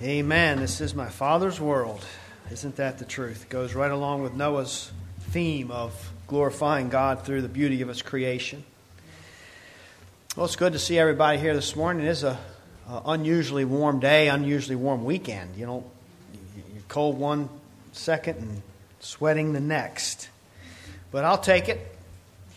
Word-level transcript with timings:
Amen. 0.00 0.60
This 0.60 0.80
is 0.80 0.94
my 0.94 1.08
Father's 1.08 1.60
world. 1.60 2.04
Isn't 2.52 2.76
that 2.76 2.98
the 2.98 3.04
truth? 3.04 3.42
It 3.42 3.48
goes 3.48 3.74
right 3.74 3.90
along 3.90 4.22
with 4.22 4.32
Noah's 4.32 4.92
theme 5.30 5.72
of 5.72 6.12
glorifying 6.28 6.88
God 6.88 7.24
through 7.24 7.42
the 7.42 7.48
beauty 7.48 7.82
of 7.82 7.88
His 7.88 8.00
creation. 8.00 8.62
Well, 10.36 10.46
it's 10.46 10.54
good 10.54 10.74
to 10.74 10.78
see 10.78 11.00
everybody 11.00 11.38
here 11.38 11.52
this 11.52 11.74
morning. 11.74 12.06
It 12.06 12.10
is 12.10 12.22
a, 12.22 12.38
a 12.88 13.02
unusually 13.06 13.64
warm 13.64 13.98
day, 13.98 14.28
unusually 14.28 14.76
warm 14.76 15.04
weekend. 15.04 15.56
You 15.56 15.66
know, 15.66 15.84
you're 16.32 16.82
cold 16.86 17.18
one 17.18 17.48
second 17.90 18.38
and 18.38 18.62
sweating 19.00 19.52
the 19.52 19.60
next. 19.60 20.28
But 21.10 21.24
I'll 21.24 21.38
take 21.38 21.68
it. 21.68 21.96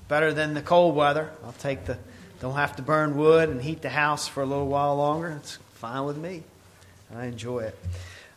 Better 0.08 0.32
than 0.32 0.54
the 0.54 0.62
cold 0.62 0.96
weather. 0.96 1.32
I'll 1.44 1.54
take 1.54 1.86
the 1.86 1.98
don't 2.39 2.54
have 2.54 2.76
to 2.76 2.84
burn 2.84 3.18
wood 3.18 3.50
and 3.50 3.60
heat 3.60 3.82
the 3.82 3.89
house 3.89 4.28
for 4.28 4.44
a 4.44 4.46
little 4.46 4.68
while 4.68 4.96
longer. 4.96 5.39
It's 5.39 5.58
fine 5.73 6.05
with 6.05 6.18
me. 6.18 6.44
I 7.16 7.25
enjoy 7.25 7.59
it. 7.59 7.78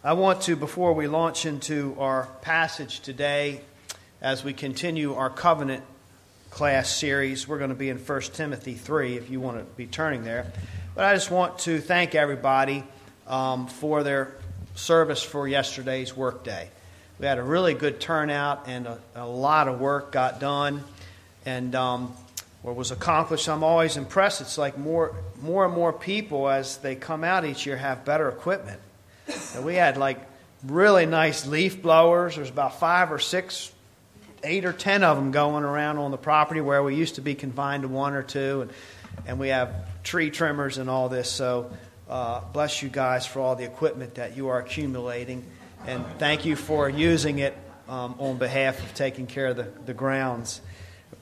I 0.03 0.15
want 0.15 0.43
to, 0.43 0.57
before 0.57 0.95
we 0.95 1.07
launch 1.07 1.47
into 1.47 1.95
our 1.99 2.27
passage 2.43 3.01
today, 3.01 3.61
as 4.21 4.43
we 4.43 4.53
continue 4.53 5.15
our 5.15 5.31
covenant 5.31 5.85
class 6.51 6.95
series, 6.95 7.47
we're 7.47 7.59
going 7.59 7.71
to 7.71 7.77
be 7.77 7.89
in 7.89 7.99
1 7.99 8.21
Timothy 8.33 8.75
3 8.75 9.17
if 9.17 9.31
you 9.31 9.41
want 9.41 9.59
to 9.59 9.65
be 9.77 9.87
turning 9.87 10.25
there. 10.25 10.53
But 10.97 11.05
I 11.05 11.15
just 11.15 11.31
want 11.31 11.61
to 11.61 11.81
thank 11.81 12.17
everybody 12.17 12.83
um, 13.29 13.69
for 13.69 14.03
their 14.03 14.35
service 14.75 15.23
for 15.23 15.47
yesterday's 15.47 16.17
workday. 16.17 16.69
We 17.21 17.27
had 17.27 17.39
a 17.39 17.43
really 17.45 17.75
good 17.75 18.01
turnout 18.01 18.65
and 18.67 18.89
a, 18.89 18.99
a 19.15 19.27
lot 19.27 19.69
of 19.69 19.81
work 19.81 20.11
got 20.11 20.41
done. 20.41 20.83
And 21.47 21.75
um, 21.77 22.15
what 22.65 22.77
was 22.77 22.91
accomplished, 22.91 23.47
I'm 23.47 23.63
always 23.63 23.99
impressed. 23.99 24.41
It's 24.41 24.57
like 24.57 24.79
more, 24.79 25.15
more 25.43 25.67
and 25.67 25.75
more 25.75 25.93
people 25.93 26.49
as 26.49 26.79
they 26.79 26.95
come 26.95 27.23
out 27.23 27.45
each 27.45 27.67
year 27.67 27.77
have 27.77 28.07
better 28.07 28.27
equipment. 28.27 28.81
And 29.55 29.67
we 29.67 29.75
had 29.75 29.99
like 29.99 30.19
really 30.67 31.05
nice 31.05 31.47
leaf 31.47 31.83
blowers. 31.83 32.37
There's 32.37 32.49
about 32.49 32.81
five 32.81 33.13
or 33.13 33.19
six, 33.19 33.71
eight 34.43 34.65
or 34.65 34.73
ten 34.73 35.05
of 35.05 35.19
them 35.19 35.31
going 35.31 35.63
around 35.63 35.99
on 35.99 36.11
the 36.11 36.17
property 36.17 36.63
where 36.63 36.83
we 36.83 36.95
used 36.95 37.17
to 37.17 37.21
be 37.21 37.35
confined 37.35 37.83
to 37.83 37.89
one 37.89 38.15
or 38.15 38.23
two. 38.23 38.63
And, 38.63 38.71
and 39.27 39.39
we 39.39 39.49
have 39.49 40.03
tree 40.03 40.31
trimmers 40.31 40.79
and 40.79 40.89
all 40.89 41.11
this. 41.11 41.31
So 41.31 41.71
uh, 42.09 42.41
bless 42.55 42.83
you 42.83 42.89
guys 42.89 43.27
for 43.27 43.41
all 43.41 43.57
the 43.57 43.65
equipment 43.65 44.15
that 44.15 44.39
you 44.39 44.49
are 44.49 44.59
accumulating. 44.59 45.45
And 45.87 46.03
thank 46.19 46.47
you 46.47 46.57
for 46.57 46.89
using 46.89 47.41
it 47.41 47.55
um, 47.91 48.15
on 48.19 48.39
behalf 48.39 48.83
of 48.83 48.95
taking 48.95 49.27
care 49.27 49.49
of 49.49 49.57
the, 49.57 49.69
the 49.85 49.93
grounds 49.93 50.63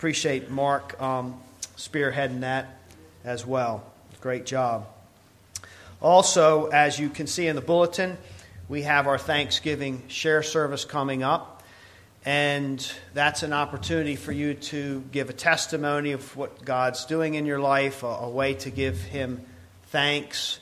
appreciate 0.03 0.50
Mark 0.50 1.00
um, 1.00 1.41
spearheading 1.77 2.41
that 2.41 2.77
as 3.22 3.47
well. 3.47 3.84
Great 4.20 4.45
job. 4.45 4.89
Also, 6.00 6.67
as 6.67 6.98
you 6.98 7.08
can 7.08 7.28
see 7.28 7.47
in 7.47 7.55
the 7.55 7.62
bulletin, 7.62 8.19
we 8.69 8.83
have 8.83 9.06
our 9.06 9.17
Thanksgiving 9.17 10.03
share 10.08 10.42
service 10.42 10.84
coming 10.84 11.23
up. 11.23 11.62
And 12.25 12.84
that's 13.14 13.45
an 13.45 13.53
opportunity 13.53 14.17
for 14.17 14.33
you 14.33 14.55
to 14.55 15.05
give 15.12 15.30
a 15.30 15.33
testimony 15.33 16.11
of 16.11 16.36
what 16.36 16.64
God's 16.64 17.05
doing 17.05 17.34
in 17.34 17.47
your 17.47 17.61
life, 17.61 18.03
a, 18.03 18.06
a 18.06 18.28
way 18.28 18.55
to 18.55 18.70
give 18.70 19.00
Him 19.00 19.41
thanks. 19.91 20.58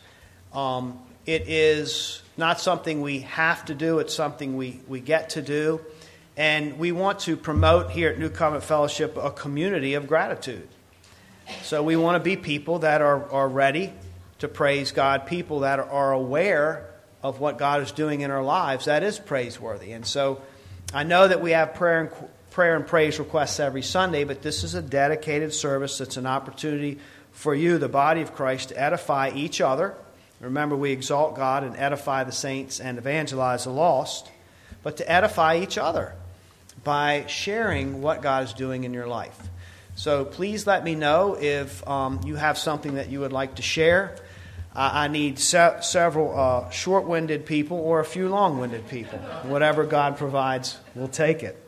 Um, 0.52 1.00
it 1.24 1.48
is 1.48 2.20
not 2.36 2.61
something 2.61 3.00
we 3.00 3.20
have 3.20 3.64
to 3.64 3.74
do, 3.74 4.00
it's 4.00 4.14
something 4.14 4.58
we, 4.58 4.83
we 4.86 5.00
get 5.00 5.30
to 5.30 5.41
do. 5.41 5.80
And 6.41 6.78
we 6.78 6.91
want 6.91 7.19
to 7.20 7.36
promote 7.36 7.91
here 7.91 8.08
at 8.08 8.19
New 8.19 8.30
Covenant 8.30 8.64
Fellowship 8.64 9.19
a 9.19 9.30
community 9.30 9.92
of 9.92 10.06
gratitude. 10.06 10.66
So 11.64 11.83
we 11.83 11.96
want 11.96 12.14
to 12.14 12.24
be 12.24 12.34
people 12.34 12.78
that 12.78 13.02
are, 13.02 13.30
are 13.30 13.46
ready 13.46 13.92
to 14.38 14.48
praise 14.48 14.91
God, 14.91 15.27
people 15.27 15.61
that 15.61 15.80
are 15.80 16.12
aware 16.12 16.88
of 17.22 17.41
what 17.41 17.58
God 17.58 17.83
is 17.83 17.92
doing 17.92 18.22
in 18.22 18.30
our 18.30 18.42
lives. 18.42 18.86
That 18.86 19.02
is 19.02 19.18
praiseworthy. 19.18 19.92
And 19.92 20.06
so 20.06 20.41
I 20.94 21.02
know 21.02 21.28
that 21.28 21.42
we 21.42 21.50
have 21.50 21.74
prayer 21.74 22.00
and, 22.00 22.30
prayer 22.52 22.74
and 22.74 22.86
praise 22.86 23.18
requests 23.18 23.61
every 23.61 23.83
Sunday, 23.83 24.24
but 24.24 24.40
this 24.40 24.64
is 24.64 24.72
a 24.72 24.80
dedicated 24.80 25.52
service. 25.52 26.01
It's 26.01 26.17
an 26.17 26.24
opportunity 26.24 27.01
for 27.33 27.55
you, 27.55 27.77
the 27.77 27.90
body 27.90 28.22
of 28.22 28.34
Christ, 28.34 28.70
to 28.70 28.80
edify 28.80 29.30
each 29.34 29.61
other. 29.61 29.95
Remember, 30.40 30.74
we 30.74 30.92
exalt 30.92 31.36
God 31.36 31.64
and 31.64 31.77
edify 31.77 32.24
the 32.24 32.33
saints 32.33 32.80
and 32.80 32.96
evangelize 32.96 33.64
the 33.64 33.70
lost, 33.72 34.30
but 34.83 34.96
to 34.96 35.12
edify 35.12 35.58
each 35.58 35.77
other 35.77 36.14
by 36.85 37.27
sharing 37.27 38.02
what 38.02 38.23
God 38.23 38.45
is 38.45 38.52
doing 38.52 38.85
in 38.85 38.95
your 38.95 39.07
life. 39.07 39.39
So 39.96 40.24
please 40.24 40.67
let 40.67 40.83
me 40.83 40.95
know 40.95 41.36
if 41.39 41.86
um, 41.86 42.20
you 42.24 42.36
have 42.36 42.57
something 42.57 42.95
that 42.95 43.11
you 43.11 43.20
would 43.20 43.33
like 43.33 43.57
to 43.57 43.63
share. 43.63 44.17
Uh, 44.74 44.90
I 44.92 45.08
need 45.08 45.39
se- 45.39 45.79
several 45.83 46.39
uh, 46.39 46.70
short 46.70 47.05
winded 47.05 47.45
people 47.45 47.77
or 47.79 48.01
a 48.01 48.05
few 48.05 48.29
long 48.29 48.58
winded 48.58 48.89
people. 48.89 49.19
Whatever 49.45 49.85
God 49.85 50.17
provides, 50.17 50.79
we'll 50.95 51.08
take 51.08 51.42
it. 51.42 51.63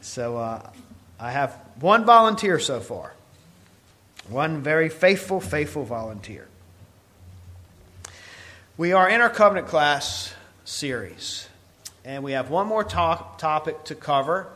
So 0.00 0.36
uh, 0.36 0.70
I 1.18 1.30
have 1.30 1.58
one 1.80 2.04
volunteer 2.04 2.58
so 2.58 2.80
far, 2.80 3.12
one 4.28 4.62
very 4.62 4.88
faithful, 4.88 5.40
faithful 5.40 5.84
volunteer. 5.84 6.48
We 8.78 8.92
are 8.92 9.08
in 9.08 9.20
our 9.20 9.30
covenant 9.30 9.66
class 9.66 10.34
series. 10.64 11.48
And 12.04 12.24
we 12.24 12.32
have 12.32 12.50
one 12.50 12.66
more 12.66 12.82
topic 12.82 13.84
to 13.84 13.94
cover, 13.94 14.48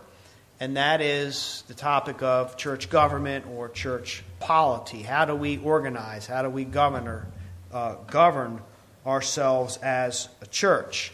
and 0.59 0.77
that 0.77 1.01
is 1.01 1.63
the 1.69 1.75
topic 1.75 2.21
of 2.21 2.57
church 2.57 2.91
government 2.91 3.47
or 3.47 3.69
church 3.69 4.25
polity. 4.41 5.03
How 5.03 5.25
do 5.27 5.35
we 5.37 5.59
organize? 5.59 6.27
How 6.27 6.43
do 6.43 6.51
we 6.51 6.65
govern, 6.65 7.25
uh, 7.73 7.95
govern 8.09 8.63
ourselves 9.07 9.77
as 9.77 10.29
a 10.41 10.47
church? 10.47 11.13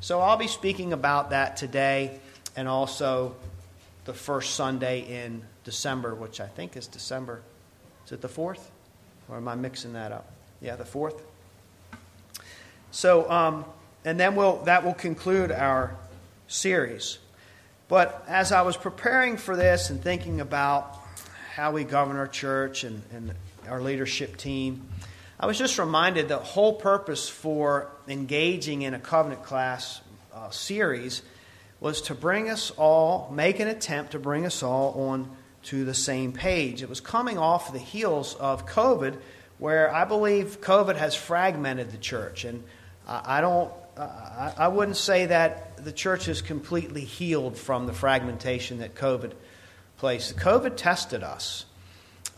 So 0.00 0.20
I'll 0.20 0.38
be 0.38 0.48
speaking 0.48 0.94
about 0.94 1.30
that 1.30 1.58
today 1.58 2.18
and 2.56 2.66
also 2.66 3.36
the 4.06 4.14
first 4.14 4.54
Sunday 4.54 5.00
in 5.00 5.42
December, 5.64 6.14
which 6.14 6.40
I 6.40 6.46
think 6.46 6.76
is 6.76 6.86
December. 6.86 7.42
Is 8.06 8.12
it 8.12 8.22
the 8.22 8.28
4th? 8.28 8.70
Or 9.28 9.36
am 9.36 9.48
I 9.48 9.54
mixing 9.54 9.94
that 9.94 10.12
up? 10.12 10.30
Yeah, 10.60 10.76
the 10.76 10.84
4th. 10.84 11.20
So, 12.90 13.30
um, 13.30 13.64
and 14.04 14.20
then 14.20 14.36
we'll, 14.36 14.56
that 14.64 14.84
will 14.84 14.94
conclude 14.94 15.50
our 15.50 15.96
series. 16.46 17.18
But 17.88 18.24
as 18.28 18.52
I 18.52 18.62
was 18.62 18.76
preparing 18.76 19.36
for 19.36 19.56
this 19.56 19.90
and 19.90 20.02
thinking 20.02 20.40
about 20.40 20.98
how 21.54 21.72
we 21.72 21.84
govern 21.84 22.16
our 22.16 22.26
church 22.26 22.84
and, 22.84 23.02
and 23.12 23.34
our 23.68 23.80
leadership 23.80 24.36
team, 24.36 24.88
I 25.38 25.46
was 25.46 25.58
just 25.58 25.78
reminded 25.78 26.28
the 26.28 26.38
whole 26.38 26.74
purpose 26.74 27.28
for 27.28 27.90
engaging 28.08 28.82
in 28.82 28.94
a 28.94 28.98
covenant 28.98 29.42
class 29.42 30.00
uh, 30.32 30.50
series 30.50 31.22
was 31.80 32.02
to 32.02 32.14
bring 32.14 32.48
us 32.48 32.70
all, 32.72 33.30
make 33.32 33.60
an 33.60 33.68
attempt 33.68 34.12
to 34.12 34.18
bring 34.18 34.46
us 34.46 34.62
all 34.62 35.10
on 35.10 35.30
to 35.64 35.84
the 35.84 35.94
same 35.94 36.32
page. 36.32 36.82
It 36.82 36.88
was 36.88 37.00
coming 37.00 37.36
off 37.36 37.72
the 37.72 37.78
heels 37.78 38.34
of 38.34 38.66
COVID, 38.66 39.16
where 39.58 39.94
I 39.94 40.04
believe 40.04 40.60
COVID 40.60 40.96
has 40.96 41.14
fragmented 41.14 41.90
the 41.90 41.98
church. 41.98 42.44
And 42.44 42.64
I 43.06 43.40
don't 43.40 43.70
I, 43.96 44.68
wouldn't 44.68 44.96
say 44.96 45.26
that 45.26 45.76
the 45.76 45.92
church 45.92 46.28
is 46.28 46.42
completely 46.42 47.02
healed 47.02 47.56
from 47.56 47.86
the 47.86 47.92
fragmentation 47.92 48.78
that 48.78 48.94
COVID 48.94 49.32
placed. 49.98 50.36
COVID 50.36 50.76
tested 50.76 51.22
us. 51.22 51.66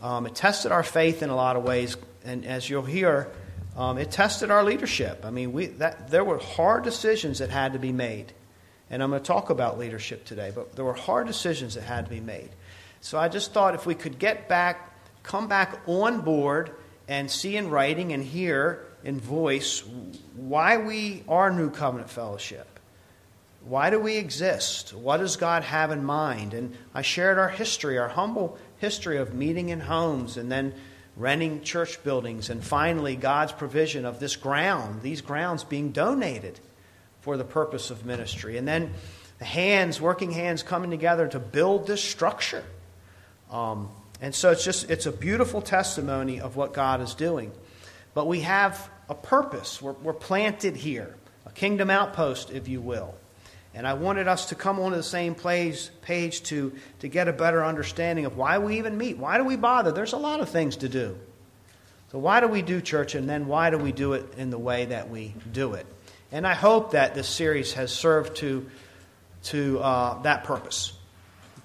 Um, 0.01 0.27
it 0.27 0.35
tested 0.35 0.71
our 0.71 0.83
faith 0.83 1.23
in 1.23 1.29
a 1.29 1.35
lot 1.35 1.55
of 1.55 1.63
ways, 1.63 1.97
and 2.23 2.45
as 2.45 2.69
you'll 2.69 2.83
hear, 2.83 3.31
um, 3.75 3.97
it 3.97 4.11
tested 4.11 4.51
our 4.51 4.63
leadership. 4.63 5.25
I 5.25 5.31
mean, 5.31 5.53
we, 5.53 5.67
that, 5.67 6.09
there 6.09 6.23
were 6.23 6.37
hard 6.37 6.83
decisions 6.83 7.39
that 7.39 7.49
had 7.49 7.73
to 7.73 7.79
be 7.79 7.91
made. 7.91 8.33
And 8.89 9.03
I'm 9.03 9.09
going 9.09 9.21
to 9.21 9.27
talk 9.27 9.49
about 9.49 9.77
leadership 9.77 10.25
today, 10.25 10.51
but 10.53 10.75
there 10.75 10.85
were 10.85 10.93
hard 10.93 11.27
decisions 11.27 11.75
that 11.75 11.83
had 11.83 12.05
to 12.05 12.09
be 12.09 12.21
made. 12.21 12.49
So 13.01 13.19
I 13.19 13.27
just 13.27 13.53
thought 13.53 13.75
if 13.75 13.85
we 13.85 13.95
could 13.95 14.17
get 14.17 14.47
back, 14.47 14.93
come 15.23 15.47
back 15.47 15.81
on 15.87 16.21
board 16.21 16.71
and 17.07 17.29
see 17.29 17.57
in 17.57 17.69
writing 17.69 18.13
and 18.13 18.23
hear 18.23 18.86
in 19.07 19.17
voice 19.21 19.85
why 20.35 20.75
we 20.75 21.23
are 21.29 21.49
New 21.49 21.69
Covenant 21.69 22.09
Fellowship. 22.09 22.67
Why 23.63 23.89
do 23.89 24.01
we 24.01 24.17
exist? 24.17 24.93
What 24.93 25.17
does 25.17 25.37
God 25.37 25.63
have 25.63 25.91
in 25.91 26.03
mind? 26.03 26.53
And 26.53 26.75
I 26.93 27.03
shared 27.03 27.39
our 27.39 27.47
history, 27.47 27.97
our 27.97 28.09
humble 28.09 28.57
history 28.79 29.15
of 29.15 29.33
meeting 29.33 29.69
in 29.69 29.79
homes 29.79 30.35
and 30.35 30.51
then 30.51 30.73
renting 31.15 31.61
church 31.61 32.03
buildings, 32.03 32.49
and 32.49 32.61
finally 32.61 33.15
God's 33.15 33.53
provision 33.53 34.05
of 34.05 34.19
this 34.19 34.35
ground, 34.35 35.01
these 35.01 35.21
grounds 35.21 35.63
being 35.63 35.93
donated 35.93 36.59
for 37.21 37.37
the 37.37 37.45
purpose 37.45 37.89
of 37.89 38.05
ministry. 38.05 38.57
And 38.57 38.67
then 38.67 38.93
the 39.39 39.45
hands, 39.45 40.01
working 40.01 40.31
hands 40.31 40.63
coming 40.63 40.91
together 40.91 41.29
to 41.29 41.39
build 41.39 41.87
this 41.87 42.03
structure. 42.03 42.65
Um, 43.49 43.87
and 44.19 44.35
so 44.35 44.51
it's 44.51 44.65
just, 44.65 44.91
it's 44.91 45.05
a 45.05 45.13
beautiful 45.13 45.61
testimony 45.61 46.41
of 46.41 46.57
what 46.57 46.73
God 46.73 46.99
is 46.99 47.13
doing. 47.15 47.53
But 48.13 48.27
we 48.27 48.41
have 48.41 48.89
a 49.09 49.15
purpose. 49.15 49.81
We're, 49.81 49.93
we're 49.93 50.13
planted 50.13 50.75
here, 50.75 51.15
a 51.45 51.51
kingdom 51.51 51.89
outpost, 51.89 52.51
if 52.51 52.67
you 52.67 52.81
will. 52.81 53.15
And 53.73 53.85
I 53.85 53.93
wanted 53.93 54.27
us 54.27 54.47
to 54.47 54.55
come 54.55 54.79
onto 54.79 54.97
the 54.97 55.03
same 55.03 55.35
page, 55.35 55.89
page 56.01 56.41
to, 56.43 56.73
to 56.99 57.07
get 57.07 57.27
a 57.27 57.33
better 57.33 57.63
understanding 57.63 58.25
of 58.25 58.35
why 58.35 58.57
we 58.57 58.79
even 58.79 58.97
meet. 58.97 59.17
Why 59.17 59.37
do 59.37 59.43
we 59.43 59.55
bother? 59.55 59.91
There's 59.91 60.13
a 60.13 60.17
lot 60.17 60.39
of 60.39 60.49
things 60.49 60.77
to 60.77 60.89
do. 60.89 61.17
So, 62.11 62.19
why 62.19 62.39
do 62.39 62.47
we 62.47 62.61
do 62.61 62.81
church, 62.81 63.15
and 63.15 63.29
then 63.29 63.47
why 63.47 63.69
do 63.69 63.77
we 63.77 63.91
do 63.91 64.13
it 64.13 64.33
in 64.37 64.49
the 64.49 64.57
way 64.57 64.85
that 64.85 65.09
we 65.09 65.35
do 65.51 65.73
it? 65.73 65.85
And 66.31 66.47
I 66.47 66.53
hope 66.53 66.91
that 66.91 67.15
this 67.15 67.27
series 67.27 67.73
has 67.73 67.91
served 67.91 68.37
to, 68.37 68.69
to 69.43 69.79
uh, 69.79 70.21
that 70.23 70.45
purpose, 70.45 70.93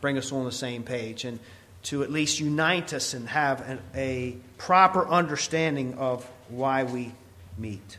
bring 0.00 0.18
us 0.18 0.32
on 0.32 0.44
the 0.44 0.52
same 0.52 0.82
page, 0.82 1.24
and 1.24 1.38
to 1.84 2.02
at 2.02 2.10
least 2.10 2.40
unite 2.40 2.92
us 2.92 3.14
and 3.14 3.28
have 3.28 3.60
an, 3.62 3.80
a 3.94 4.36
proper 4.58 5.08
understanding 5.08 5.94
of 5.94 6.28
why 6.48 6.84
we 6.84 7.12
meet. 7.58 7.98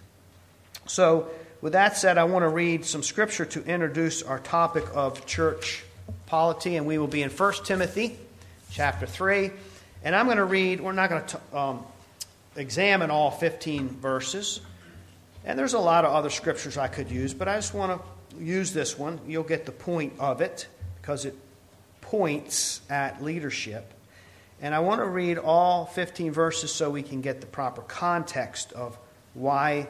So, 0.86 1.30
with 1.62 1.74
that 1.74 1.96
said, 1.96 2.18
I 2.18 2.26
want 2.26 2.44
to 2.44 2.50
read 2.50 2.84
some 2.84 3.04
scripture 3.04 3.46
to 3.46 3.64
introduce 3.64 4.22
our 4.22 4.40
topic 4.40 4.84
of 4.94 5.26
church 5.26 5.84
polity, 6.26 6.76
and 6.76 6.86
we 6.86 6.98
will 6.98 7.08
be 7.08 7.22
in 7.22 7.30
1 7.30 7.54
Timothy 7.64 8.18
chapter 8.70 9.06
3. 9.06 9.52
And 10.04 10.16
I'm 10.16 10.26
going 10.26 10.38
to 10.38 10.46
read, 10.46 10.82
we're 10.82 10.92
not 10.92 11.10
going 11.10 11.26
to 11.26 11.58
um, 11.58 11.86
examine 12.58 13.12
all 13.12 13.32
15 13.32 13.88
verses. 13.88 14.60
And 15.46 15.58
there's 15.58 15.74
a 15.74 15.80
lot 15.80 16.06
of 16.06 16.14
other 16.14 16.30
scriptures 16.30 16.78
I 16.78 16.88
could 16.88 17.10
use, 17.10 17.34
but 17.34 17.48
I 17.48 17.56
just 17.56 17.74
want 17.74 18.02
to 18.02 18.44
use 18.44 18.74
this 18.74 18.98
one. 18.98 19.20
You'll 19.28 19.44
get 19.44 19.66
the 19.66 19.72
point 19.72 20.14
of 20.20 20.42
it 20.42 20.68
because 21.02 21.26
it 21.26 21.36
points 22.02 22.82
at 22.90 23.24
leadership. 23.24 23.94
And 24.62 24.74
I 24.74 24.80
want 24.80 25.02
to 25.02 25.06
read 25.06 25.38
all 25.38 25.86
15 25.86 26.32
verses 26.32 26.74
so 26.74 26.90
we 26.90 27.04
can 27.04 27.22
get 27.22 27.42
the 27.42 27.48
proper 27.48 27.82
context 27.82 28.72
of 28.74 28.98
why 29.34 29.88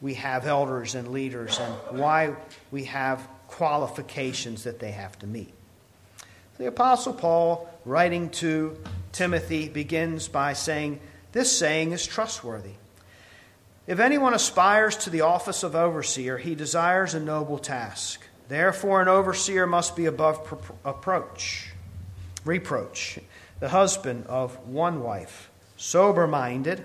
we 0.00 0.14
have 0.14 0.46
elders 0.46 0.94
and 0.94 1.08
leaders 1.08 1.58
and 1.58 1.98
why 1.98 2.34
we 2.70 2.84
have 2.84 3.26
qualifications 3.48 4.64
that 4.64 4.78
they 4.78 4.92
have 4.92 5.18
to 5.18 5.26
meet. 5.26 5.52
The 6.58 6.66
Apostle 6.66 7.12
Paul, 7.12 7.68
writing 7.84 8.30
to 8.30 8.76
Timothy, 9.12 9.68
begins 9.68 10.28
by 10.28 10.52
saying, 10.52 11.00
This 11.32 11.56
saying 11.56 11.92
is 11.92 12.06
trustworthy. 12.06 12.72
If 13.86 13.98
anyone 13.98 14.34
aspires 14.34 14.96
to 14.98 15.10
the 15.10 15.22
office 15.22 15.62
of 15.62 15.74
overseer, 15.74 16.38
he 16.38 16.54
desires 16.54 17.14
a 17.14 17.20
noble 17.20 17.58
task. 17.58 18.20
Therefore, 18.48 19.00
an 19.00 19.08
overseer 19.08 19.66
must 19.66 19.96
be 19.96 20.06
above 20.06 20.70
approach, 20.84 21.72
reproach, 22.44 23.18
the 23.58 23.68
husband 23.68 24.26
of 24.26 24.56
one 24.66 25.02
wife, 25.02 25.50
sober 25.76 26.26
minded, 26.26 26.84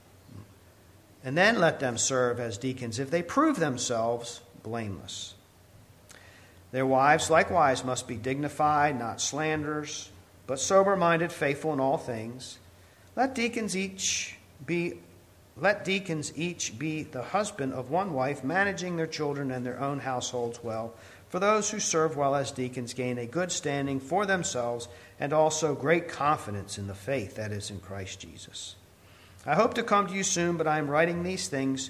And 1.23 1.37
then 1.37 1.59
let 1.59 1.79
them 1.79 1.97
serve 1.97 2.39
as 2.39 2.57
deacons 2.57 2.99
if 2.99 3.11
they 3.11 3.21
prove 3.21 3.57
themselves 3.57 4.41
blameless. 4.63 5.35
Their 6.71 6.85
wives, 6.85 7.29
likewise, 7.29 7.83
must 7.83 8.07
be 8.07 8.15
dignified, 8.15 8.97
not 8.97 9.21
slanderers, 9.21 10.09
but 10.47 10.59
sober 10.59 10.95
minded, 10.95 11.31
faithful 11.31 11.73
in 11.73 11.79
all 11.79 11.97
things. 11.97 12.57
Let 13.15 13.35
deacons 13.35 13.75
each 13.75 14.37
be 14.65 14.95
let 15.57 15.83
deacons 15.83 16.31
each 16.35 16.79
be 16.79 17.03
the 17.03 17.21
husband 17.21 17.73
of 17.73 17.91
one 17.91 18.13
wife, 18.13 18.43
managing 18.43 18.95
their 18.95 19.05
children 19.05 19.51
and 19.51 19.65
their 19.65 19.79
own 19.79 19.99
households 19.99 20.63
well. 20.63 20.93
For 21.29 21.39
those 21.39 21.69
who 21.69 21.79
serve 21.79 22.17
well 22.17 22.35
as 22.35 22.51
deacons 22.51 22.93
gain 22.93 23.17
a 23.17 23.25
good 23.25 23.51
standing 23.51 23.99
for 23.99 24.25
themselves 24.25 24.87
and 25.19 25.33
also 25.33 25.75
great 25.75 26.07
confidence 26.07 26.77
in 26.77 26.87
the 26.87 26.95
faith 26.95 27.35
that 27.35 27.51
is 27.51 27.69
in 27.69 27.79
Christ 27.79 28.19
Jesus. 28.21 28.75
I 29.45 29.55
hope 29.55 29.73
to 29.75 29.83
come 29.83 30.07
to 30.07 30.13
you 30.13 30.23
soon, 30.23 30.57
but 30.57 30.67
I 30.67 30.77
am 30.77 30.89
writing 30.89 31.23
these 31.23 31.47
things 31.47 31.89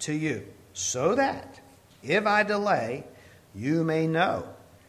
to 0.00 0.12
you, 0.12 0.46
so 0.72 1.14
that, 1.14 1.60
if 2.02 2.26
I 2.26 2.42
delay, 2.42 3.04
you 3.54 3.84
may 3.84 4.06
know 4.06 4.46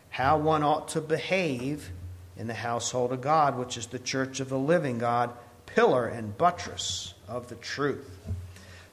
how 0.10 0.38
one 0.38 0.64
ought 0.64 0.90
to 0.90 1.02
behave 1.02 1.92
in 2.38 2.48
the 2.48 2.54
household 2.54 3.14
of 3.14 3.22
God, 3.22 3.58
which 3.58 3.78
is 3.78 3.88
the 3.88 4.00
church 4.00 4.40
of 4.40 4.50
the 4.50 4.60
living 4.60 4.98
God, 4.98 5.32
pillar 5.66 6.08
and 6.08 6.38
buttress 6.38 7.14
of 7.28 7.48
the 7.48 7.56
truth. 7.56 8.10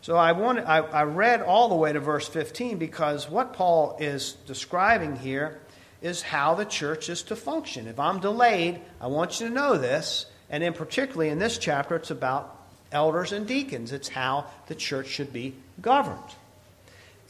So 0.00 0.16
I, 0.16 0.32
wanted, 0.32 0.64
I, 0.64 0.78
I 0.78 1.02
read 1.02 1.42
all 1.42 1.68
the 1.68 1.74
way 1.74 1.92
to 1.92 2.00
verse 2.00 2.28
15 2.28 2.78
because 2.78 3.28
what 3.28 3.52
Paul 3.52 3.96
is 3.98 4.32
describing 4.46 5.16
here 5.16 5.60
is 6.00 6.22
how 6.22 6.54
the 6.54 6.64
church 6.64 7.08
is 7.08 7.22
to 7.24 7.36
function. 7.36 7.88
If 7.88 7.98
I'm 7.98 8.20
delayed, 8.20 8.80
I 9.00 9.08
want 9.08 9.40
you 9.40 9.48
to 9.48 9.52
know 9.52 9.76
this. 9.76 10.26
And 10.50 10.62
in 10.62 10.72
particularly 10.72 11.30
in 11.30 11.38
this 11.38 11.58
chapter, 11.58 11.96
it's 11.96 12.10
about 12.10 12.57
elders 12.92 13.32
and 13.32 13.46
deacons. 13.46 13.92
It's 13.92 14.08
how 14.08 14.46
the 14.66 14.74
church 14.74 15.08
should 15.08 15.32
be 15.32 15.54
governed. 15.80 16.18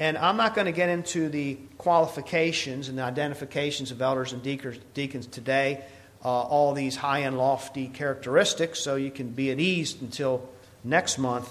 And 0.00 0.16
I'm 0.16 0.36
not 0.36 0.54
going 0.54 0.66
to 0.66 0.72
get 0.72 0.88
into 0.88 1.28
the 1.28 1.58
qualifications 1.76 2.88
and 2.88 2.98
the 2.98 3.02
identifications 3.02 3.90
of 3.90 4.00
elders 4.00 4.32
and 4.32 4.42
deacons 4.42 5.26
today, 5.26 5.84
uh, 6.24 6.28
all 6.28 6.72
these 6.72 6.94
high 6.94 7.20
and 7.20 7.36
lofty 7.36 7.88
characteristics, 7.88 8.78
so 8.78 8.94
you 8.94 9.10
can 9.10 9.30
be 9.30 9.50
at 9.50 9.58
ease 9.58 9.96
until 10.00 10.48
next 10.84 11.18
month 11.18 11.50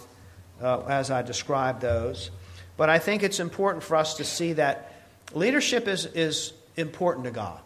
uh, 0.62 0.82
as 0.88 1.12
I 1.12 1.22
describe 1.24 1.82
those. 1.82 2.32
But 2.78 2.90
I 2.90 3.00
think 3.00 3.24
it's 3.24 3.40
important 3.40 3.84
for 3.84 3.98
us 3.98 4.16
to 4.16 4.24
see 4.24 4.54
that 4.54 4.94
leadership 5.34 5.88
is, 5.88 6.06
is 6.06 6.54
important 6.78 7.26
to 7.26 7.32
God. 7.32 7.60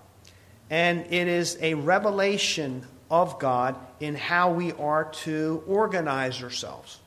And 0.70 1.06
it 1.14 1.28
is 1.28 1.58
a 1.62 1.74
revelation 1.76 2.88
of 3.12 3.38
God 3.38 3.76
in 4.00 4.16
how 4.16 4.54
we 4.54 4.72
are 4.72 5.04
to 5.04 5.62
organize 5.68 6.42
ourselves, 6.42 6.98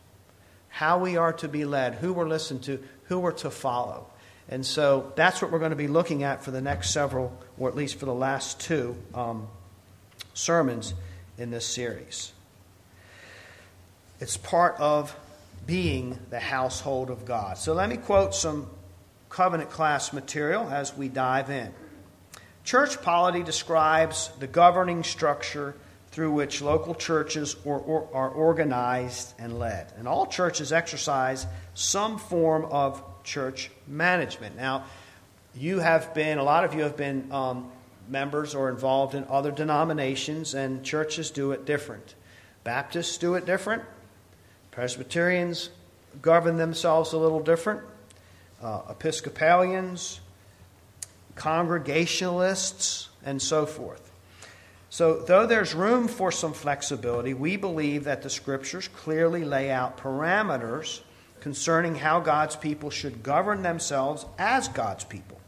how 0.68 0.98
we 0.98 1.16
are 1.16 1.32
to 1.32 1.48
be 1.48 1.64
led, 1.64 1.94
who 1.94 2.12
we're 2.12 2.28
listened 2.28 2.62
to, 2.64 2.80
who 3.04 3.18
we're 3.18 3.32
to 3.32 3.50
follow. 3.50 4.06
And 4.48 4.64
so 4.64 5.12
that's 5.16 5.40
what 5.40 5.50
we're 5.50 5.58
going 5.58 5.70
to 5.70 5.76
be 5.76 5.88
looking 5.88 6.22
at 6.22 6.44
for 6.44 6.50
the 6.50 6.60
next 6.60 6.90
several, 6.90 7.36
or 7.58 7.70
at 7.70 7.74
least 7.74 7.98
for 7.98 8.04
the 8.04 8.14
last 8.14 8.60
two 8.60 8.94
um, 9.14 9.48
sermons 10.34 10.92
in 11.38 11.50
this 11.50 11.66
series. 11.66 12.32
It's 14.20 14.36
part 14.36 14.76
of 14.78 15.16
being 15.66 16.18
the 16.28 16.38
household 16.38 17.08
of 17.08 17.24
God. 17.24 17.56
So 17.56 17.72
let 17.72 17.88
me 17.88 17.96
quote 17.96 18.34
some 18.34 18.68
covenant 19.30 19.70
class 19.70 20.12
material 20.12 20.68
as 20.68 20.94
we 20.94 21.08
dive 21.08 21.48
in. 21.48 21.72
Church 22.62 23.00
polity 23.00 23.42
describes 23.42 24.30
the 24.38 24.46
governing 24.46 25.02
structure 25.02 25.74
through 26.14 26.30
which 26.30 26.62
local 26.62 26.94
churches 26.94 27.56
are, 27.66 28.06
are 28.14 28.28
organized 28.28 29.34
and 29.40 29.58
led. 29.58 29.92
And 29.98 30.06
all 30.06 30.26
churches 30.26 30.72
exercise 30.72 31.44
some 31.74 32.18
form 32.18 32.66
of 32.66 33.02
church 33.24 33.68
management. 33.88 34.56
Now, 34.56 34.84
you 35.56 35.80
have 35.80 36.14
been, 36.14 36.38
a 36.38 36.44
lot 36.44 36.62
of 36.62 36.72
you 36.72 36.84
have 36.84 36.96
been 36.96 37.32
um, 37.32 37.68
members 38.08 38.54
or 38.54 38.68
involved 38.68 39.16
in 39.16 39.24
other 39.28 39.50
denominations, 39.50 40.54
and 40.54 40.84
churches 40.84 41.32
do 41.32 41.50
it 41.50 41.64
different. 41.64 42.14
Baptists 42.62 43.18
do 43.18 43.34
it 43.34 43.44
different. 43.44 43.82
Presbyterians 44.70 45.70
govern 46.22 46.58
themselves 46.58 47.12
a 47.12 47.18
little 47.18 47.40
different. 47.40 47.80
Uh, 48.62 48.82
Episcopalians, 48.88 50.20
Congregationalists, 51.34 53.08
and 53.26 53.42
so 53.42 53.66
forth. 53.66 54.12
So, 54.94 55.16
though 55.16 55.44
there's 55.44 55.74
room 55.74 56.06
for 56.06 56.30
some 56.30 56.52
flexibility, 56.52 57.34
we 57.34 57.56
believe 57.56 58.04
that 58.04 58.22
the 58.22 58.30
Scriptures 58.30 58.86
clearly 58.86 59.44
lay 59.44 59.68
out 59.68 59.98
parameters 59.98 61.00
concerning 61.40 61.96
how 61.96 62.20
God's 62.20 62.54
people 62.54 62.90
should 62.90 63.24
govern 63.24 63.62
themselves 63.62 64.24
as 64.38 64.68
God's 64.68 65.02
people. 65.02 65.40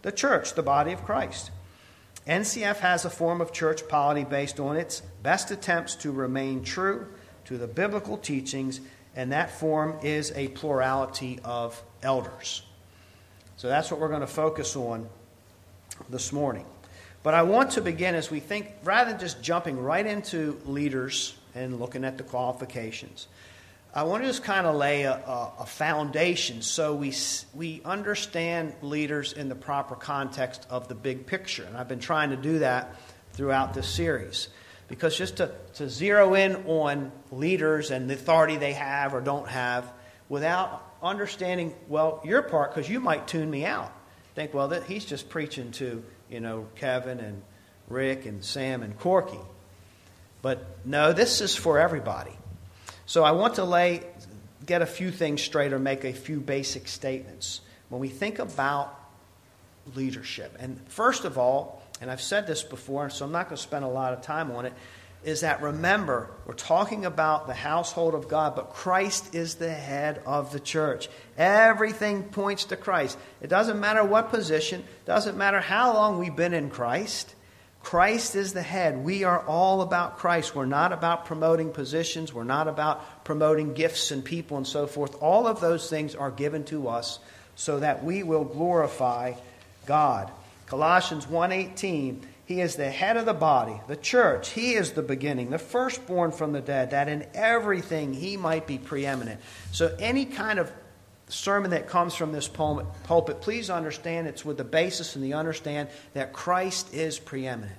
The 0.00 0.10
church, 0.10 0.54
the 0.54 0.62
body 0.62 0.92
of 0.92 1.04
Christ. 1.04 1.50
NCF 2.26 2.76
has 2.78 3.04
a 3.04 3.10
form 3.10 3.42
of 3.42 3.52
church 3.52 3.86
polity 3.88 4.24
based 4.24 4.58
on 4.58 4.78
its 4.78 5.02
best 5.22 5.50
attempts 5.50 5.94
to 5.96 6.10
remain 6.10 6.64
true 6.64 7.08
to 7.44 7.58
the 7.58 7.66
biblical 7.66 8.16
teachings, 8.16 8.80
and 9.14 9.32
that 9.32 9.50
form 9.50 9.98
is 10.02 10.32
a 10.34 10.48
plurality 10.48 11.40
of 11.44 11.82
elders. 12.02 12.62
So 13.58 13.68
that's 13.68 13.90
what 13.90 14.00
we're 14.00 14.08
going 14.08 14.22
to 14.22 14.26
focus 14.26 14.76
on 14.76 15.10
this 16.08 16.32
morning. 16.32 16.64
But 17.28 17.34
I 17.34 17.42
want 17.42 17.72
to 17.72 17.82
begin 17.82 18.14
as 18.14 18.30
we 18.30 18.40
think, 18.40 18.72
rather 18.82 19.10
than 19.10 19.20
just 19.20 19.42
jumping 19.42 19.78
right 19.78 20.06
into 20.06 20.58
leaders 20.64 21.36
and 21.54 21.78
looking 21.78 22.02
at 22.02 22.16
the 22.16 22.24
qualifications, 22.24 23.28
I 23.94 24.04
want 24.04 24.22
to 24.22 24.26
just 24.30 24.42
kind 24.42 24.66
of 24.66 24.76
lay 24.76 25.02
a, 25.02 25.12
a, 25.12 25.52
a, 25.58 25.66
foundation 25.66 26.62
so 26.62 26.94
we, 26.94 27.12
we 27.52 27.82
understand 27.84 28.72
leaders 28.80 29.34
in 29.34 29.50
the 29.50 29.54
proper 29.54 29.94
context 29.94 30.66
of 30.70 30.88
the 30.88 30.94
big 30.94 31.26
picture. 31.26 31.64
And 31.64 31.76
I've 31.76 31.86
been 31.86 31.98
trying 31.98 32.30
to 32.30 32.36
do 32.36 32.60
that 32.60 32.94
throughout 33.34 33.74
this 33.74 33.90
series. 33.90 34.48
Because 34.88 35.14
just 35.14 35.36
to, 35.36 35.52
to 35.74 35.90
zero 35.90 36.32
in 36.32 36.56
on 36.64 37.12
leaders 37.30 37.90
and 37.90 38.08
the 38.08 38.14
authority 38.14 38.56
they 38.56 38.72
have 38.72 39.12
or 39.12 39.20
don't 39.20 39.48
have 39.48 39.92
without 40.30 40.82
understanding, 41.02 41.74
well, 41.88 42.22
your 42.24 42.40
part, 42.40 42.74
because 42.74 42.88
you 42.88 43.00
might 43.00 43.28
tune 43.28 43.50
me 43.50 43.66
out. 43.66 43.92
Think, 44.34 44.54
well, 44.54 44.68
that 44.68 44.84
he's 44.84 45.04
just 45.04 45.28
preaching 45.28 45.72
to, 45.72 46.02
you 46.30 46.40
know, 46.40 46.66
Kevin 46.76 47.20
and 47.20 47.42
Rick 47.88 48.26
and 48.26 48.44
Sam 48.44 48.82
and 48.82 48.98
Corky. 48.98 49.38
But 50.42 50.64
no, 50.84 51.12
this 51.12 51.40
is 51.40 51.56
for 51.56 51.78
everybody. 51.78 52.36
So 53.06 53.24
I 53.24 53.32
want 53.32 53.54
to 53.54 53.64
lay, 53.64 54.02
get 54.66 54.82
a 54.82 54.86
few 54.86 55.10
things 55.10 55.42
straight 55.42 55.72
or 55.72 55.78
make 55.78 56.04
a 56.04 56.12
few 56.12 56.40
basic 56.40 56.88
statements. 56.88 57.60
When 57.88 58.00
we 58.00 58.08
think 58.08 58.38
about 58.38 58.94
leadership, 59.94 60.56
and 60.60 60.80
first 60.88 61.24
of 61.24 61.38
all, 61.38 61.82
and 62.00 62.10
I've 62.10 62.20
said 62.20 62.46
this 62.46 62.62
before, 62.62 63.10
so 63.10 63.24
I'm 63.24 63.32
not 63.32 63.46
going 63.46 63.56
to 63.56 63.62
spend 63.62 63.84
a 63.84 63.88
lot 63.88 64.12
of 64.12 64.22
time 64.22 64.50
on 64.50 64.66
it, 64.66 64.72
is 65.24 65.40
that 65.40 65.62
remember, 65.62 66.30
we're 66.46 66.54
talking 66.54 67.04
about 67.04 67.46
the 67.46 67.54
household 67.54 68.14
of 68.14 68.28
God, 68.28 68.54
but 68.54 68.70
Christ 68.70 69.34
is 69.34 69.56
the 69.56 69.72
head 69.72 70.22
of 70.24 70.52
the 70.52 70.60
church. 70.60 71.08
Everything 71.36 72.22
points 72.24 72.66
to 72.66 72.76
Christ. 72.76 73.18
It 73.42 73.48
doesn't 73.48 73.80
matter 73.80 74.04
what 74.04 74.30
position, 74.30 74.84
doesn't 75.06 75.36
matter 75.36 75.60
how 75.60 75.92
long 75.92 76.18
we've 76.18 76.36
been 76.36 76.54
in 76.54 76.70
Christ. 76.70 77.34
Christ 77.82 78.36
is 78.36 78.52
the 78.52 78.62
head. 78.62 79.04
We 79.04 79.24
are 79.24 79.40
all 79.40 79.82
about 79.82 80.18
Christ. 80.18 80.54
We're 80.54 80.66
not 80.66 80.92
about 80.92 81.24
promoting 81.26 81.72
positions. 81.72 82.32
We're 82.32 82.44
not 82.44 82.68
about 82.68 83.24
promoting 83.24 83.74
gifts 83.74 84.10
and 84.10 84.24
people 84.24 84.56
and 84.56 84.66
so 84.66 84.86
forth. 84.86 85.20
All 85.22 85.46
of 85.46 85.60
those 85.60 85.88
things 85.88 86.14
are 86.14 86.30
given 86.30 86.64
to 86.64 86.88
us 86.88 87.18
so 87.56 87.80
that 87.80 88.04
we 88.04 88.22
will 88.22 88.44
glorify 88.44 89.34
God. 89.86 90.30
Colossians 90.66 91.26
1:18 91.26 92.26
he 92.48 92.62
is 92.62 92.76
the 92.76 92.90
head 92.90 93.18
of 93.18 93.26
the 93.26 93.34
body, 93.34 93.78
the 93.88 93.96
church. 93.96 94.48
He 94.48 94.72
is 94.72 94.92
the 94.92 95.02
beginning, 95.02 95.50
the 95.50 95.58
firstborn 95.58 96.32
from 96.32 96.52
the 96.52 96.62
dead, 96.62 96.92
that 96.92 97.06
in 97.06 97.26
everything 97.34 98.14
he 98.14 98.38
might 98.38 98.66
be 98.66 98.78
preeminent. 98.78 99.38
So, 99.70 99.94
any 99.98 100.24
kind 100.24 100.58
of 100.58 100.72
sermon 101.28 101.72
that 101.72 101.88
comes 101.88 102.14
from 102.14 102.32
this 102.32 102.48
pulpit, 102.48 103.42
please 103.42 103.68
understand 103.68 104.28
it's 104.28 104.46
with 104.46 104.56
the 104.56 104.64
basis 104.64 105.14
and 105.14 105.22
the 105.22 105.34
understand 105.34 105.90
that 106.14 106.32
Christ 106.32 106.94
is 106.94 107.18
preeminent. 107.18 107.76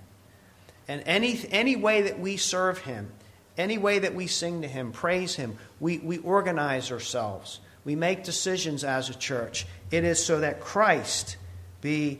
And 0.87 1.01
any, 1.07 1.41
any 1.49 1.75
way 1.75 2.03
that 2.03 2.19
we 2.19 2.37
serve 2.37 2.77
Him, 2.77 3.09
any 3.57 3.79
way 3.79 3.97
that 3.97 4.13
we 4.13 4.27
sing 4.27 4.61
to 4.61 4.67
Him, 4.67 4.91
praise 4.91 5.33
Him, 5.33 5.57
we, 5.79 5.97
we 5.97 6.19
organize 6.19 6.91
ourselves, 6.91 7.59
we 7.85 7.95
make 7.95 8.23
decisions 8.23 8.83
as 8.83 9.09
a 9.09 9.15
church, 9.15 9.65
it 9.89 10.03
is 10.03 10.23
so 10.23 10.41
that 10.41 10.59
Christ 10.61 11.37
be 11.81 12.19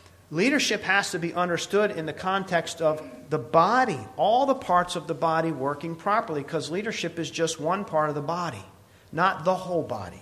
Leadership 0.31 0.81
has 0.81 1.11
to 1.11 1.19
be 1.19 1.33
understood 1.33 1.91
in 1.91 2.05
the 2.05 2.13
context 2.13 2.81
of 2.81 3.01
the 3.29 3.37
body, 3.37 3.99
all 4.15 4.45
the 4.45 4.55
parts 4.55 4.95
of 4.95 5.05
the 5.05 5.13
body 5.13 5.51
working 5.51 5.95
properly, 5.95 6.41
because 6.41 6.71
leadership 6.71 7.19
is 7.19 7.29
just 7.29 7.59
one 7.59 7.83
part 7.83 8.09
of 8.09 8.15
the 8.15 8.21
body, 8.21 8.63
not 9.11 9.43
the 9.43 9.53
whole 9.53 9.83
body. 9.83 10.21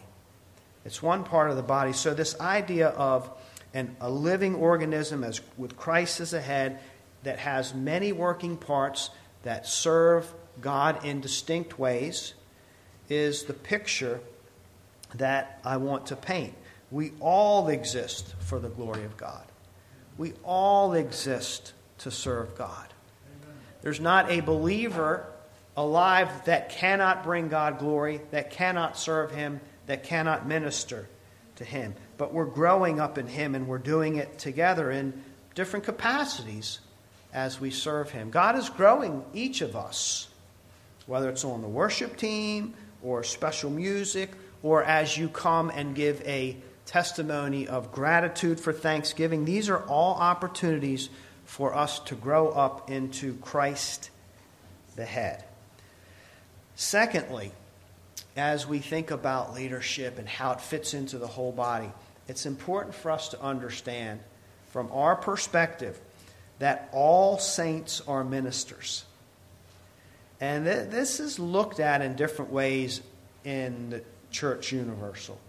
It's 0.84 1.04
one 1.04 1.24
part 1.24 1.52
of 1.52 1.58
the 1.58 1.64
body. 1.64 1.94
So, 1.94 2.14
this 2.14 2.40
idea 2.40 2.88
of 2.90 3.30
and 3.74 3.96
a 4.02 4.10
living 4.10 4.56
organism 4.56 5.24
as 5.24 5.42
with 5.58 5.78
Christ 5.78 6.20
as 6.20 6.34
a 6.34 6.42
head 6.42 6.80
that 7.24 7.40
has 7.40 7.74
many 7.74 8.12
working 8.12 8.58
parts 8.58 9.12
that 9.44 9.68
serve 9.68 10.34
God 10.60 11.06
in 11.06 11.22
distinct 11.22 11.78
ways 11.78 12.34
is 13.10 13.44
the 13.44 13.54
picture 13.54 14.20
that 15.16 15.60
I 15.64 15.78
want 15.78 16.08
to 16.08 16.16
paint. 16.16 16.54
We 16.92 17.12
all 17.20 17.68
exist 17.68 18.34
for 18.40 18.60
the 18.60 18.70
glory 18.70 19.04
of 19.04 19.18
God. 19.18 19.44
We 20.20 20.34
all 20.44 20.94
exist 20.94 21.74
to 22.00 22.12
serve 22.12 22.56
God. 22.56 22.86
There's 23.82 24.00
not 24.00 24.30
a 24.30 24.42
believer 24.42 25.26
alive 25.76 26.30
that 26.46 26.70
cannot 26.70 27.24
bring 27.24 27.48
God 27.48 27.80
glory, 27.80 28.22
that 28.30 28.52
cannot 28.52 29.00
serve 29.00 29.32
Him, 29.32 29.60
that 29.88 30.04
cannot 30.04 30.48
minister 30.48 31.08
to 31.56 31.64
Him 31.64 31.96
but 32.20 32.34
we're 32.34 32.46
growing 32.46 33.00
up 33.00 33.18
in 33.18 33.28
Him 33.28 33.56
and 33.56 33.66
we're 33.66 33.78
doing 33.78 34.18
it 34.18 34.38
together 34.38 34.92
in 34.92 35.24
different 35.56 35.86
capacities 35.86 36.80
as 37.34 37.62
we 37.62 37.72
serve 37.72 38.12
Him. 38.12 38.30
God 38.30 38.58
is 38.58 38.70
growing 38.70 39.24
each 39.34 39.62
of 39.62 39.76
us, 39.76 40.28
whether 41.08 41.30
it's 41.30 41.46
on 41.46 41.62
the 41.62 41.68
worship 41.68 42.18
team 42.18 42.74
or 43.02 43.24
special 43.24 43.70
music, 43.70 44.32
or 44.64 44.84
as 44.84 45.18
you 45.18 45.30
come 45.30 45.72
and 45.74 45.96
give 45.96 46.22
a 46.28 46.58
testimony 46.90 47.68
of 47.68 47.92
gratitude 47.92 48.60
for 48.60 48.74
Thanksgiving. 48.74 49.46
These 49.46 49.70
are 49.70 49.84
all 49.84 50.16
opportunities 50.16 51.10
for 51.46 51.76
us 51.76 52.00
to 52.00 52.16
grow 52.16 52.50
up 52.50 52.90
into 52.90 53.36
Christ 53.36 54.10
the 54.96 55.06
head. 55.06 55.44
Secondly, 56.74 57.52
as 58.36 58.66
we 58.66 58.80
think 58.80 59.12
about 59.12 59.54
leadership 59.54 60.18
and 60.18 60.28
how 60.28 60.54
it 60.54 60.62
fits 60.62 60.96
into 60.96 61.20
the 61.20 61.28
whole 61.28 61.52
body, 61.52 61.92
it's 62.28 62.48
important 62.48 62.96
for 62.96 63.12
us 63.12 63.30
to 63.30 63.42
understand 63.42 64.20
from 64.70 64.90
our 64.92 65.16
perspective 65.16 66.00
that 66.58 66.90
all 66.92 67.38
saints 67.38 68.02
are 68.08 68.24
ministers. 68.24 69.06
And 70.42 70.66
th- 70.66 70.90
this 70.90 71.20
is 71.20 71.38
looked 71.38 71.80
at 71.80 72.02
in 72.02 72.16
different 72.16 72.52
ways 72.52 73.02
in 73.44 73.92
the 73.92 74.02
church 74.32 74.72
universal. 74.72 75.40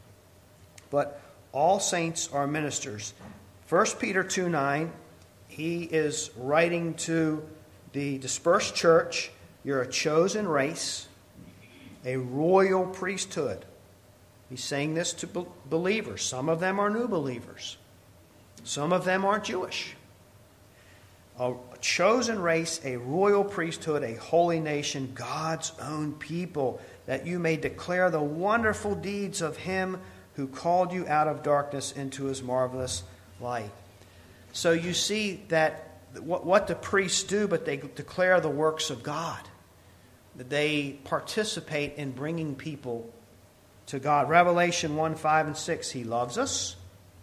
But 0.91 1.23
all 1.53 1.81
saints 1.81 2.29
are 2.33 2.47
ministers. 2.47 3.15
1 3.69 3.87
Peter 3.99 4.23
2 4.23 4.49
9, 4.49 4.93
he 5.49 5.85
is 5.85 6.31
writing 6.37 6.95
to 6.95 7.43
the 7.93 8.19
dispersed 8.19 8.75
church 8.75 9.31
You're 9.65 9.83
a 9.83 9.89
chosen 9.89 10.47
race, 10.49 11.09
a 12.05 12.17
royal 12.17 12.87
priesthood 12.87 13.65
He's 14.51 14.65
saying 14.65 14.95
this 14.95 15.13
to 15.15 15.47
believers. 15.69 16.23
Some 16.23 16.49
of 16.49 16.59
them 16.59 16.81
are 16.81 16.91
new 16.91 17.07
believers, 17.07 17.79
some 18.65 18.93
of 18.93 19.05
them 19.05 19.25
aren't 19.25 19.45
Jewish. 19.45 19.95
A 21.39 21.55
chosen 21.81 22.39
race, 22.43 22.83
a 22.85 22.99
royal 22.99 23.45
priesthood, 23.45 24.03
a 24.03 24.15
holy 24.17 24.61
nation, 24.61 25.13
God's 25.15 25.73
own 25.81 26.13
people, 26.15 26.83
that 27.07 27.27
you 27.27 27.39
may 27.39 27.57
declare 27.57 28.11
the 28.11 28.21
wonderful 28.21 28.95
deeds 28.95 29.41
of 29.41 29.57
Him 29.57 29.99
who 30.41 30.47
called 30.47 30.91
you 30.91 31.07
out 31.07 31.29
of 31.29 31.43
darkness 31.43 31.93
into 31.93 32.25
His 32.25 32.43
marvelous 32.43 33.03
light. 33.43 33.71
So 34.55 34.73
you 34.73 34.95
see 34.95 35.43
that 35.49 35.99
what, 36.19 36.47
what 36.47 36.67
the 36.67 36.75
priests 36.75 37.23
do, 37.25 37.47
but 37.47 37.67
they 37.67 37.77
declare 37.77 38.41
the 38.41 38.49
works 38.49 38.89
of 38.89 39.03
God. 39.03 39.39
They 40.35 40.99
participate 41.05 41.97
in 41.97 42.13
bringing 42.13 42.55
people 42.55 43.13
to 43.89 43.99
God. 43.99 44.31
Revelation 44.31 44.97
1 44.97 45.17
5 45.17 45.47
and 45.49 45.57
6. 45.57 45.91
He 45.91 46.05
loves 46.05 46.39
us. 46.39 46.77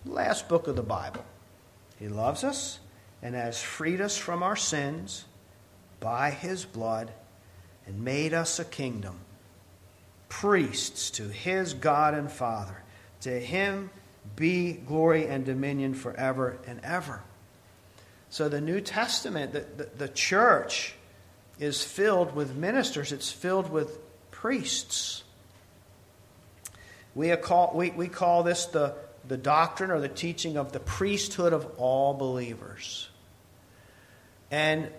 Last 0.05 0.47
book 0.47 0.67
of 0.67 0.75
the 0.75 0.83
Bible. 0.83 1.25
He 1.97 2.07
loves 2.07 2.43
us 2.43 2.77
and 3.24 3.33
has 3.33 3.59
freed 3.59 4.00
us 4.00 4.15
from 4.15 4.43
our 4.43 4.55
sins 4.55 5.25
by 6.00 6.29
his 6.29 6.65
blood 6.65 7.12
and 7.88 8.03
made 8.03 8.36
us 8.36 8.59
a 8.59 8.65
kingdom, 8.65 9.21
priests 10.29 11.09
to 11.09 11.24
his 11.24 11.74
God 11.74 12.13
and 12.13 12.31
Father. 12.31 12.83
To 13.27 13.38
him 13.38 13.89
be 14.38 14.72
glory 14.72 15.27
and 15.27 15.43
dominion 15.43 15.96
forever 15.96 16.57
and 16.65 16.79
ever. 16.81 17.22
So 18.29 18.48
the 18.48 18.62
New 18.62 18.79
Testament, 18.79 19.51
the, 19.51 19.65
the, 19.75 19.89
the 19.98 20.07
church, 20.07 20.93
is 21.60 21.84
filled 21.84 22.34
with 22.34 22.55
ministers, 22.55 23.12
it's 23.12 23.29
filled 23.29 23.69
with 23.69 24.00
priests. 24.31 25.25
We 27.15 27.36
call, 27.36 27.74
we, 27.75 27.89
we 27.89 28.07
call 28.07 28.43
this 28.43 28.63
the, 28.67 28.93
the 29.27 29.36
doctrine 29.36 29.91
or 29.91 30.00
the 30.00 30.07
teaching 30.07 30.55
of 30.55 30.72
the 30.72 30.79
priesthood 30.79 31.51
of 31.51 31.69
all 31.75 32.13
believers. 32.13 33.10
And 34.51 34.89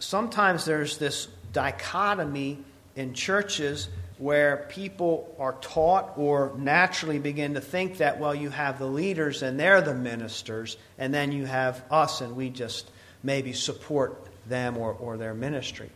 sometimes 0.00 0.64
there's 0.64 0.98
this 0.98 1.28
dichotomy 1.52 2.58
in 2.96 3.14
churches 3.14 3.88
where 4.18 4.66
people 4.70 5.34
are 5.38 5.52
taught 5.60 6.14
or 6.16 6.52
naturally 6.56 7.18
begin 7.18 7.54
to 7.54 7.60
think 7.60 7.98
that, 7.98 8.18
well, 8.18 8.34
you 8.34 8.48
have 8.50 8.78
the 8.78 8.86
leaders 8.86 9.42
and 9.42 9.60
they're 9.60 9.82
the 9.82 9.94
ministers, 9.94 10.76
and 10.98 11.12
then 11.12 11.32
you 11.32 11.44
have 11.44 11.82
us 11.90 12.20
and 12.20 12.34
we 12.34 12.48
just 12.48 12.90
maybe 13.22 13.52
support 13.52 14.26
them 14.48 14.76
or, 14.78 14.92
or 14.92 15.16
their 15.16 15.34
ministry. 15.34 15.90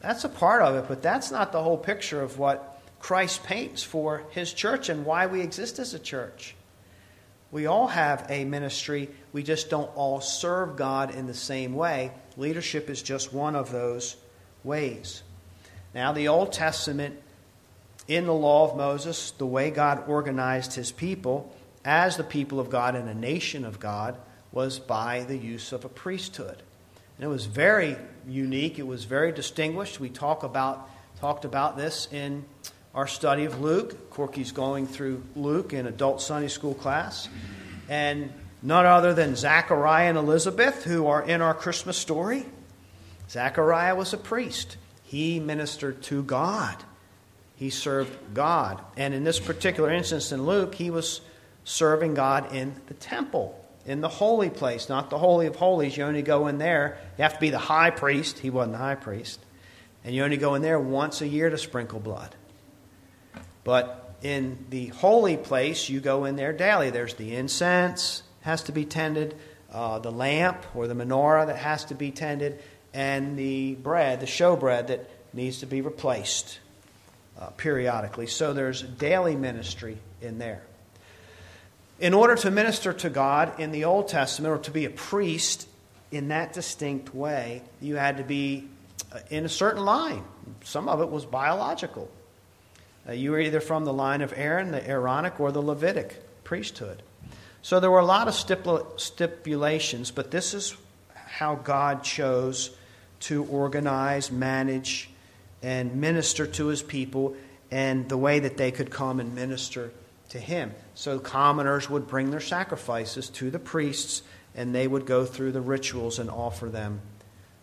That's 0.00 0.24
a 0.24 0.28
part 0.28 0.62
of 0.62 0.76
it, 0.76 0.84
but 0.88 1.02
that's 1.02 1.30
not 1.30 1.50
the 1.50 1.62
whole 1.62 1.78
picture 1.78 2.22
of 2.22 2.38
what 2.38 2.80
Christ 3.00 3.42
paints 3.44 3.82
for 3.82 4.22
his 4.30 4.52
church 4.52 4.88
and 4.88 5.04
why 5.04 5.26
we 5.26 5.40
exist 5.40 5.78
as 5.78 5.94
a 5.94 5.98
church. 5.98 6.54
We 7.50 7.66
all 7.66 7.88
have 7.88 8.26
a 8.28 8.44
ministry, 8.44 9.08
we 9.32 9.42
just 9.42 9.70
don't 9.70 9.90
all 9.96 10.20
serve 10.20 10.76
God 10.76 11.14
in 11.14 11.26
the 11.26 11.34
same 11.34 11.74
way. 11.74 12.12
Leadership 12.36 12.90
is 12.90 13.02
just 13.02 13.32
one 13.32 13.56
of 13.56 13.72
those 13.72 14.16
ways. 14.62 15.22
Now, 15.94 16.12
the 16.12 16.28
Old 16.28 16.52
Testament 16.52 17.22
in 18.08 18.26
the 18.26 18.34
law 18.34 18.70
of 18.70 18.76
Moses, 18.76 19.32
the 19.32 19.46
way 19.46 19.70
God 19.70 20.04
organized 20.08 20.74
his 20.74 20.92
people 20.92 21.54
as 21.84 22.16
the 22.16 22.24
people 22.24 22.60
of 22.60 22.70
God 22.70 22.94
and 22.94 23.08
a 23.08 23.14
nation 23.14 23.64
of 23.64 23.80
God 23.80 24.16
was 24.52 24.78
by 24.78 25.24
the 25.24 25.36
use 25.36 25.72
of 25.72 25.84
a 25.84 25.88
priesthood. 25.88 26.62
And 27.16 27.24
it 27.24 27.28
was 27.28 27.46
very 27.46 27.96
unique, 28.28 28.78
it 28.78 28.86
was 28.86 29.04
very 29.04 29.32
distinguished. 29.32 30.00
We 30.00 30.08
talk 30.08 30.42
about, 30.42 30.88
talked 31.20 31.44
about 31.44 31.76
this 31.76 32.08
in 32.12 32.44
our 32.94 33.06
study 33.06 33.44
of 33.44 33.60
Luke. 33.60 34.10
Corky's 34.10 34.52
going 34.52 34.86
through 34.86 35.22
Luke 35.34 35.72
in 35.72 35.86
adult 35.86 36.20
Sunday 36.20 36.48
school 36.48 36.74
class. 36.74 37.28
And 37.88 38.32
none 38.62 38.86
other 38.86 39.14
than 39.14 39.36
Zachariah 39.36 40.08
and 40.08 40.18
Elizabeth, 40.18 40.84
who 40.84 41.06
are 41.06 41.22
in 41.22 41.40
our 41.40 41.54
Christmas 41.54 41.96
story. 41.96 42.44
Zachariah 43.30 43.94
was 43.94 44.12
a 44.12 44.18
priest, 44.18 44.76
he 45.04 45.40
ministered 45.40 46.02
to 46.04 46.22
God. 46.22 46.76
He 47.56 47.70
served 47.70 48.34
God. 48.34 48.80
And 48.96 49.14
in 49.14 49.24
this 49.24 49.40
particular 49.40 49.90
instance 49.90 50.30
in 50.30 50.44
Luke, 50.44 50.74
he 50.74 50.90
was 50.90 51.22
serving 51.64 52.14
God 52.14 52.54
in 52.54 52.74
the 52.86 52.94
temple, 52.94 53.58
in 53.86 54.02
the 54.02 54.08
holy 54.08 54.50
place, 54.50 54.88
not 54.88 55.10
the 55.10 55.18
Holy 55.18 55.46
of 55.46 55.56
Holies. 55.56 55.96
You 55.96 56.04
only 56.04 56.22
go 56.22 56.46
in 56.46 56.58
there. 56.58 56.98
You 57.18 57.22
have 57.22 57.34
to 57.34 57.40
be 57.40 57.50
the 57.50 57.58
high 57.58 57.90
priest. 57.90 58.38
He 58.38 58.50
wasn't 58.50 58.72
the 58.72 58.78
high 58.78 58.94
priest. 58.94 59.40
And 60.04 60.14
you 60.14 60.22
only 60.22 60.36
go 60.36 60.54
in 60.54 60.62
there 60.62 60.78
once 60.78 61.22
a 61.22 61.26
year 61.26 61.50
to 61.50 61.58
sprinkle 61.58 61.98
blood. 61.98 62.34
But 63.64 64.14
in 64.22 64.66
the 64.70 64.88
holy 64.88 65.36
place, 65.36 65.88
you 65.88 66.00
go 66.00 66.26
in 66.26 66.36
there 66.36 66.52
daily. 66.52 66.90
There's 66.90 67.14
the 67.14 67.34
incense 67.34 68.22
has 68.42 68.62
to 68.64 68.72
be 68.72 68.84
tended, 68.84 69.34
uh, 69.72 69.98
the 69.98 70.12
lamp 70.12 70.64
or 70.74 70.86
the 70.86 70.94
menorah 70.94 71.46
that 71.46 71.56
has 71.56 71.86
to 71.86 71.94
be 71.94 72.12
tended, 72.12 72.62
and 72.94 73.36
the 73.36 73.74
bread, 73.74 74.20
the 74.20 74.26
showbread 74.26 74.86
that 74.86 75.10
needs 75.32 75.58
to 75.58 75.66
be 75.66 75.80
replaced 75.80 76.60
uh, 77.40 77.46
periodically. 77.56 78.26
So 78.26 78.52
there's 78.52 78.82
daily 78.82 79.36
ministry 79.36 79.98
in 80.20 80.38
there. 80.38 80.62
In 81.98 82.12
order 82.14 82.36
to 82.36 82.50
minister 82.50 82.92
to 82.92 83.10
God 83.10 83.58
in 83.58 83.72
the 83.72 83.84
Old 83.84 84.08
Testament, 84.08 84.54
or 84.54 84.58
to 84.64 84.70
be 84.70 84.84
a 84.84 84.90
priest 84.90 85.66
in 86.10 86.28
that 86.28 86.52
distinct 86.52 87.14
way, 87.14 87.62
you 87.80 87.96
had 87.96 88.18
to 88.18 88.24
be 88.24 88.68
uh, 89.12 89.20
in 89.30 89.44
a 89.44 89.48
certain 89.48 89.84
line. 89.84 90.24
Some 90.64 90.88
of 90.88 91.00
it 91.00 91.10
was 91.10 91.24
biological. 91.24 92.10
Uh, 93.08 93.12
you 93.12 93.30
were 93.30 93.40
either 93.40 93.60
from 93.60 93.84
the 93.84 93.92
line 93.92 94.20
of 94.20 94.32
Aaron, 94.36 94.72
the 94.72 94.86
Aaronic, 94.88 95.40
or 95.40 95.52
the 95.52 95.62
Levitic 95.62 96.12
priesthood. 96.44 97.02
So 97.62 97.80
there 97.80 97.90
were 97.90 98.00
a 98.00 98.06
lot 98.06 98.28
of 98.28 98.34
stipulations, 99.00 100.10
but 100.10 100.30
this 100.30 100.54
is 100.54 100.76
how 101.14 101.56
God 101.56 102.04
chose 102.04 102.70
to 103.20 103.44
organize, 103.44 104.30
manage, 104.30 105.10
and 105.62 105.96
minister 105.96 106.46
to 106.46 106.66
his 106.66 106.82
people 106.82 107.34
and 107.70 108.08
the 108.08 108.16
way 108.16 108.40
that 108.40 108.56
they 108.56 108.70
could 108.70 108.90
come 108.90 109.20
and 109.20 109.34
minister 109.34 109.90
to 110.30 110.38
him. 110.38 110.72
So 110.94 111.18
commoners 111.18 111.88
would 111.90 112.06
bring 112.06 112.30
their 112.30 112.40
sacrifices 112.40 113.28
to 113.30 113.50
the 113.50 113.58
priests 113.58 114.22
and 114.54 114.74
they 114.74 114.86
would 114.86 115.06
go 115.06 115.24
through 115.24 115.52
the 115.52 115.60
rituals 115.60 116.18
and 116.18 116.30
offer 116.30 116.68
them 116.68 117.00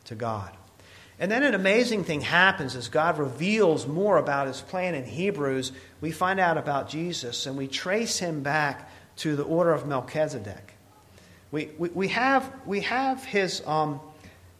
to 0.05 0.15
God. 0.15 0.51
And 1.19 1.31
then 1.31 1.43
an 1.43 1.53
amazing 1.53 2.03
thing 2.03 2.21
happens 2.21 2.75
as 2.75 2.89
God 2.89 3.17
reveals 3.17 3.87
more 3.87 4.17
about 4.17 4.47
his 4.47 4.61
plan 4.61 4.95
in 4.95 5.05
Hebrews. 5.05 5.71
We 6.01 6.11
find 6.11 6.39
out 6.39 6.57
about 6.57 6.89
Jesus 6.89 7.45
and 7.45 7.57
we 7.57 7.67
trace 7.67 8.19
him 8.19 8.43
back 8.43 8.89
to 9.17 9.35
the 9.35 9.43
order 9.43 9.71
of 9.71 9.85
Melchizedek. 9.85 10.73
We, 11.51 11.69
we, 11.77 11.89
we, 11.89 12.07
have, 12.09 12.51
we 12.65 12.81
have 12.81 13.23
his, 13.23 13.61
um, 13.67 13.99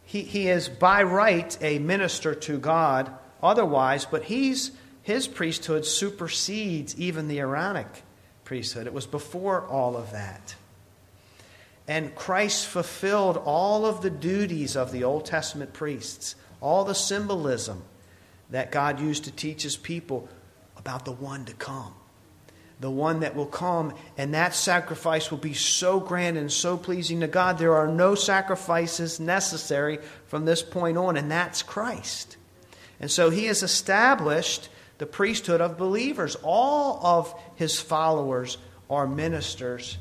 he, 0.06 0.22
he 0.22 0.48
is 0.48 0.70
by 0.70 1.04
right 1.04 1.58
a 1.62 1.80
minister 1.80 2.36
to 2.36 2.60
God 2.60 3.12
otherwise, 3.44 4.06
but 4.06 4.24
he's, 4.24 4.72
his 5.02 5.28
priesthood 5.28 5.86
supersedes 5.86 6.98
even 6.98 7.28
the 7.28 7.40
Aaronic 7.40 8.04
priesthood. 8.46 8.88
It 8.88 8.94
was 8.94 9.06
before 9.06 9.68
all 9.68 9.96
of 9.96 10.12
that. 10.12 10.56
And 11.88 12.16
Christ 12.16 12.66
fulfilled 12.66 13.38
all 13.44 13.86
of 13.86 14.02
the 14.02 14.10
duties 14.10 14.76
of 14.78 14.92
the 14.92 15.04
Old 15.04 15.26
Testament 15.26 15.74
priests, 15.74 16.36
all 16.62 16.86
the 16.86 16.96
symbolism 16.96 17.84
that 18.50 18.72
God 18.72 19.00
used 19.00 19.26
to 19.26 19.32
teach 19.32 19.64
his 19.64 19.76
people 19.76 20.30
about 20.78 21.06
the 21.06 21.12
one 21.12 21.46
to 21.46 21.54
come. 21.54 21.94
The 22.80 22.90
one 22.90 23.22
that 23.22 23.36
will 23.36 23.46
come, 23.46 23.94
and 24.18 24.34
that 24.34 24.54
sacrifice 24.54 25.32
will 25.32 25.38
be 25.38 25.54
so 25.54 26.00
grand 26.00 26.38
and 26.38 26.52
so 26.52 26.76
pleasing 26.76 27.22
to 27.22 27.28
God. 27.28 27.58
There 27.58 27.76
are 27.76 27.88
no 27.88 28.16
sacrifices 28.16 29.20
necessary 29.20 30.00
from 30.28 30.46
this 30.46 30.62
point 30.62 30.98
on, 30.98 31.16
and 31.16 31.32
that's 31.32 31.64
Christ. 31.64 32.38
And 33.04 33.12
so 33.12 33.30
he 33.30 33.48
has 33.48 33.64
established 33.64 34.70
the 34.98 35.06
priesthood 35.06 35.60
of 35.60 35.78
believers. 35.78 36.38
All 36.42 37.06
of 37.06 37.38
his 37.56 37.78
followers 37.78 38.58
are 38.90 39.06
ministers 39.06 39.98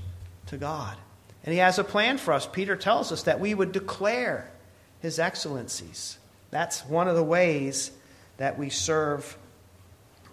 to 0.46 0.56
God. 0.56 0.96
And 1.42 1.52
he 1.52 1.58
has 1.58 1.80
a 1.80 1.82
plan 1.82 2.16
for 2.16 2.32
us. 2.32 2.46
Peter 2.46 2.76
tells 2.76 3.10
us 3.10 3.24
that 3.24 3.40
we 3.40 3.54
would 3.54 3.72
declare 3.72 4.52
his 5.00 5.18
excellencies. 5.18 6.16
That's 6.52 6.86
one 6.86 7.08
of 7.08 7.16
the 7.16 7.24
ways 7.24 7.90
that 8.36 8.56
we 8.56 8.70
serve 8.70 9.36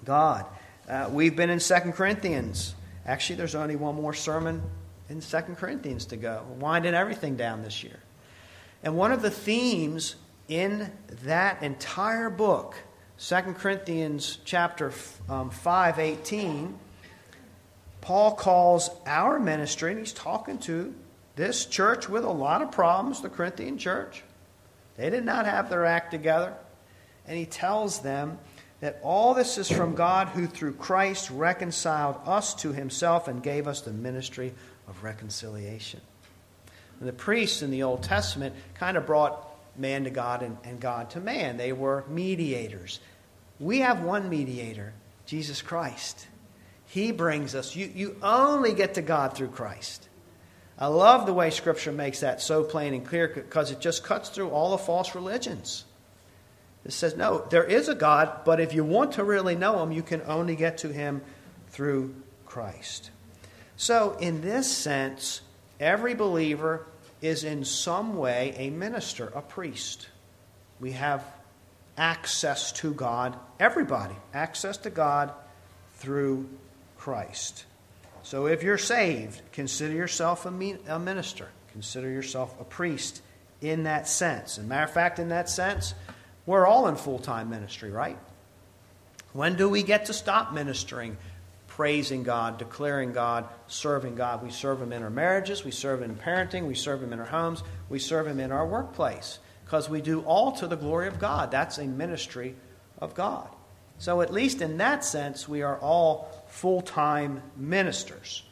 God. 0.05 0.45
Uh, 0.88 1.10
we've 1.12 1.36
been 1.36 1.49
in 1.49 1.58
2 1.58 1.73
Corinthians. 1.93 2.75
Actually, 3.03 3.38
there's 3.38 3.55
only 3.55 3.77
one 3.77 3.95
more 3.95 4.13
sermon 4.13 4.62
in 5.10 5.21
2 5.21 5.38
Corinthians 5.58 6.05
to 6.05 6.17
go. 6.17 6.45
We're 6.47 6.58
winding 6.58 6.93
everything 6.93 7.36
down 7.36 7.63
this 7.63 7.84
year. 7.84 7.99
And 8.84 8.95
one 8.95 9.12
of 9.12 9.23
the 9.23 9.32
themes 9.32 10.17
in 10.49 10.91
that 11.23 11.62
entire 11.63 12.29
book, 12.29 12.75
2 13.19 13.35
Corinthians 13.57 14.39
chapter 14.43 14.91
um, 15.29 15.51
5, 15.51 15.99
18, 15.99 16.77
Paul 18.01 18.35
calls 18.35 18.89
our 19.05 19.39
ministry, 19.39 19.91
and 19.91 19.99
he's 19.99 20.12
talking 20.12 20.57
to 20.59 20.93
this 21.35 21.65
church 21.65 22.09
with 22.09 22.23
a 22.23 22.29
lot 22.29 22.62
of 22.62 22.71
problems, 22.71 23.21
the 23.21 23.29
Corinthian 23.29 23.77
church. 23.77 24.23
They 24.97 25.09
did 25.09 25.23
not 25.23 25.45
have 25.45 25.69
their 25.69 25.85
act 25.85 26.12
together. 26.12 26.53
And 27.27 27.38
he 27.38 27.45
tells 27.45 27.99
them 27.99 28.39
that 28.79 28.99
all 29.03 29.33
this 29.33 29.57
is 29.57 29.69
from 29.69 29.93
God 29.93 30.29
who 30.29 30.47
through 30.47 30.73
Christ 30.73 31.29
reconciled 31.29 32.17
us 32.25 32.55
to 32.55 32.73
himself 32.73 33.27
and 33.27 33.43
gave 33.43 33.67
us 33.67 33.81
the 33.81 33.93
ministry 33.93 34.53
of 34.88 35.03
reconciliation. 35.03 36.01
And 36.99 37.07
the 37.07 37.13
priests 37.13 37.62
in 37.62 37.69
the 37.69 37.83
Old 37.83 38.01
Testament 38.03 38.55
kind 38.73 38.97
of 38.97 39.05
brought 39.05 39.48
man 39.75 40.03
to 40.03 40.10
God 40.10 40.41
and, 40.41 40.58
and 40.63 40.79
God 40.79 41.10
to 41.12 41.19
man. 41.19 41.58
They 41.58 41.73
were 41.73 42.03
mediators. 42.10 42.99
We 43.60 43.79
have 43.79 44.01
one 44.01 44.29
mediator, 44.29 44.93
Jesus 45.25 45.62
Christ. 45.62 46.27
He 46.86 47.12
brings 47.12 47.55
us. 47.55 47.75
You, 47.75 47.91
you 47.93 48.15
only 48.23 48.73
get 48.73 48.95
to 48.95 49.01
God 49.01 49.36
through 49.36 49.49
Christ. 49.49 50.08
I 50.77 50.88
love 50.88 51.25
the 51.25 51.34
way 51.34 51.49
Scripture 51.49 51.91
makes 51.91 52.21
that 52.21 52.41
so 52.41 52.63
plain 52.63 52.93
and 52.93 53.05
clear 53.05 53.27
because 53.27 53.71
it 53.71 53.82
just 53.82 54.03
cuts 54.03 54.29
through 54.29 54.49
all 54.49 54.71
the 54.71 54.77
false 54.77 55.13
religions. 55.13 55.84
It 56.86 56.93
says, 56.93 57.17
no, 57.17 57.45
there 57.49 57.65
is 57.65 57.89
a 57.89 57.95
God, 57.95 58.45
but 58.45 58.62
if 58.62 58.73
you 58.73 58.86
want 58.86 59.13
to 59.13 59.23
really 59.23 59.55
know 59.55 59.84
Him, 59.84 59.91
you 59.91 60.01
can 60.01 60.21
only 60.25 60.55
get 60.55 60.79
to 60.79 60.88
Him 60.88 61.21
through 61.67 62.15
Christ. 62.45 63.12
So, 63.75 64.15
in 64.19 64.41
this 64.41 64.71
sense, 64.71 65.41
every 65.79 66.13
believer 66.13 66.86
is 67.21 67.43
in 67.43 67.65
some 67.65 68.15
way 68.15 68.53
a 68.58 68.69
minister, 68.69 69.32
a 69.36 69.41
priest. 69.41 70.08
We 70.79 70.91
have 70.93 71.23
access 71.97 72.71
to 72.73 72.93
God, 72.93 73.38
everybody, 73.60 74.15
access 74.34 74.77
to 74.77 74.89
God 74.89 75.32
through 75.97 76.47
Christ. 76.97 77.65
So 78.23 78.47
if 78.47 78.63
you're 78.63 78.77
saved, 78.77 79.41
consider 79.51 79.93
yourself 79.93 80.45
a, 80.45 80.51
minister, 80.51 81.49
consider 81.71 82.10
yourself 82.10 82.55
a 82.60 82.63
priest 82.63 83.21
in 83.62 83.84
that 83.84 84.08
sense. 84.08 84.58
And 84.58 84.69
matter 84.69 84.86
of 84.86 84.91
fact, 84.91 85.19
in 85.19 85.29
that 85.29 85.49
sense, 85.49 85.93
we're 86.45 86.65
all 86.65 86.88
in 86.88 86.95
full 86.95 87.19
time 87.19 87.49
ministry, 87.49 87.91
right? 87.91 88.17
When 89.34 89.55
do 89.55 89.69
we 89.69 89.84
get 89.84 90.05
to 90.05 90.13
stop 90.13 90.53
ministering? 90.53 91.17
Praising 91.80 92.24
God, 92.24 92.58
declaring 92.58 93.13
God, 93.13 93.48
serving 93.68 94.15
God. 94.15 94.44
We 94.44 94.52
serve 94.52 94.82
Him 94.82 94.92
in 94.92 95.02
our 95.02 95.10
marriages, 95.10 95.63
we 95.63 95.72
serve 95.72 96.02
Him 96.02 96.12
in 96.12 96.18
parenting, 96.18 96.68
we 96.68 96.76
serve 96.76 97.02
Him 97.02 97.13
in 97.13 97.22
our 97.22 97.26
homes, 97.26 97.63
we 97.88 98.00
serve 98.00 98.28
Him 98.28 98.42
in 98.42 98.52
our 98.52 98.68
workplace 98.68 99.39
because 99.63 99.89
we 99.89 100.02
do 100.02 100.20
all 100.24 100.52
to 100.52 100.68
the 100.68 100.76
glory 100.76 101.08
of 101.08 101.20
God. 101.20 101.52
That's 101.52 101.78
a 101.78 101.86
ministry 101.86 102.58
of 102.98 103.13
God. 103.13 103.48
So, 103.98 104.20
at 104.20 104.34
least 104.34 104.62
in 104.62 104.76
that 104.80 105.06
sense, 105.06 105.48
we 105.48 105.62
are 105.62 105.78
all 105.78 106.44
full 106.50 106.82
time 106.82 107.42
ministers. 107.56 108.44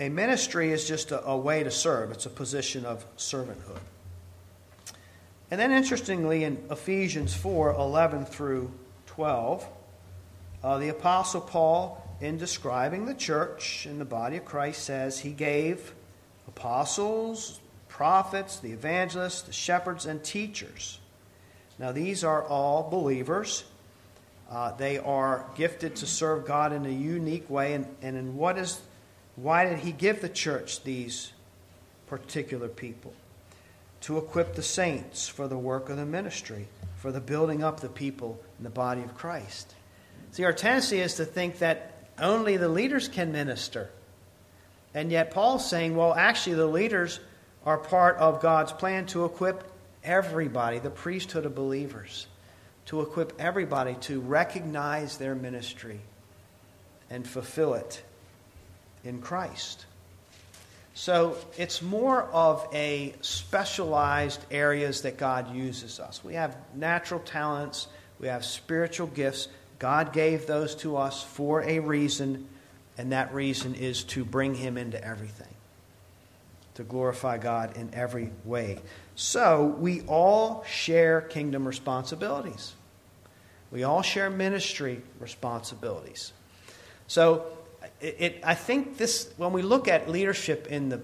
A 0.00 0.08
ministry 0.08 0.72
is 0.72 0.88
just 0.88 1.12
a, 1.12 1.22
a, 1.26 1.36
way 1.36 1.62
to 1.62 1.70
serve, 1.70 2.10
it's 2.10 2.24
a 2.24 2.30
position 2.30 2.86
of 2.86 3.04
servanthood. 3.18 3.80
And 5.50 5.60
then, 5.60 5.72
interestingly, 5.72 6.44
in 6.44 6.56
Ephesians 6.70 7.34
4 7.34 7.74
11 7.74 8.24
through 8.24 8.72
12, 9.08 9.74
uh, 10.62 10.78
the 10.78 10.88
Apostle 10.88 11.40
Paul, 11.40 12.04
in 12.20 12.36
describing 12.36 13.06
the 13.06 13.14
church 13.14 13.86
in 13.86 13.98
the 13.98 14.04
body 14.04 14.36
of 14.36 14.44
Christ, 14.44 14.84
says 14.84 15.20
he 15.20 15.30
gave 15.30 15.94
apostles, 16.48 17.60
prophets, 17.88 18.58
the 18.58 18.72
evangelists, 18.72 19.42
the 19.42 19.52
shepherds, 19.52 20.04
and 20.06 20.22
teachers. 20.24 20.98
Now, 21.78 21.92
these 21.92 22.24
are 22.24 22.42
all 22.42 22.90
believers. 22.90 23.64
Uh, 24.50 24.72
they 24.72 24.98
are 24.98 25.44
gifted 25.56 25.94
to 25.96 26.06
serve 26.06 26.46
God 26.46 26.72
in 26.72 26.86
a 26.86 26.90
unique 26.90 27.48
way. 27.48 27.74
And, 27.74 27.86
and 28.02 28.16
in 28.16 28.36
what 28.36 28.58
is, 28.58 28.80
why 29.36 29.66
did 29.66 29.78
he 29.78 29.92
give 29.92 30.20
the 30.20 30.28
church 30.28 30.82
these 30.82 31.32
particular 32.08 32.68
people? 32.68 33.12
To 34.02 34.18
equip 34.18 34.54
the 34.54 34.62
saints 34.62 35.28
for 35.28 35.46
the 35.46 35.58
work 35.58 35.88
of 35.88 35.96
the 35.96 36.06
ministry, 36.06 36.66
for 36.96 37.12
the 37.12 37.20
building 37.20 37.62
up 37.62 37.80
the 37.80 37.88
people 37.88 38.40
in 38.58 38.64
the 38.64 38.70
body 38.70 39.02
of 39.02 39.14
Christ. 39.14 39.74
See, 40.32 40.44
our 40.44 40.52
tendency 40.52 41.00
is 41.00 41.14
to 41.14 41.24
think 41.24 41.58
that 41.58 41.92
only 42.18 42.56
the 42.56 42.68
leaders 42.68 43.08
can 43.08 43.32
minister. 43.32 43.90
And 44.94 45.10
yet, 45.10 45.30
Paul's 45.30 45.68
saying, 45.68 45.96
well, 45.96 46.14
actually, 46.14 46.56
the 46.56 46.66
leaders 46.66 47.20
are 47.64 47.78
part 47.78 48.16
of 48.16 48.40
God's 48.40 48.72
plan 48.72 49.06
to 49.06 49.24
equip 49.24 49.64
everybody, 50.02 50.78
the 50.78 50.90
priesthood 50.90 51.44
of 51.44 51.54
believers, 51.54 52.26
to 52.86 53.00
equip 53.02 53.38
everybody 53.40 53.94
to 54.02 54.20
recognize 54.20 55.18
their 55.18 55.34
ministry 55.34 56.00
and 57.10 57.26
fulfill 57.26 57.74
it 57.74 58.02
in 59.04 59.20
Christ. 59.20 59.86
So 60.94 61.36
it's 61.56 61.80
more 61.80 62.22
of 62.24 62.66
a 62.72 63.14
specialized 63.20 64.44
areas 64.50 65.02
that 65.02 65.16
God 65.16 65.54
uses 65.54 66.00
us. 66.00 66.24
We 66.24 66.34
have 66.34 66.56
natural 66.74 67.20
talents, 67.20 67.86
we 68.18 68.26
have 68.28 68.44
spiritual 68.44 69.06
gifts. 69.06 69.48
God 69.78 70.12
gave 70.12 70.46
those 70.46 70.74
to 70.76 70.96
us 70.96 71.22
for 71.22 71.62
a 71.62 71.78
reason, 71.78 72.48
and 72.96 73.12
that 73.12 73.32
reason 73.32 73.74
is 73.74 74.04
to 74.04 74.24
bring 74.24 74.54
Him 74.54 74.76
into 74.76 75.02
everything, 75.02 75.54
to 76.74 76.82
glorify 76.82 77.38
God 77.38 77.76
in 77.76 77.90
every 77.92 78.30
way. 78.44 78.80
So 79.14 79.66
we 79.78 80.02
all 80.02 80.64
share 80.64 81.20
kingdom 81.20 81.66
responsibilities. 81.66 82.74
We 83.70 83.84
all 83.84 84.02
share 84.02 84.30
ministry 84.30 85.02
responsibilities. 85.20 86.32
So 87.06 87.46
it, 88.00 88.16
it, 88.18 88.40
I 88.42 88.54
think 88.54 88.96
this, 88.96 89.30
when 89.36 89.52
we 89.52 89.62
look 89.62 89.88
at 89.88 90.08
leadership 90.08 90.66
in 90.68 90.88
the 90.88 91.00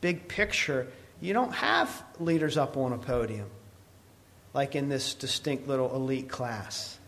big 0.00 0.28
picture, 0.28 0.88
you 1.20 1.32
don't 1.32 1.52
have 1.52 2.02
leaders 2.20 2.56
up 2.56 2.76
on 2.76 2.92
a 2.92 2.98
podium 2.98 3.48
like 4.54 4.74
in 4.74 4.88
this 4.88 5.14
distinct 5.14 5.66
little 5.66 5.94
elite 5.94 6.28
class. 6.28 6.98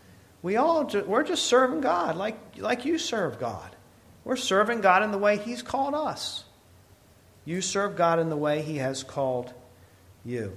We 0.44 0.56
all 0.56 0.84
we're 1.06 1.22
just 1.22 1.46
serving 1.46 1.80
God 1.80 2.16
like 2.16 2.36
like 2.58 2.84
you 2.84 2.98
serve 2.98 3.40
God. 3.40 3.74
We're 4.24 4.36
serving 4.36 4.82
God 4.82 5.02
in 5.02 5.10
the 5.10 5.16
way 5.16 5.38
He's 5.38 5.62
called 5.62 5.94
us. 5.94 6.44
You 7.46 7.62
serve 7.62 7.96
God 7.96 8.18
in 8.18 8.28
the 8.28 8.36
way 8.36 8.60
He 8.60 8.76
has 8.76 9.02
called 9.02 9.54
you. 10.22 10.54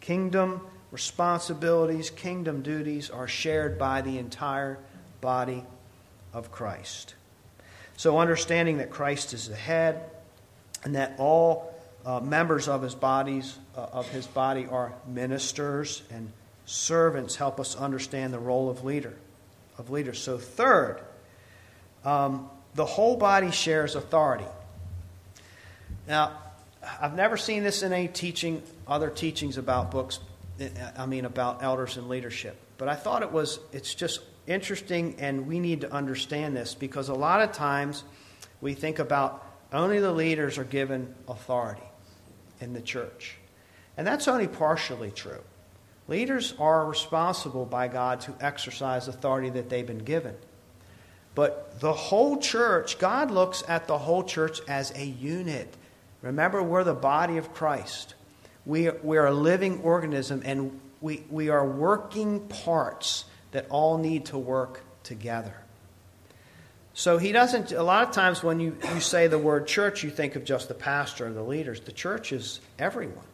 Kingdom 0.00 0.62
responsibilities, 0.90 2.08
kingdom 2.08 2.62
duties 2.62 3.10
are 3.10 3.28
shared 3.28 3.78
by 3.78 4.00
the 4.00 4.16
entire 4.16 4.78
body 5.20 5.64
of 6.32 6.50
Christ. 6.50 7.14
So, 7.98 8.18
understanding 8.18 8.78
that 8.78 8.88
Christ 8.88 9.34
is 9.34 9.50
the 9.50 9.54
head 9.54 10.00
and 10.82 10.94
that 10.94 11.16
all 11.18 11.74
uh, 12.06 12.20
members 12.20 12.68
of 12.68 12.80
his 12.80 12.94
bodies 12.94 13.58
uh, 13.76 13.80
of 13.92 14.08
his 14.08 14.26
body 14.26 14.66
are 14.66 14.94
ministers 15.06 16.00
and 16.10 16.32
servants 16.70 17.34
help 17.36 17.58
us 17.58 17.74
understand 17.74 18.32
the 18.32 18.38
role 18.38 18.70
of 18.70 18.84
leader 18.84 19.14
of 19.80 19.90
leaders. 19.90 20.20
So, 20.20 20.38
third, 20.38 21.00
um, 22.04 22.48
the 22.74 22.84
whole 22.84 23.16
body 23.16 23.50
shares 23.50 23.96
authority. 23.96 24.44
Now, 26.06 26.38
I've 27.00 27.16
never 27.16 27.36
seen 27.36 27.64
this 27.64 27.82
in 27.82 27.92
any 27.92 28.06
teaching, 28.06 28.62
other 28.86 29.10
teachings 29.10 29.58
about 29.58 29.90
books, 29.90 30.20
I 30.96 31.06
mean, 31.06 31.24
about 31.24 31.62
elders 31.62 31.96
and 31.96 32.08
leadership. 32.08 32.56
But 32.78 32.88
I 32.88 32.94
thought 32.94 33.22
it 33.22 33.32
was, 33.32 33.58
it's 33.72 33.94
just 33.94 34.20
interesting, 34.46 35.16
and 35.18 35.46
we 35.46 35.58
need 35.58 35.80
to 35.80 35.92
understand 35.92 36.56
this 36.56 36.74
because 36.74 37.08
a 37.08 37.14
lot 37.14 37.42
of 37.42 37.52
times 37.52 38.04
we 38.60 38.74
think 38.74 38.98
about 38.98 39.46
only 39.72 39.98
the 39.98 40.12
leaders 40.12 40.58
are 40.58 40.64
given 40.64 41.14
authority 41.26 41.82
in 42.60 42.72
the 42.72 42.80
church. 42.80 43.36
And 43.96 44.06
that's 44.06 44.28
only 44.28 44.48
partially 44.48 45.10
true. 45.10 45.42
Leaders 46.10 46.54
are 46.58 46.86
responsible 46.86 47.64
by 47.64 47.86
God 47.86 48.20
to 48.22 48.34
exercise 48.40 49.06
authority 49.06 49.48
that 49.50 49.70
they've 49.70 49.86
been 49.86 49.98
given. 49.98 50.34
But 51.36 51.78
the 51.78 51.92
whole 51.92 52.38
church, 52.38 52.98
God 52.98 53.30
looks 53.30 53.62
at 53.68 53.86
the 53.86 53.96
whole 53.96 54.24
church 54.24 54.60
as 54.66 54.90
a 54.96 55.04
unit. 55.04 55.72
Remember, 56.20 56.64
we're 56.64 56.82
the 56.82 56.94
body 56.94 57.36
of 57.36 57.54
Christ. 57.54 58.16
We, 58.66 58.90
we 58.90 59.18
are 59.18 59.28
a 59.28 59.32
living 59.32 59.82
organism 59.82 60.42
and 60.44 60.80
we, 61.00 61.22
we 61.30 61.48
are 61.48 61.64
working 61.64 62.40
parts 62.40 63.24
that 63.52 63.66
all 63.70 63.96
need 63.96 64.26
to 64.26 64.38
work 64.38 64.82
together. 65.04 65.54
So 66.92 67.18
he 67.18 67.30
doesn't, 67.30 67.70
a 67.70 67.84
lot 67.84 68.08
of 68.08 68.12
times 68.12 68.42
when 68.42 68.58
you, 68.58 68.76
you 68.94 69.00
say 69.00 69.28
the 69.28 69.38
word 69.38 69.68
church, 69.68 70.02
you 70.02 70.10
think 70.10 70.34
of 70.34 70.42
just 70.42 70.66
the 70.66 70.74
pastor 70.74 71.26
and 71.26 71.36
the 71.36 71.42
leaders. 71.44 71.80
The 71.80 71.92
church 71.92 72.32
is 72.32 72.58
everyone. 72.80 73.24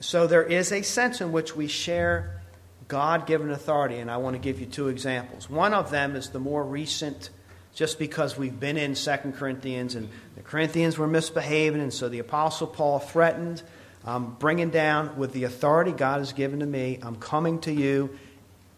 So 0.00 0.26
there 0.26 0.44
is 0.44 0.72
a 0.72 0.82
sense 0.82 1.20
in 1.20 1.32
which 1.32 1.56
we 1.56 1.66
share 1.66 2.40
God 2.86 3.26
given 3.26 3.50
authority, 3.50 3.96
and 3.96 4.10
I 4.10 4.16
want 4.16 4.34
to 4.34 4.38
give 4.38 4.60
you 4.60 4.66
two 4.66 4.88
examples. 4.88 5.50
One 5.50 5.74
of 5.74 5.90
them 5.90 6.16
is 6.16 6.30
the 6.30 6.38
more 6.38 6.64
recent 6.64 7.30
just 7.74 7.98
because 7.98 8.36
we've 8.36 8.58
been 8.58 8.76
in 8.76 8.94
Second 8.94 9.34
Corinthians 9.34 9.94
and 9.94 10.08
the 10.36 10.42
Corinthians 10.42 10.98
were 10.98 11.06
misbehaving, 11.06 11.80
and 11.80 11.92
so 11.92 12.08
the 12.08 12.18
Apostle 12.20 12.66
Paul 12.66 12.98
threatened, 12.98 13.62
I'm 14.04 14.34
bringing 14.34 14.70
down 14.70 15.18
with 15.18 15.32
the 15.32 15.44
authority 15.44 15.92
God 15.92 16.18
has 16.18 16.32
given 16.32 16.60
to 16.60 16.66
me, 16.66 16.98
I'm 17.02 17.16
coming 17.16 17.60
to 17.60 17.72
you, 17.72 18.16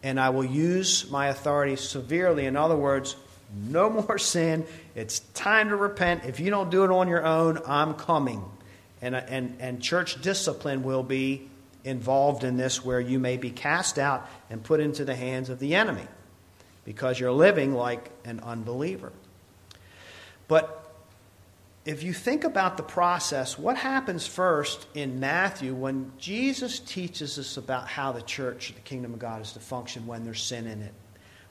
and 0.03 0.19
I 0.19 0.29
will 0.29 0.45
use 0.45 1.09
my 1.09 1.27
authority 1.27 1.75
severely. 1.75 2.45
In 2.45 2.57
other 2.57 2.75
words, 2.75 3.15
no 3.69 3.89
more 4.07 4.17
sin. 4.17 4.65
It's 4.95 5.19
time 5.19 5.69
to 5.69 5.75
repent. 5.75 6.25
If 6.25 6.39
you 6.39 6.49
don't 6.49 6.69
do 6.69 6.83
it 6.83 6.91
on 6.91 7.07
your 7.07 7.25
own, 7.25 7.59
I'm 7.65 7.93
coming. 7.93 8.43
And, 9.01 9.15
uh, 9.15 9.21
and, 9.27 9.57
and 9.59 9.81
church 9.81 10.21
discipline 10.21 10.83
will 10.83 11.03
be 11.03 11.49
involved 11.83 12.43
in 12.43 12.57
this 12.57 12.85
where 12.85 12.99
you 12.99 13.19
may 13.19 13.37
be 13.37 13.49
cast 13.49 13.97
out 13.97 14.29
and 14.49 14.63
put 14.63 14.79
into 14.79 15.05
the 15.05 15.15
hands 15.15 15.49
of 15.49 15.59
the 15.59 15.75
enemy 15.75 16.07
because 16.85 17.19
you're 17.19 17.31
living 17.31 17.73
like 17.73 18.11
an 18.25 18.39
unbeliever. 18.41 19.11
But 20.47 20.77
if 21.85 22.03
you 22.03 22.13
think 22.13 22.43
about 22.43 22.77
the 22.77 22.83
process, 22.83 23.57
what 23.57 23.75
happens 23.75 24.27
first 24.27 24.85
in 24.93 25.19
Matthew 25.19 25.73
when 25.73 26.11
Jesus 26.19 26.79
teaches 26.79 27.39
us 27.39 27.57
about 27.57 27.87
how 27.87 28.11
the 28.11 28.21
church, 28.21 28.73
the 28.75 28.81
kingdom 28.81 29.13
of 29.13 29.19
God, 29.19 29.41
is 29.41 29.53
to 29.53 29.59
function 29.59 30.05
when 30.05 30.23
there's 30.23 30.43
sin 30.43 30.67
in 30.67 30.81
it? 30.81 30.93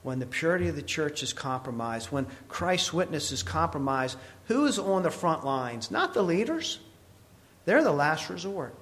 When 0.03 0.19
the 0.19 0.25
purity 0.25 0.67
of 0.67 0.75
the 0.75 0.81
church 0.81 1.21
is 1.21 1.33
compromised, 1.33 2.11
when 2.11 2.27
Christ's 2.47 2.93
witness 2.93 3.31
is 3.31 3.43
compromised, 3.43 4.17
who 4.45 4.65
is 4.65 4.79
on 4.79 5.03
the 5.03 5.11
front 5.11 5.45
lines? 5.45 5.91
Not 5.91 6.13
the 6.13 6.23
leaders. 6.23 6.79
They're 7.65 7.83
the 7.83 7.91
last 7.91 8.29
resort. 8.29 8.75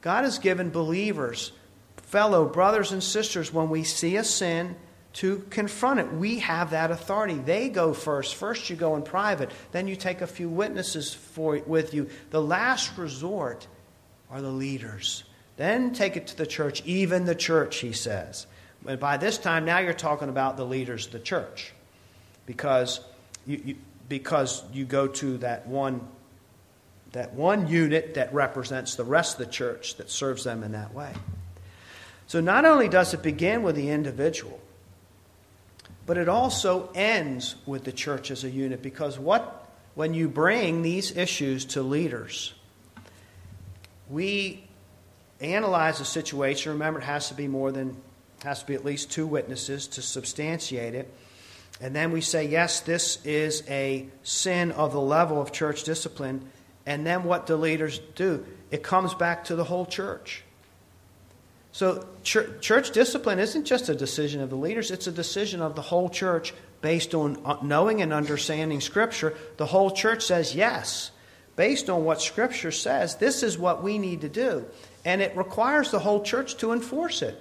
God 0.00 0.24
has 0.24 0.38
given 0.38 0.70
believers, 0.70 1.52
fellow 1.96 2.46
brothers 2.46 2.92
and 2.92 3.02
sisters, 3.02 3.52
when 3.52 3.68
we 3.68 3.84
see 3.84 4.16
a 4.16 4.24
sin, 4.24 4.76
to 5.12 5.44
confront 5.50 6.00
it. 6.00 6.12
We 6.12 6.38
have 6.38 6.70
that 6.70 6.90
authority. 6.90 7.34
They 7.34 7.68
go 7.68 7.92
first. 7.92 8.36
First, 8.36 8.70
you 8.70 8.76
go 8.76 8.96
in 8.96 9.02
private. 9.02 9.50
Then 9.72 9.88
you 9.88 9.96
take 9.96 10.20
a 10.20 10.26
few 10.26 10.48
witnesses 10.48 11.12
for, 11.12 11.58
with 11.66 11.94
you. 11.94 12.08
The 12.30 12.40
last 12.40 12.96
resort 12.96 13.66
are 14.30 14.40
the 14.40 14.50
leaders. 14.50 15.24
Then 15.56 15.92
take 15.92 16.16
it 16.16 16.28
to 16.28 16.36
the 16.36 16.46
church, 16.46 16.82
even 16.86 17.24
the 17.24 17.34
church, 17.34 17.78
he 17.78 17.92
says. 17.92 18.46
But 18.82 19.00
by 19.00 19.16
this 19.16 19.36
time, 19.36 19.64
now 19.64 19.78
you're 19.78 19.92
talking 19.92 20.28
about 20.28 20.56
the 20.56 20.64
leaders 20.64 21.06
of 21.06 21.12
the 21.12 21.18
church. 21.18 21.72
Because 22.46 23.00
you, 23.46 23.60
you, 23.64 23.76
because 24.08 24.62
you 24.72 24.84
go 24.84 25.06
to 25.06 25.38
that 25.38 25.66
one, 25.66 26.06
that 27.12 27.34
one 27.34 27.68
unit 27.68 28.14
that 28.14 28.32
represents 28.32 28.94
the 28.94 29.04
rest 29.04 29.38
of 29.38 29.46
the 29.46 29.52
church 29.52 29.96
that 29.96 30.10
serves 30.10 30.44
them 30.44 30.62
in 30.62 30.72
that 30.72 30.94
way. 30.94 31.12
So 32.26 32.40
not 32.40 32.64
only 32.64 32.88
does 32.88 33.12
it 33.14 33.22
begin 33.22 33.62
with 33.62 33.74
the 33.74 33.90
individual, 33.90 34.60
but 36.06 36.16
it 36.16 36.28
also 36.28 36.90
ends 36.94 37.56
with 37.66 37.84
the 37.84 37.92
church 37.92 38.30
as 38.30 38.44
a 38.44 38.50
unit 38.50 38.82
because 38.82 39.18
what 39.18 39.60
when 39.94 40.14
you 40.14 40.28
bring 40.28 40.82
these 40.82 41.16
issues 41.16 41.64
to 41.66 41.82
leaders, 41.82 42.54
we 44.08 44.64
analyze 45.40 45.98
the 45.98 46.04
situation, 46.04 46.72
remember 46.72 47.00
it 47.00 47.04
has 47.04 47.28
to 47.28 47.34
be 47.34 47.48
more 47.48 47.72
than, 47.72 47.96
has 48.44 48.60
to 48.60 48.66
be 48.66 48.74
at 48.74 48.84
least 48.84 49.10
two 49.10 49.26
witnesses 49.26 49.86
to 49.88 50.02
substantiate 50.02 50.94
it. 50.94 51.12
And 51.80 51.94
then 51.94 52.12
we 52.12 52.20
say, 52.20 52.46
yes, 52.46 52.80
this 52.80 53.24
is 53.24 53.62
a 53.68 54.06
sin 54.22 54.70
of 54.72 54.92
the 54.92 55.00
level 55.00 55.40
of 55.40 55.50
church 55.50 55.84
discipline. 55.84 56.50
And 56.86 57.06
then 57.06 57.24
what 57.24 57.46
do 57.46 57.56
leaders 57.56 58.00
do? 58.14 58.44
It 58.70 58.82
comes 58.82 59.14
back 59.14 59.44
to 59.44 59.56
the 59.56 59.64
whole 59.64 59.86
church. 59.86 60.44
So, 61.72 62.04
church, 62.24 62.90
discipline 62.90 63.38
isn't 63.38 63.64
just 63.64 63.88
a 63.88 63.94
decision 63.94 64.40
of 64.40 64.50
the 64.50 64.56
leaders, 64.56 64.90
it's 64.90 65.06
a 65.06 65.12
decision 65.12 65.62
of 65.62 65.76
the 65.76 65.82
whole 65.82 66.08
church 66.08 66.52
based 66.80 67.14
on 67.14 67.40
uh, 67.44 67.58
knowing 67.62 68.02
and 68.02 68.12
understanding 68.12 68.80
Scripture. 68.80 69.34
The 69.56 69.66
whole 69.66 69.90
church 69.90 70.24
says, 70.24 70.54
yes, 70.54 71.10
based 71.54 71.88
on 71.88 72.04
what 72.04 72.20
Scripture 72.20 72.72
says, 72.72 73.16
this 73.16 73.42
is 73.42 73.58
what 73.58 73.82
we 73.82 73.98
need 73.98 74.22
to 74.22 74.28
do. 74.28 74.64
And 75.04 75.20
it 75.20 75.36
requires 75.36 75.90
the 75.90 75.98
whole 75.98 76.22
church 76.22 76.56
to 76.56 76.72
enforce 76.72 77.22
it. 77.22 77.40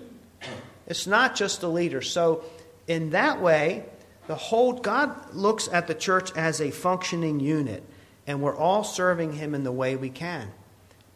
It's 0.87 1.07
not 1.07 1.35
just 1.35 1.61
the 1.61 1.69
leaders. 1.69 2.11
So, 2.11 2.43
in 2.87 3.11
that 3.11 3.41
way, 3.41 3.85
the 4.27 4.35
whole 4.35 4.73
God 4.73 5.33
looks 5.33 5.67
at 5.71 5.87
the 5.87 5.95
church 5.95 6.31
as 6.35 6.61
a 6.61 6.69
functioning 6.69 7.39
unit, 7.39 7.83
and 8.29 8.43
we're 8.43 8.55
all 8.55 8.83
serving 8.83 9.33
Him 9.33 9.55
in 9.55 9.63
the 9.63 9.71
way 9.71 9.95
we 9.95 10.11
can. 10.11 10.51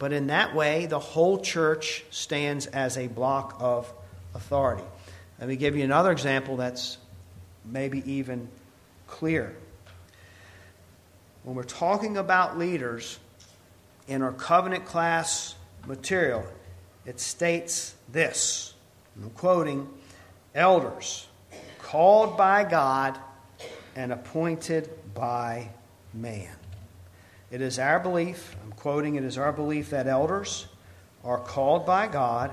But 0.00 0.12
in 0.12 0.26
that 0.26 0.52
way, 0.52 0.86
the 0.86 0.98
whole 0.98 1.38
church 1.38 2.04
stands 2.10 2.66
as 2.66 2.98
a 2.98 3.06
block 3.06 3.56
of 3.60 3.90
authority. 4.34 4.82
Let 5.38 5.48
me 5.48 5.54
give 5.54 5.76
you 5.76 5.84
another 5.84 6.10
example 6.10 6.56
that's 6.56 6.98
maybe 7.64 8.02
even 8.10 8.48
clear. 9.06 9.54
When 11.44 11.54
we're 11.54 11.62
talking 11.62 12.16
about 12.16 12.58
leaders 12.58 13.20
in 14.08 14.20
our 14.20 14.32
covenant 14.32 14.84
class 14.84 15.54
material, 15.86 16.44
it 17.06 17.20
states 17.20 17.94
this 18.10 18.74
I'm 19.16 19.30
quoting 19.30 19.88
elders 20.52 21.28
called 21.78 22.36
by 22.36 22.64
God 22.64 23.16
and 23.94 24.12
appointed 24.12 24.90
by 25.14 25.68
man. 26.12 26.50
It 27.54 27.60
is 27.60 27.78
our 27.78 28.00
belief, 28.00 28.56
I'm 28.64 28.72
quoting, 28.72 29.14
it 29.14 29.22
is 29.22 29.38
our 29.38 29.52
belief 29.52 29.90
that 29.90 30.08
elders 30.08 30.66
are 31.22 31.38
called 31.38 31.86
by 31.86 32.08
God 32.08 32.50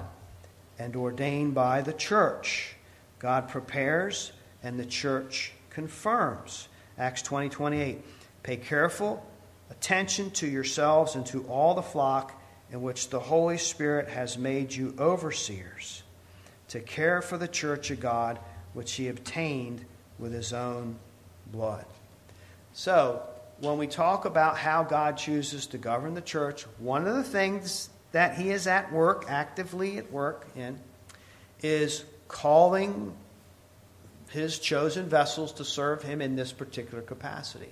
and 0.78 0.96
ordained 0.96 1.56
by 1.56 1.82
the 1.82 1.92
church. 1.92 2.76
God 3.18 3.50
prepares 3.50 4.32
and 4.62 4.80
the 4.80 4.86
church 4.86 5.54
confirms. 5.72 6.68
Acts 7.00 7.24
20 7.24 7.50
28. 7.50 8.06
Pay 8.44 8.58
careful 8.58 9.26
attention 9.72 10.30
to 10.34 10.46
yourselves 10.46 11.16
and 11.16 11.26
to 11.26 11.46
all 11.46 11.74
the 11.74 11.82
flock 11.82 12.40
in 12.72 12.84
which 12.84 13.10
the 13.10 13.20
Holy 13.20 13.58
Spirit 13.58 14.08
has 14.08 14.38
made 14.38 14.72
you 14.72 14.94
overseers 15.00 16.04
to 16.68 16.80
care 16.80 17.24
for 17.24 17.40
the 17.40 17.48
church 17.48 17.90
of 17.90 18.00
God, 18.00 18.38
which 18.74 18.92
he 18.92 19.08
obtained 19.08 19.84
with 20.20 20.32
his 20.32 20.54
own 20.54 20.98
blood. 21.52 21.86
So, 22.74 23.24
when 23.62 23.78
we 23.78 23.86
talk 23.86 24.26
about 24.26 24.58
how 24.58 24.84
God 24.84 25.18
chooses 25.18 25.68
to 25.68 25.78
govern 25.78 26.16
the 26.16 26.22
church, 26.22 26.64
one 26.80 27.08
of 27.08 27.16
the 27.16 27.24
things 27.24 27.90
that 28.12 28.36
He 28.36 28.50
is 28.50 28.66
at 28.66 28.92
work, 28.92 29.26
actively 29.30 30.00
at 30.00 30.12
work 30.12 30.48
in, 30.56 30.80
is 31.62 32.04
calling 32.28 33.14
His 34.30 34.58
chosen 34.58 35.08
vessels 35.08 35.54
to 35.54 35.64
serve 35.64 36.02
Him 36.02 36.22
in 36.22 36.36
this 36.36 36.52
particular 36.52 37.04
capacity. 37.04 37.70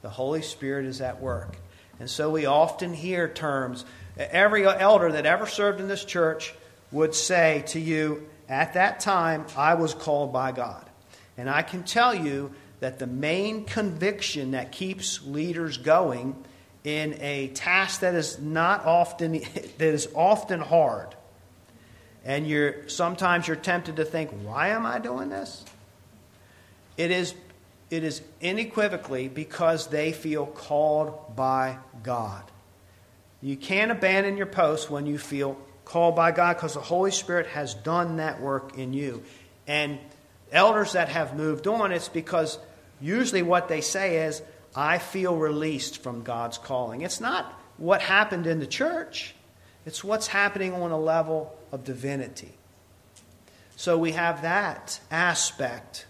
The 0.00 0.08
Holy 0.08 0.40
Spirit 0.40 0.86
is 0.86 1.02
at 1.02 1.20
work. 1.20 1.56
And 2.00 2.08
so 2.08 2.30
we 2.30 2.46
often 2.46 2.94
hear 2.94 3.28
terms. 3.28 3.84
Every 4.16 4.66
elder 4.66 5.12
that 5.12 5.26
ever 5.26 5.46
served 5.46 5.80
in 5.80 5.88
this 5.88 6.04
church 6.04 6.54
would 6.92 7.14
say 7.14 7.62
to 7.68 7.80
you, 7.80 8.26
At 8.48 8.72
that 8.72 9.00
time, 9.00 9.44
I 9.54 9.74
was 9.74 9.92
called 9.92 10.32
by 10.32 10.52
God. 10.52 10.84
And 11.36 11.50
I 11.50 11.60
can 11.60 11.82
tell 11.82 12.14
you 12.14 12.52
that 12.80 12.98
the 12.98 13.06
main 13.06 13.64
conviction 13.64 14.52
that 14.52 14.72
keeps 14.72 15.22
leaders 15.24 15.78
going 15.78 16.36
in 16.84 17.16
a 17.20 17.48
task 17.48 18.00
that 18.00 18.14
is 18.14 18.38
not 18.38 18.84
often 18.86 19.32
that 19.78 19.80
is 19.80 20.08
often 20.14 20.60
hard. 20.60 21.14
And 22.24 22.46
you're 22.46 22.88
sometimes 22.88 23.46
you're 23.46 23.56
tempted 23.56 23.96
to 23.96 24.04
think 24.04 24.30
why 24.42 24.68
am 24.68 24.86
i 24.86 24.98
doing 24.98 25.28
this? 25.28 25.64
It 26.96 27.10
is 27.10 27.34
it 27.90 28.02
is 28.02 28.22
unequivocally 28.42 29.28
because 29.28 29.88
they 29.88 30.12
feel 30.12 30.46
called 30.46 31.36
by 31.36 31.78
god. 32.02 32.42
You 33.42 33.56
can't 33.56 33.90
abandon 33.90 34.36
your 34.36 34.46
post 34.46 34.90
when 34.90 35.06
you 35.06 35.18
feel 35.18 35.56
called 35.84 36.16
by 36.16 36.32
god 36.32 36.54
because 36.54 36.74
the 36.74 36.80
holy 36.80 37.10
spirit 37.12 37.46
has 37.48 37.74
done 37.74 38.16
that 38.16 38.40
work 38.40 38.76
in 38.76 38.92
you. 38.92 39.22
And 39.66 39.98
elders 40.52 40.92
that 40.92 41.08
have 41.08 41.36
moved 41.36 41.66
on 41.66 41.90
it's 41.90 42.08
because 42.08 42.58
usually 43.00 43.42
what 43.42 43.68
they 43.68 43.80
say 43.80 44.26
is, 44.26 44.42
I 44.74 44.98
feel 44.98 45.36
released 45.36 46.02
from 46.02 46.22
God's 46.22 46.58
calling. 46.58 47.02
It's 47.02 47.20
not 47.20 47.52
what 47.78 48.02
happened 48.02 48.46
in 48.46 48.58
the 48.58 48.66
church, 48.66 49.34
it's 49.84 50.02
what's 50.02 50.26
happening 50.26 50.72
on 50.74 50.90
a 50.90 50.98
level 50.98 51.56
of 51.72 51.84
divinity. 51.84 52.52
So 53.76 53.98
we 53.98 54.12
have 54.12 54.42
that 54.42 54.98
aspect 55.10 56.06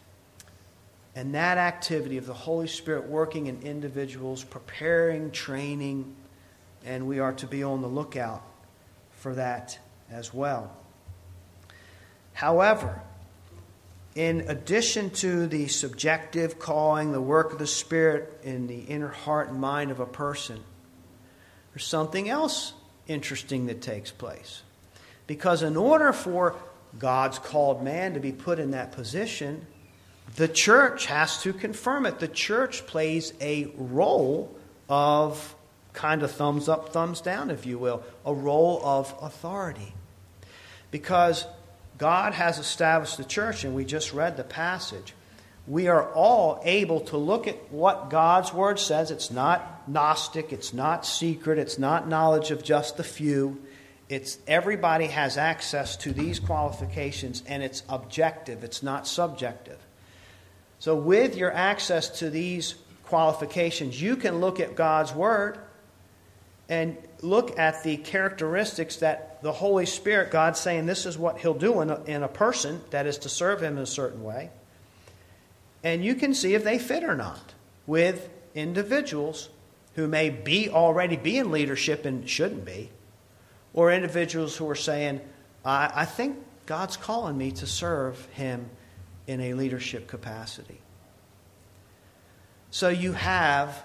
and 1.16 1.35
that 1.35 1.59
activity 1.59 2.18
of 2.18 2.27
the 2.27 2.35
Holy 2.35 2.68
Spirit 2.68 3.07
working 3.09 3.46
in 3.46 3.62
individuals, 3.62 4.44
preparing, 4.44 5.31
training, 5.31 6.14
and 6.85 7.09
we 7.09 7.18
are 7.18 7.33
to 7.33 7.46
be 7.46 7.64
on 7.64 7.83
the 7.83 7.88
lookout 7.88 8.44
for 9.12 9.35
that 9.35 9.79
as 10.11 10.33
well. 10.33 10.77
However, 12.35 13.03
in 14.16 14.46
addition 14.48 15.11
to 15.11 15.46
the 15.46 15.68
subjective 15.68 16.59
calling, 16.59 17.12
the 17.12 17.20
work 17.20 17.52
of 17.52 17.59
the 17.59 17.66
Spirit 17.66 18.40
in 18.42 18.66
the 18.66 18.79
inner 18.79 19.09
heart 19.09 19.50
and 19.50 19.61
mind 19.61 19.90
of 19.90 20.00
a 20.00 20.07
person, 20.07 20.59
there's 21.72 21.85
something 21.85 22.26
else 22.26 22.72
interesting 23.07 23.66
that 23.66 23.83
takes 23.83 24.11
place. 24.11 24.62
Because 25.26 25.62
in 25.62 25.76
order 25.76 26.14
for 26.14 26.57
God's 26.98 27.38
called 27.38 27.85
man 27.85 28.14
to 28.14 28.20
be 28.20 28.33
put 28.33 28.59
in 28.59 28.70
that 28.70 28.92
position, 28.92 29.66
the 30.37 30.48
church 30.48 31.05
has 31.07 31.42
to 31.42 31.52
confirm 31.52 32.07
it. 32.07 32.18
The 32.18 32.26
church 32.26 32.87
plays 32.87 33.35
a 33.38 33.70
role 33.76 34.57
of 34.88 35.55
kind 35.92 36.22
of 36.22 36.31
thumbs 36.31 36.70
up, 36.70 36.88
thumbs 36.88 37.20
down, 37.20 37.50
if 37.50 37.66
you 37.66 37.79
will, 37.79 38.02
a 38.24 38.33
role 38.33 38.81
of 38.83 39.14
authority. 39.20 39.92
Because 40.90 41.44
God 41.99 42.35
has 42.35 42.59
established 42.59 43.17
the 43.17 43.25
church, 43.25 43.65
and 43.65 43.75
we 43.75 43.85
just 43.85 44.13
read 44.13 44.37
the 44.37 44.45
passage. 44.45 45.15
We 45.67 45.89
are 45.89 46.13
all 46.13 46.61
able 46.65 47.01
to 47.01 47.17
look 47.17 47.49
at 47.49 47.73
what 47.73 48.11
God's 48.11 48.53
word 48.53 48.79
says. 48.79 49.11
It's 49.11 49.31
not 49.31 49.89
Gnostic, 49.89 50.53
it's 50.53 50.73
not 50.73 51.07
secret, 51.07 51.59
it's 51.59 51.79
not 51.79 52.09
knowledge 52.09 52.51
of 52.51 52.63
just 52.63 52.97
the 52.97 53.05
few. 53.05 53.61
It's 54.09 54.39
everybody 54.47 55.07
has 55.07 55.37
access 55.37 55.97
to 55.99 56.13
these 56.13 56.39
qualifications, 56.39 57.43
and 57.47 57.63
it's 57.63 57.83
objective, 57.89 58.63
it's 58.63 58.83
not 58.83 59.07
subjective. 59.07 59.79
So, 60.79 60.95
with 60.95 61.37
your 61.37 61.53
access 61.53 62.21
to 62.21 62.31
these 62.31 62.75
qualifications, 63.05 64.01
you 64.01 64.17
can 64.17 64.41
look 64.41 64.61
at 64.61 64.77
God's 64.77 65.13
word 65.13 65.59
and 66.68 66.96
look 67.22 67.59
at 67.59 67.83
the 67.83 67.96
characteristics 67.96 68.96
that 68.96 69.42
the 69.42 69.52
Holy 69.52 69.87
Spirit, 69.87 70.31
God's 70.31 70.59
saying 70.59 70.87
this 70.87 71.07
is 71.07 71.16
what 71.16 71.38
He'll 71.38 71.55
do 71.55 71.81
in 71.81 71.90
a, 71.90 72.02
in 72.05 72.22
a 72.22 72.29
person, 72.29 72.81
that 72.90 73.07
is 73.07 73.18
to 73.18 73.29
serve 73.29 73.62
Him 73.62 73.76
in 73.76 73.83
a 73.83 73.87
certain 73.87 74.24
way. 74.24 74.50
And 75.85 76.05
you 76.05 76.14
can 76.16 76.35
see 76.35 76.55
if 76.55 76.64
they 76.64 76.79
fit 76.79 77.05
or 77.05 77.14
not 77.14 77.55
with 77.87 78.29
individuals 78.55 79.48
who 79.94 80.09
may 80.09 80.31
be 80.31 80.68
already 80.68 81.16
be 81.16 81.38
in 81.38 81.50
leadership 81.50 82.05
and 82.05 82.29
shouldn't 82.29 82.64
be, 82.64 82.90
or 83.72 83.92
individuals 83.92 84.57
who 84.57 84.68
are 84.68 84.74
saying, 84.74 85.20
I, 85.64 85.90
I 85.94 86.05
think 86.05 86.37
God's 86.66 86.96
calling 86.96 87.38
me 87.38 87.52
to 87.52 87.66
serve 87.66 88.24
Him 88.33 88.68
in 89.26 89.40
a 89.40 89.55
leadership 89.55 90.09
capacity. 90.09 90.81
So 92.70 92.88
you 92.88 93.12
have 93.12 93.85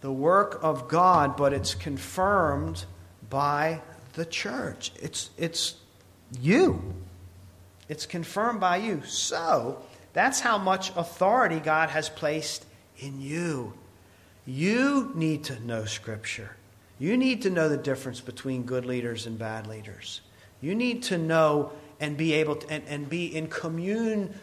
the 0.00 0.12
work 0.12 0.58
of 0.62 0.88
God, 0.88 1.36
but 1.36 1.52
it's 1.52 1.74
confirmed 1.74 2.84
by 3.28 3.80
the 4.14 4.24
church. 4.24 4.92
It's, 5.00 5.30
it's 5.36 5.76
you. 6.40 6.94
It's 7.88 8.06
confirmed 8.06 8.60
by 8.60 8.78
you. 8.78 9.02
So, 9.04 9.82
that's 10.12 10.40
how 10.40 10.58
much 10.58 10.92
authority 10.96 11.60
God 11.60 11.90
has 11.90 12.08
placed 12.08 12.64
in 12.98 13.20
you. 13.20 13.74
You 14.46 15.12
need 15.14 15.44
to 15.44 15.60
know 15.60 15.84
Scripture. 15.84 16.56
You 16.98 17.16
need 17.16 17.42
to 17.42 17.50
know 17.50 17.68
the 17.68 17.76
difference 17.76 18.20
between 18.20 18.62
good 18.62 18.86
leaders 18.86 19.26
and 19.26 19.38
bad 19.38 19.66
leaders. 19.66 20.22
You 20.60 20.74
need 20.74 21.02
to 21.04 21.18
know 21.18 21.72
and 22.00 22.16
be 22.16 22.32
able 22.34 22.56
to 22.56 22.70
and, 22.70 22.82
and 22.88 23.08
be 23.08 23.36
in 23.36 23.48
commune, 23.48 24.34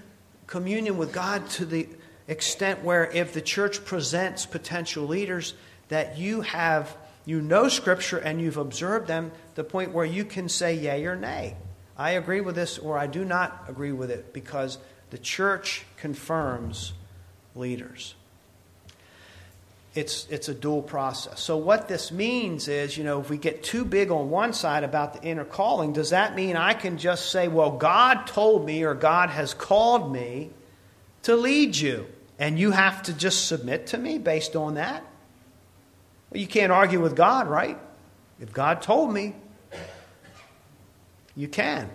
communion 0.45 0.97
with 0.97 1.11
God 1.11 1.49
to 1.51 1.65
the 1.65 1.87
extent 2.27 2.83
where 2.83 3.09
if 3.11 3.33
the 3.33 3.41
church 3.41 3.83
presents 3.85 4.45
potential 4.45 5.05
leaders, 5.05 5.53
that 5.89 6.17
you 6.17 6.41
have 6.41 6.95
you 7.25 7.41
know 7.41 7.69
Scripture 7.69 8.17
and 8.17 8.41
you've 8.41 8.57
observed 8.57 9.07
them 9.07 9.31
the 9.55 9.63
point 9.63 9.91
where 9.91 10.05
you 10.05 10.25
can 10.25 10.49
say 10.49 10.73
yea 10.73 11.05
or 11.05 11.15
nay. 11.15 11.55
I 11.97 12.11
agree 12.11 12.41
with 12.41 12.55
this 12.55 12.77
or 12.77 12.97
I 12.97 13.07
do 13.07 13.23
not 13.23 13.65
agree 13.67 13.91
with 13.91 14.09
it 14.09 14.33
because 14.33 14.77
the 15.11 15.17
church 15.17 15.85
confirms 15.97 16.93
leaders. 17.55 18.15
It's, 19.95 20.27
it's 20.31 20.49
a 20.49 20.55
dual 20.55 20.81
process. 20.81 21.39
So, 21.39 21.55
what 21.55 21.87
this 21.87 22.11
means 22.11 22.67
is, 22.67 22.97
you 22.97 23.03
know, 23.03 23.21
if 23.21 23.29
we 23.29 23.37
get 23.37 23.61
too 23.61 23.85
big 23.85 24.09
on 24.09 24.31
one 24.31 24.53
side 24.53 24.83
about 24.83 25.13
the 25.13 25.21
inner 25.21 25.45
calling, 25.45 25.93
does 25.93 26.09
that 26.09 26.33
mean 26.33 26.55
I 26.55 26.73
can 26.73 26.97
just 26.97 27.29
say, 27.29 27.47
well, 27.47 27.69
God 27.69 28.25
told 28.25 28.65
me 28.65 28.83
or 28.83 28.95
God 28.95 29.29
has 29.29 29.53
called 29.53 30.11
me 30.11 30.49
to 31.23 31.35
lead 31.35 31.75
you, 31.75 32.07
and 32.39 32.59
you 32.59 32.71
have 32.71 33.03
to 33.03 33.13
just 33.13 33.47
submit 33.47 33.87
to 33.87 33.97
me 33.97 34.17
based 34.17 34.55
on 34.55 34.75
that? 34.75 35.03
Well, 36.29 36.41
you 36.41 36.47
can't 36.47 36.71
argue 36.71 37.01
with 37.01 37.15
God, 37.15 37.47
right? 37.47 37.77
If 38.39 38.51
God 38.53 38.81
told 38.81 39.13
me, 39.13 39.35
you 41.35 41.47
can. 41.47 41.89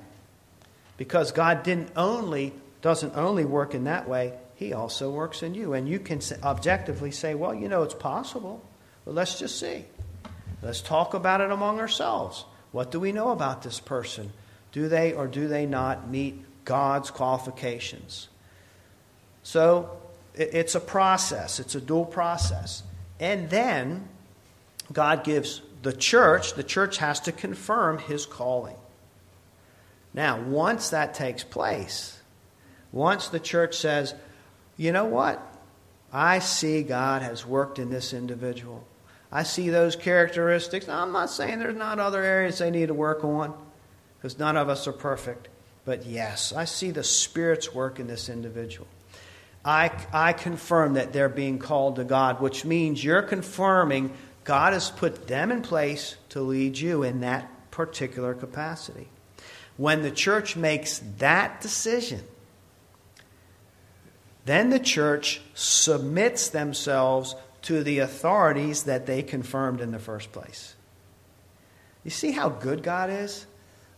Because 0.97 1.33
God 1.33 1.63
didn't 1.63 1.91
only 1.97 2.53
doesn't 2.81 3.17
only 3.17 3.45
work 3.45 3.75
in 3.75 3.85
that 3.85 4.09
way, 4.09 4.33
he 4.55 4.73
also 4.73 5.11
works 5.11 5.43
in 5.43 5.55
you. 5.55 5.75
And 5.75 5.89
you 5.89 5.99
can 5.99 6.21
objectively 6.43 7.11
say, 7.11 7.35
well, 7.35 7.55
you 7.55 7.69
know, 7.69 7.83
it's 7.83 7.95
possible. 7.95 8.63
But 9.05 9.15
let's 9.15 9.39
just 9.39 9.59
see. 9.59 9.85
Let's 10.63 10.81
talk 10.81 11.15
about 11.15 11.41
it 11.41 11.51
among 11.51 11.81
ourselves. 11.81 12.45
What 12.73 12.91
do 12.91 13.01
we 13.01 13.13
know 13.13 13.31
about 13.31 13.63
this 13.63 13.81
person? 13.81 14.33
Do 14.73 14.89
they 14.89 15.13
or 15.13 15.27
do 15.27 15.49
they 15.49 15.67
not 15.67 16.09
meet 16.09 16.45
God's 16.65 17.11
qualifications? 17.11 18.29
So 19.43 19.99
it's 20.35 20.75
a 20.75 20.81
process, 20.81 21.59
it's 21.59 21.75
a 21.75 21.81
dual 21.81 22.05
process. 22.05 22.83
And 23.19 23.51
then 23.51 24.09
God 24.93 25.25
gives 25.25 25.63
the 25.83 25.93
church, 25.93 26.55
the 26.55 26.65
church 26.65 26.99
has 26.99 27.21
to 27.21 27.33
confirm 27.33 27.99
his 27.99 28.27
calling. 28.27 28.77
Now, 30.15 30.41
once 30.41 30.91
that 30.91 31.15
takes 31.15 31.45
place, 31.45 32.21
once 32.93 33.29
the 33.29 33.41
church 33.41 33.77
says, 33.77 34.15
you 34.77 34.93
know 34.93 35.05
what? 35.05 35.41
I 36.13 36.39
see 36.39 36.83
God 36.83 37.23
has 37.23 37.45
worked 37.45 37.79
in 37.79 37.91
this 37.91 38.13
individual. 38.13 38.87
I 39.31 39.43
see 39.43 39.69
those 39.69 39.95
characteristics. 39.95 40.87
Now, 40.87 41.03
I'm 41.03 41.13
not 41.13 41.31
saying 41.31 41.59
there's 41.59 41.77
not 41.77 41.99
other 41.99 42.23
areas 42.23 42.59
they 42.59 42.71
need 42.71 42.87
to 42.87 42.95
work 42.95 43.25
on, 43.25 43.55
because 44.17 44.39
none 44.39 44.57
of 44.57 44.69
us 44.69 44.89
are 44.89 44.93
perfect. 44.93 45.49
But 45.85 46.07
yes, 46.07 46.53
I 46.53 46.65
see 46.65 46.91
the 46.91 47.05
Spirit's 47.05 47.75
work 47.75 48.01
in 48.01 48.07
this 48.07 48.29
individual. 48.29 48.87
I, 49.65 49.91
I 50.13 50.33
confirm 50.33 50.95
that 50.95 51.13
they're 51.13 51.29
being 51.29 51.59
called 51.59 51.97
to 51.97 52.05
God, 52.05 52.41
which 52.41 52.65
means 52.65 53.03
you're 53.03 53.23
confirming 53.23 54.13
God 54.45 54.73
has 54.73 54.91
put 54.91 55.27
them 55.27 55.53
in 55.53 55.63
place 55.63 56.17
to 56.31 56.41
lead 56.41 56.79
you 56.79 57.03
in 57.03 57.21
that 57.21 57.71
particular 57.71 58.35
capacity. 58.35 59.09
When 59.77 60.03
the 60.03 60.11
church 60.11 60.57
makes 60.57 61.01
that 61.19 61.61
decision, 61.61 62.23
then 64.47 64.71
the 64.71 64.81
church 64.81 65.43
submits 65.55 66.49
themselves 66.49 67.35
to 67.63 67.83
the 67.83 67.99
authorities 67.99 68.85
that 68.85 69.05
they 69.05 69.23
confirmed 69.23 69.83
in 69.83 69.91
the 69.91 69.99
first 69.99 70.33
place. 70.33 70.75
You 72.03 72.11
see 72.11 72.33
how 72.33 72.49
good 72.49 72.83
God 72.83 73.11
is? 73.11 73.45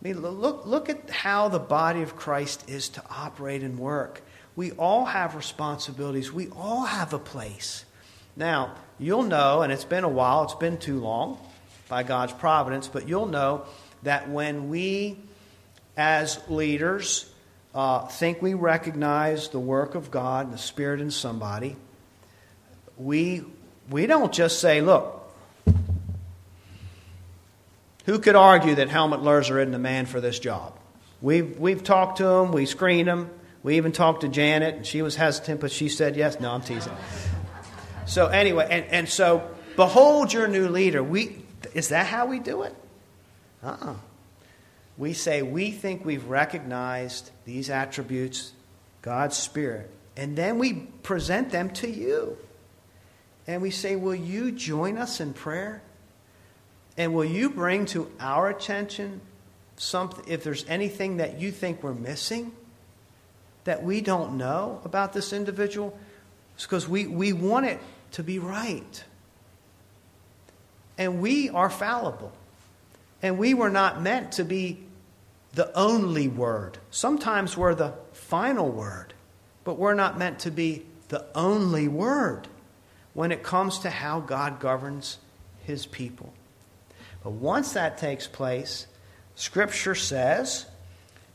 I 0.03 0.09
mean, 0.09 0.21
look, 0.21 0.67
look 0.67 0.89
at 0.89 1.09
how 1.11 1.49
the 1.49 1.61
body 1.61 2.03
of 2.03 2.17
Christ 2.17 2.69
is 2.69 2.89
to 2.91 3.03
operate 3.09 3.63
and 3.63 3.79
work. 3.79 4.23
We 4.57 4.73
all 4.73 5.05
have 5.05 5.35
responsibilities, 5.35 6.33
we 6.33 6.49
all 6.49 6.85
have 6.85 7.13
a 7.13 7.19
place. 7.19 7.85
Now, 8.37 8.75
you'll 8.99 9.23
know, 9.23 9.63
and 9.63 9.73
it's 9.73 9.85
been 9.85 10.05
a 10.05 10.09
while, 10.09 10.45
it's 10.45 10.55
been 10.55 10.79
too 10.79 11.01
long 11.01 11.39
by 11.89 12.03
God's 12.03 12.33
providence, 12.33 12.89
but 12.89 13.09
you'll 13.09 13.27
know 13.27 13.65
that 14.03 14.29
when 14.29 14.69
we, 14.69 15.19
as 15.97 16.41
leaders, 16.49 17.31
uh, 17.75 18.07
think 18.07 18.41
we 18.43 18.55
recognize 18.55 19.49
the 19.49 19.61
work 19.61 19.95
of 19.95 20.11
God 20.11 20.47
and 20.47 20.55
the 20.55 20.59
Spirit 20.59 21.01
in 21.01 21.11
somebody, 21.11 21.77
we, 22.97 23.45
we 23.89 24.07
don't 24.07 24.33
just 24.33 24.61
say, 24.61 24.81
look, 24.81 25.17
who 28.07 28.19
could 28.19 28.37
argue 28.37 28.75
that 28.77 28.89
Helmut 28.89 29.21
Lerzer 29.21 29.61
isn't 29.61 29.73
the 29.73 29.79
man 29.79 30.07
for 30.07 30.21
this 30.21 30.39
job? 30.39 30.77
We've, 31.21 31.59
we've 31.59 31.85
talked 31.85 32.19
to 32.19 32.27
him, 32.27 32.53
we 32.53 32.67
screened 32.67 33.09
him, 33.09 33.31
we 33.63 33.77
even 33.77 33.93
talked 33.93 34.23
to 34.23 34.29
Janet, 34.29 34.75
and 34.77 34.87
she 34.87 35.03
was 35.03 35.17
hesitant, 35.17 35.61
but 35.61 35.71
she 35.71 35.89
said 35.89 36.17
yes. 36.17 36.41
No, 36.41 36.53
I'm 36.53 36.63
teasing. 36.63 36.93
So, 38.07 38.27
anyway, 38.27 38.67
and, 38.71 38.85
and 38.87 39.09
so, 39.09 39.49
behold 39.77 40.33
your 40.33 40.49
new 40.49 40.69
leader. 40.69 41.03
We, 41.03 41.43
is 41.75 41.91
that 41.91 42.07
how 42.07 42.27
we 42.27 42.39
do 42.39 42.63
it? 42.63 42.75
Uh 43.63 43.69
uh-uh. 43.69 43.91
uh 43.91 43.95
we 44.97 45.15
say 45.15 45.41
we 45.41 45.71
think 45.71 46.05
we've 46.05 46.27
recognized 46.27 47.31
these 47.47 47.71
attributes, 47.71 48.53
God's 49.01 49.37
Spirit, 49.37 49.91
and 50.15 50.37
then 50.37 50.59
we 50.59 50.75
present 50.75 51.51
them 51.51 51.71
to 51.71 51.89
you. 51.89 52.37
And 53.47 53.63
we 53.63 53.71
say, 53.71 53.97
Will 53.97 54.15
you 54.15 54.53
join 54.53 54.99
us 54.99 55.21
in 55.21 55.33
prayer? 55.33 55.83
And 56.99 57.15
will 57.15 57.25
you 57.25 57.49
bring 57.49 57.87
to 57.87 58.11
our 58.21 58.51
attention 58.51 59.23
something, 59.77 60.25
if 60.29 60.45
there's 60.45 60.67
anything 60.69 61.17
that 61.17 61.41
you 61.41 61.51
think 61.51 61.83
we're 61.83 61.95
missing 61.95 62.53
that 63.65 63.83
we 63.83 64.01
don't 64.01 64.37
know 64.37 64.81
about 64.85 65.13
this 65.13 65.33
individual? 65.33 65.99
because 66.63 66.89
we, 66.89 67.07
we 67.07 67.33
want 67.33 67.67
it 67.67 67.81
to 68.13 68.23
be 68.23 68.39
right. 68.39 69.05
And 70.99 71.21
we 71.21 71.49
are 71.49 71.71
fallible. 71.71 72.33
And 73.23 73.39
we 73.39 73.55
were 73.55 73.71
not 73.71 74.03
meant 74.03 74.33
to 74.33 74.45
be 74.45 74.81
the 75.53 75.77
only 75.77 76.29
word. 76.29 76.79
Sometimes 76.91 77.57
we're 77.57 77.75
the 77.75 77.95
final 78.13 78.71
word, 78.71 79.15
but 79.65 79.79
we're 79.79 79.95
not 79.95 80.19
meant 80.19 80.41
to 80.41 80.51
be 80.51 80.85
the 81.09 81.25
only 81.35 81.89
word 81.89 82.49
when 83.15 83.33
it 83.33 83.43
comes 83.43 83.81
to 83.81 83.91
how 83.91 84.21
God 84.21 84.61
governs 84.61 85.19
his 85.65 85.87
people. 85.87 86.33
But 87.23 87.33
once 87.33 87.73
that 87.73 87.99
takes 87.99 88.27
place, 88.27 88.87
Scripture 89.35 89.95
says 89.95 90.67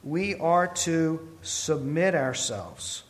we 0.05 0.35
are 0.35 0.67
to 0.67 1.27
submit 1.41 2.13
ourselves 2.13 3.03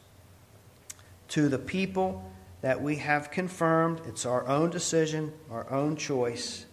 to 1.27 1.49
the 1.49 1.60
people 1.60 2.31
that 2.62 2.81
we 2.81 2.95
have 2.95 3.29
confirmed. 3.29 4.01
It's 4.08 4.25
our 4.25 4.47
own 4.47 4.69
decision, 4.69 5.34
our 5.51 5.69
own 5.69 5.97
choice, 5.97 6.65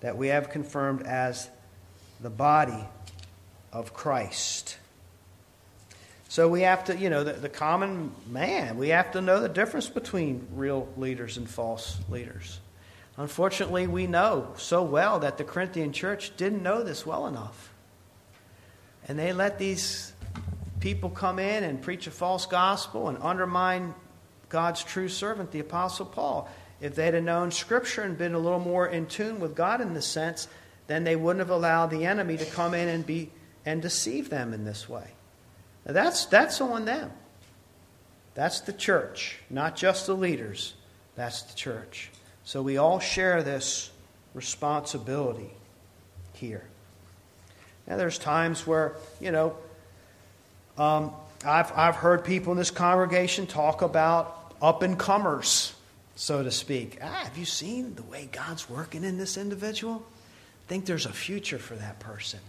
that 0.00 0.18
we 0.18 0.28
have 0.28 0.50
confirmed 0.50 1.02
as 1.02 1.48
the 2.20 2.28
body 2.28 2.84
of 3.72 3.94
Christ. 3.94 4.76
So 6.28 6.48
we 6.48 6.60
have 6.62 6.84
to, 6.84 6.96
you 6.96 7.08
know, 7.08 7.24
the, 7.24 7.32
the, 7.32 7.48
common 7.48 8.12
man, 8.28 8.76
we 8.76 8.90
have 8.90 9.12
to 9.12 9.22
know 9.22 9.40
the 9.40 9.48
difference 9.48 9.88
between 9.88 10.46
real 10.52 10.86
leaders 10.98 11.38
and 11.38 11.48
false 11.48 11.96
leaders. 12.10 12.60
Unfortunately, 13.16 13.86
we 13.86 14.06
know 14.06 14.52
so 14.58 14.82
well 14.82 15.20
that 15.20 15.38
the 15.38 15.44
Corinthian 15.44 15.92
church 15.92 16.36
didn't 16.36 16.62
know 16.62 16.82
this 16.82 17.06
well 17.06 17.26
enough. 17.26 17.72
And 19.06 19.18
they 19.18 19.32
let 19.32 19.58
these 19.58 20.12
people 20.80 21.10
come 21.10 21.38
in 21.38 21.64
and 21.64 21.80
preach 21.80 22.06
a 22.06 22.10
false 22.10 22.46
gospel 22.46 23.08
and 23.08 23.18
undermine 23.22 23.94
God's 24.48 24.82
true 24.84 25.08
servant, 25.08 25.50
the 25.50 25.60
Apostle 25.60 26.06
Paul. 26.06 26.48
If 26.80 26.94
they'd 26.94 27.14
have 27.14 27.24
known 27.24 27.50
Scripture 27.50 28.02
and 28.02 28.18
been 28.18 28.34
a 28.34 28.38
little 28.38 28.60
more 28.60 28.86
in 28.86 29.06
tune 29.06 29.40
with 29.40 29.54
God 29.54 29.80
in 29.80 29.94
this 29.94 30.06
sense, 30.06 30.48
then 30.86 31.04
they 31.04 31.16
wouldn't 31.16 31.40
have 31.40 31.50
allowed 31.50 31.90
the 31.90 32.04
enemy 32.04 32.36
to 32.36 32.44
come 32.44 32.74
in 32.74 32.88
and 32.88 33.06
be 33.06 33.30
and 33.64 33.82
deceive 33.82 34.30
them 34.30 34.54
in 34.54 34.64
this 34.64 34.88
way. 34.88 35.10
Now 35.84 35.92
that's, 35.92 36.26
that's 36.26 36.60
on 36.60 36.84
them. 36.84 37.10
That's 38.34 38.60
the 38.60 38.72
church, 38.72 39.38
not 39.50 39.76
just 39.76 40.06
the 40.06 40.14
leaders. 40.14 40.74
That's 41.16 41.42
the 41.42 41.54
church. 41.56 42.10
So 42.44 42.62
we 42.62 42.76
all 42.76 43.00
share 43.00 43.42
this 43.42 43.90
responsibility 44.34 45.50
here. 46.34 46.68
Now, 47.86 47.96
there's 47.96 48.18
times 48.18 48.66
where, 48.66 48.96
you 49.20 49.30
know, 49.30 49.56
um, 50.76 51.12
I've, 51.44 51.72
I've 51.76 51.96
heard 51.96 52.24
people 52.24 52.52
in 52.52 52.58
this 52.58 52.70
congregation 52.70 53.46
talk 53.46 53.82
about 53.82 54.54
up 54.60 54.82
and 54.82 54.98
comers, 54.98 55.74
so 56.16 56.42
to 56.42 56.50
speak. 56.50 56.98
Ah, 57.02 57.24
have 57.24 57.38
you 57.38 57.44
seen 57.44 57.94
the 57.94 58.02
way 58.02 58.28
God's 58.32 58.68
working 58.68 59.04
in 59.04 59.18
this 59.18 59.36
individual? 59.36 60.04
Think 60.66 60.86
there's 60.86 61.06
a 61.06 61.12
future 61.12 61.58
for 61.58 61.76
that 61.76 62.00
person. 62.00 62.40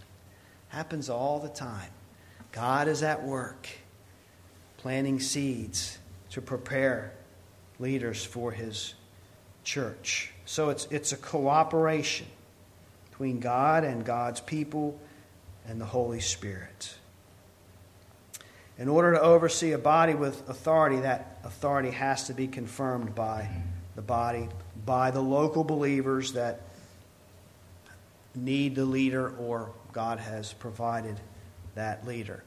Happens 0.68 1.08
all 1.08 1.38
the 1.38 1.48
time. 1.48 1.90
God 2.50 2.88
is 2.88 3.02
at 3.02 3.22
work 3.22 3.68
planting 4.78 5.20
seeds 5.20 5.98
to 6.30 6.40
prepare 6.40 7.12
leaders 7.78 8.24
for 8.24 8.50
his 8.50 8.94
church. 9.64 10.32
So 10.46 10.70
it's, 10.70 10.86
it's 10.90 11.12
a 11.12 11.16
cooperation 11.16 12.26
between 13.10 13.38
God 13.38 13.84
and 13.84 14.04
God's 14.04 14.40
people 14.40 14.98
and 15.68 15.80
the 15.80 15.86
Holy 15.86 16.20
Spirit. 16.20 16.94
In 18.78 18.88
order 18.88 19.12
to 19.12 19.20
oversee 19.20 19.72
a 19.72 19.78
body 19.78 20.14
with 20.14 20.48
authority, 20.48 21.00
that 21.00 21.38
authority 21.44 21.90
has 21.90 22.28
to 22.28 22.34
be 22.34 22.46
confirmed 22.46 23.14
by 23.14 23.48
the 23.96 24.02
body, 24.02 24.48
by 24.86 25.10
the 25.10 25.20
local 25.20 25.64
believers 25.64 26.32
that 26.32 26.62
need 28.34 28.74
the 28.74 28.84
leader 28.84 29.30
or 29.36 29.70
God 29.92 30.18
has 30.20 30.52
provided 30.52 31.20
that 31.74 32.06
leader. 32.06 32.44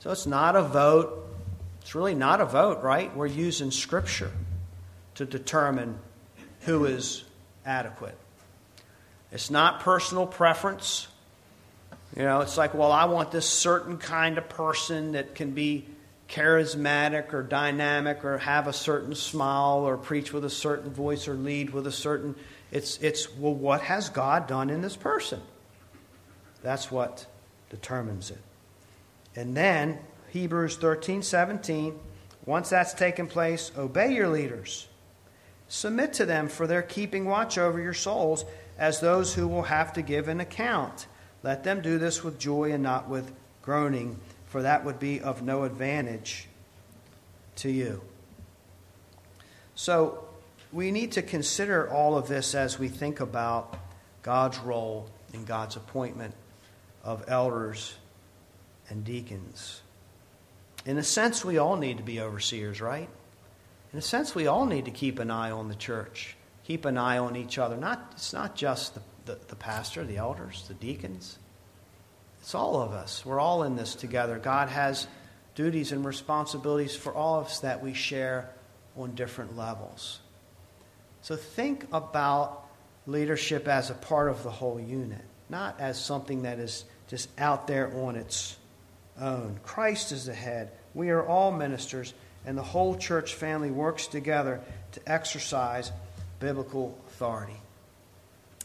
So 0.00 0.10
it's 0.10 0.26
not 0.26 0.56
a 0.56 0.62
vote. 0.62 1.26
It's 1.80 1.94
really 1.94 2.14
not 2.14 2.40
a 2.40 2.46
vote, 2.46 2.82
right? 2.82 3.14
We're 3.16 3.26
using 3.26 3.70
Scripture 3.70 4.32
to 5.14 5.24
determine 5.24 5.98
who 6.62 6.84
is 6.84 7.24
adequate. 7.64 8.16
It's 9.32 9.50
not 9.50 9.80
personal 9.80 10.26
preference. 10.26 11.06
You 12.16 12.24
know, 12.24 12.40
it's 12.40 12.56
like, 12.56 12.74
well, 12.74 12.90
I 12.90 13.04
want 13.04 13.30
this 13.30 13.48
certain 13.48 13.96
kind 13.96 14.36
of 14.36 14.48
person 14.48 15.12
that 15.12 15.34
can 15.34 15.52
be 15.52 15.86
charismatic 16.28 17.32
or 17.32 17.42
dynamic 17.42 18.24
or 18.24 18.38
have 18.38 18.66
a 18.66 18.72
certain 18.72 19.14
smile 19.14 19.78
or 19.78 19.96
preach 19.96 20.32
with 20.32 20.44
a 20.44 20.50
certain 20.50 20.92
voice 20.92 21.26
or 21.26 21.34
lead 21.34 21.70
with 21.70 21.86
a 21.86 21.92
certain 21.92 22.36
it's 22.70 22.98
it's 22.98 23.34
well 23.36 23.54
what 23.54 23.80
has 23.82 24.08
God 24.08 24.46
done 24.46 24.70
in 24.70 24.80
this 24.80 24.96
person? 24.96 25.40
That's 26.62 26.90
what 26.90 27.26
determines 27.68 28.30
it. 28.30 28.40
And 29.34 29.56
then 29.56 29.98
Hebrews 30.28 30.76
13, 30.76 31.22
17, 31.22 31.98
once 32.46 32.70
that's 32.70 32.94
taken 32.94 33.26
place, 33.26 33.72
obey 33.76 34.14
your 34.14 34.28
leaders. 34.28 34.86
Submit 35.68 36.12
to 36.14 36.26
them 36.26 36.48
for 36.48 36.66
their 36.66 36.82
keeping 36.82 37.24
watch 37.24 37.58
over 37.58 37.80
your 37.80 37.94
souls 37.94 38.44
as 38.78 39.00
those 39.00 39.34
who 39.34 39.48
will 39.48 39.62
have 39.62 39.92
to 39.94 40.02
give 40.02 40.28
an 40.28 40.40
account. 40.40 41.06
Let 41.42 41.64
them 41.64 41.80
do 41.80 41.98
this 41.98 42.22
with 42.22 42.38
joy 42.38 42.72
and 42.72 42.82
not 42.82 43.08
with 43.08 43.32
groaning, 43.62 44.18
for 44.46 44.62
that 44.62 44.84
would 44.84 44.98
be 44.98 45.20
of 45.20 45.42
no 45.42 45.64
advantage 45.64 46.48
to 47.56 47.70
you. 47.70 48.02
So, 49.74 50.24
we 50.72 50.90
need 50.90 51.12
to 51.12 51.22
consider 51.22 51.88
all 51.90 52.16
of 52.16 52.28
this 52.28 52.54
as 52.54 52.78
we 52.78 52.88
think 52.88 53.20
about 53.20 53.76
God's 54.22 54.58
role 54.58 55.08
in 55.32 55.44
God's 55.44 55.76
appointment 55.76 56.34
of 57.02 57.24
elders 57.28 57.94
and 58.88 59.04
deacons. 59.04 59.80
In 60.86 60.98
a 60.98 61.02
sense, 61.02 61.44
we 61.44 61.58
all 61.58 61.76
need 61.76 61.96
to 61.98 62.02
be 62.02 62.20
overseers, 62.20 62.80
right? 62.80 63.08
In 63.92 63.98
a 63.98 64.02
sense, 64.02 64.34
we 64.34 64.46
all 64.46 64.66
need 64.66 64.84
to 64.84 64.90
keep 64.90 65.18
an 65.18 65.30
eye 65.30 65.50
on 65.50 65.68
the 65.68 65.74
church, 65.74 66.36
keep 66.64 66.84
an 66.84 66.96
eye 66.96 67.18
on 67.18 67.36
each 67.36 67.58
other. 67.58 67.76
Not, 67.76 68.12
it's 68.12 68.32
not 68.32 68.54
just 68.54 68.94
the, 68.94 69.00
the, 69.30 69.38
the 69.48 69.56
pastor, 69.56 70.04
the 70.04 70.16
elders, 70.16 70.64
the 70.66 70.74
deacons. 70.74 71.38
It's 72.40 72.54
all 72.54 72.80
of 72.80 72.92
us. 72.92 73.24
We're 73.24 73.40
all 73.40 73.62
in 73.62 73.76
this 73.76 73.94
together. 73.94 74.38
God 74.38 74.68
has 74.68 75.06
duties 75.54 75.92
and 75.92 76.04
responsibilities 76.04 76.96
for 76.96 77.12
all 77.12 77.40
of 77.40 77.46
us 77.46 77.60
that 77.60 77.82
we 77.82 77.94
share 77.94 78.50
on 78.96 79.14
different 79.14 79.56
levels. 79.56 80.20
So 81.22 81.36
think 81.36 81.86
about 81.92 82.64
leadership 83.06 83.68
as 83.68 83.90
a 83.90 83.94
part 83.94 84.30
of 84.30 84.42
the 84.42 84.50
whole 84.50 84.80
unit, 84.80 85.22
not 85.48 85.78
as 85.78 86.02
something 86.02 86.42
that 86.42 86.58
is 86.58 86.84
just 87.08 87.28
out 87.38 87.66
there 87.66 87.94
on 88.04 88.16
its 88.16 88.56
own. 89.20 89.60
Christ 89.62 90.12
is 90.12 90.26
the 90.26 90.34
head. 90.34 90.72
We 90.94 91.10
are 91.10 91.24
all 91.24 91.52
ministers, 91.52 92.14
and 92.46 92.56
the 92.56 92.62
whole 92.62 92.96
church 92.96 93.34
family 93.34 93.70
works 93.70 94.06
together 94.06 94.60
to 94.92 95.00
exercise 95.06 95.92
biblical 96.40 96.98
authority. 97.08 97.60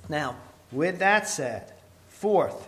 Now, 0.08 0.38
with 0.72 1.00
that 1.00 1.28
said, 1.28 1.72
fourth, 2.10 2.68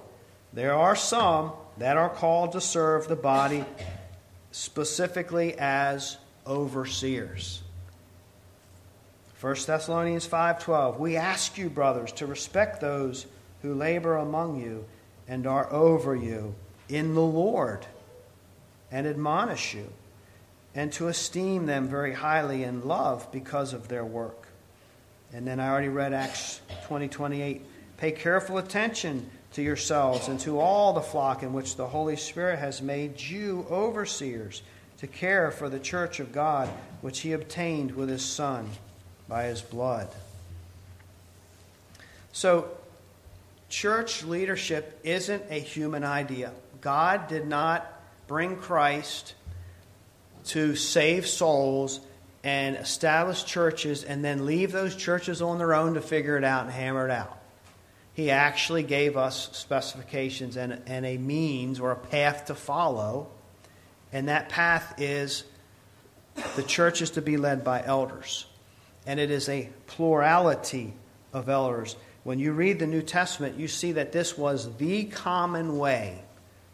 there 0.53 0.73
are 0.73 0.95
some 0.95 1.51
that 1.77 1.97
are 1.97 2.09
called 2.09 2.53
to 2.53 2.61
serve 2.61 3.07
the 3.07 3.15
body 3.15 3.65
specifically 4.51 5.55
as 5.57 6.17
overseers. 6.45 7.61
1 9.39 9.55
Thessalonians 9.67 10.27
5:12 10.27 10.97
We 10.97 11.15
ask 11.15 11.57
you 11.57 11.69
brothers 11.69 12.11
to 12.13 12.25
respect 12.25 12.81
those 12.81 13.27
who 13.61 13.73
labor 13.73 14.15
among 14.15 14.59
you 14.59 14.85
and 15.27 15.45
are 15.45 15.71
over 15.71 16.15
you 16.15 16.55
in 16.89 17.13
the 17.13 17.21
Lord 17.21 17.85
and 18.91 19.05
admonish 19.05 19.73
you, 19.73 19.91
and 20.73 20.91
to 20.93 21.07
esteem 21.07 21.65
them 21.65 21.87
very 21.87 22.13
highly 22.13 22.63
in 22.63 22.87
love 22.87 23.31
because 23.31 23.73
of 23.73 23.89
their 23.89 24.05
work. 24.05 24.47
And 25.33 25.45
then 25.45 25.59
I 25.59 25.69
already 25.69 25.89
read 25.89 26.13
Acts 26.13 26.61
20 26.85 27.07
28. 27.09 27.65
Pay 27.97 28.11
careful 28.11 28.57
attention 28.57 29.29
to 29.53 29.61
yourselves 29.61 30.27
and 30.27 30.39
to 30.41 30.59
all 30.59 30.93
the 30.93 31.01
flock 31.01 31.41
in 31.41 31.53
which 31.53 31.75
the 31.75 31.87
Holy 31.87 32.15
Spirit 32.15 32.59
has 32.59 32.81
made 32.81 33.19
you 33.19 33.65
overseers 33.71 34.61
to 34.99 35.07
care 35.07 35.51
for 35.51 35.69
the 35.69 35.79
church 35.79 36.19
of 36.19 36.31
God, 36.31 36.69
which 37.01 37.19
he 37.19 37.33
obtained 37.33 37.91
with 37.91 38.09
his 38.09 38.23
Son 38.23 38.69
by 39.27 39.45
his 39.45 39.61
blood. 39.61 40.07
So, 42.31 42.69
church 43.69 44.23
leadership 44.23 44.99
isn't 45.03 45.43
a 45.49 45.59
human 45.59 46.03
idea. 46.03 46.51
God 46.81 47.27
did 47.27 47.47
not 47.47 47.91
bring 48.27 48.57
Christ 48.57 49.33
to 50.45 50.75
save 50.75 51.27
souls 51.27 51.99
and 52.43 52.75
establish 52.75 53.43
churches 53.43 54.03
and 54.03 54.23
then 54.23 54.45
leave 54.45 54.71
those 54.71 54.95
churches 54.95 55.41
on 55.41 55.57
their 55.57 55.73
own 55.73 55.95
to 55.95 56.01
figure 56.01 56.37
it 56.37 56.43
out 56.43 56.63
and 56.63 56.71
hammer 56.71 57.05
it 57.05 57.11
out. 57.11 57.37
He 58.18 58.32
actually 58.32 58.82
gave 58.82 59.15
us 59.15 59.47
specifications 59.55 60.57
and, 60.57 60.82
and 60.88 61.05
a 61.05 61.20
means 61.20 61.80
or 61.80 61.91
a 61.91 61.95
path 61.95 62.45
to 62.45 62.55
follow. 62.55 63.28
And 64.11 64.28
that 64.28 64.49
path 64.49 64.95
is 64.97 65.43
the 66.55 66.63
church 66.63 67.03
is 67.03 67.11
to 67.11 67.22
be 67.22 67.38
led 67.38 67.63
by 67.63 67.84
elders. 67.86 68.47
And 69.05 69.20
it 69.20 69.30
is 69.30 69.47
a 69.49 69.70
plurality 69.86 70.95
of 71.32 71.47
elders. 71.47 71.95
When 72.24 72.39
you 72.39 72.53
read 72.53 72.80
the 72.80 72.88
New 72.88 73.03
Testament, 73.03 73.59
you 73.59 73.68
see 73.68 73.91
that 73.91 74.13
this 74.13 74.36
was 74.36 74.76
the 74.78 75.03
common 75.03 75.78
way 75.78 76.24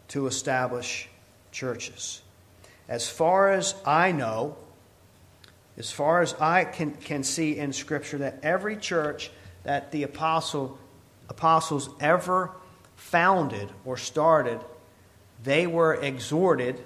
to 0.08 0.26
establish 0.26 1.10
churches. 1.52 2.22
As 2.88 3.06
far 3.06 3.50
as 3.52 3.74
I 3.84 4.12
know, 4.12 4.56
as 5.76 5.90
far 5.90 6.22
as 6.22 6.32
I 6.40 6.64
can, 6.64 6.92
can 6.92 7.22
see 7.22 7.58
in 7.58 7.74
Scripture, 7.74 8.16
that 8.16 8.38
every 8.42 8.78
church 8.78 9.30
that 9.64 9.92
the 9.92 10.04
apostle, 10.04 10.78
apostles 11.28 11.90
ever 12.00 12.50
founded 12.96 13.70
or 13.84 13.96
started, 13.96 14.60
they 15.42 15.66
were 15.66 15.94
exhorted 15.94 16.82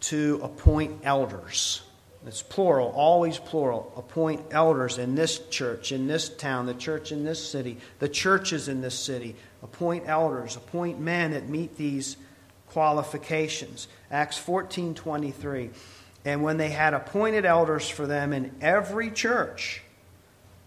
to 0.00 0.40
appoint 0.42 1.00
elders. 1.02 1.82
It's 2.26 2.42
plural, 2.42 2.88
always 2.88 3.38
plural. 3.38 3.92
Appoint 3.96 4.46
elders 4.50 4.98
in 4.98 5.14
this 5.14 5.38
church, 5.48 5.92
in 5.92 6.08
this 6.08 6.28
town, 6.28 6.66
the 6.66 6.74
church 6.74 7.12
in 7.12 7.24
this 7.24 7.48
city, 7.48 7.78
the 8.00 8.08
churches 8.08 8.66
in 8.66 8.80
this 8.80 8.98
city. 8.98 9.36
Appoint 9.62 10.08
elders, 10.08 10.56
appoint 10.56 10.98
men 10.98 11.30
that 11.30 11.48
meet 11.48 11.76
these 11.76 12.16
qualifications. 12.68 13.86
Acts 14.10 14.38
14:23. 14.38 15.70
And 16.24 16.42
when 16.42 16.56
they 16.56 16.70
had 16.70 16.94
appointed 16.94 17.44
elders 17.44 17.88
for 17.88 18.08
them 18.08 18.32
in 18.32 18.56
every 18.60 19.12
church, 19.12 19.82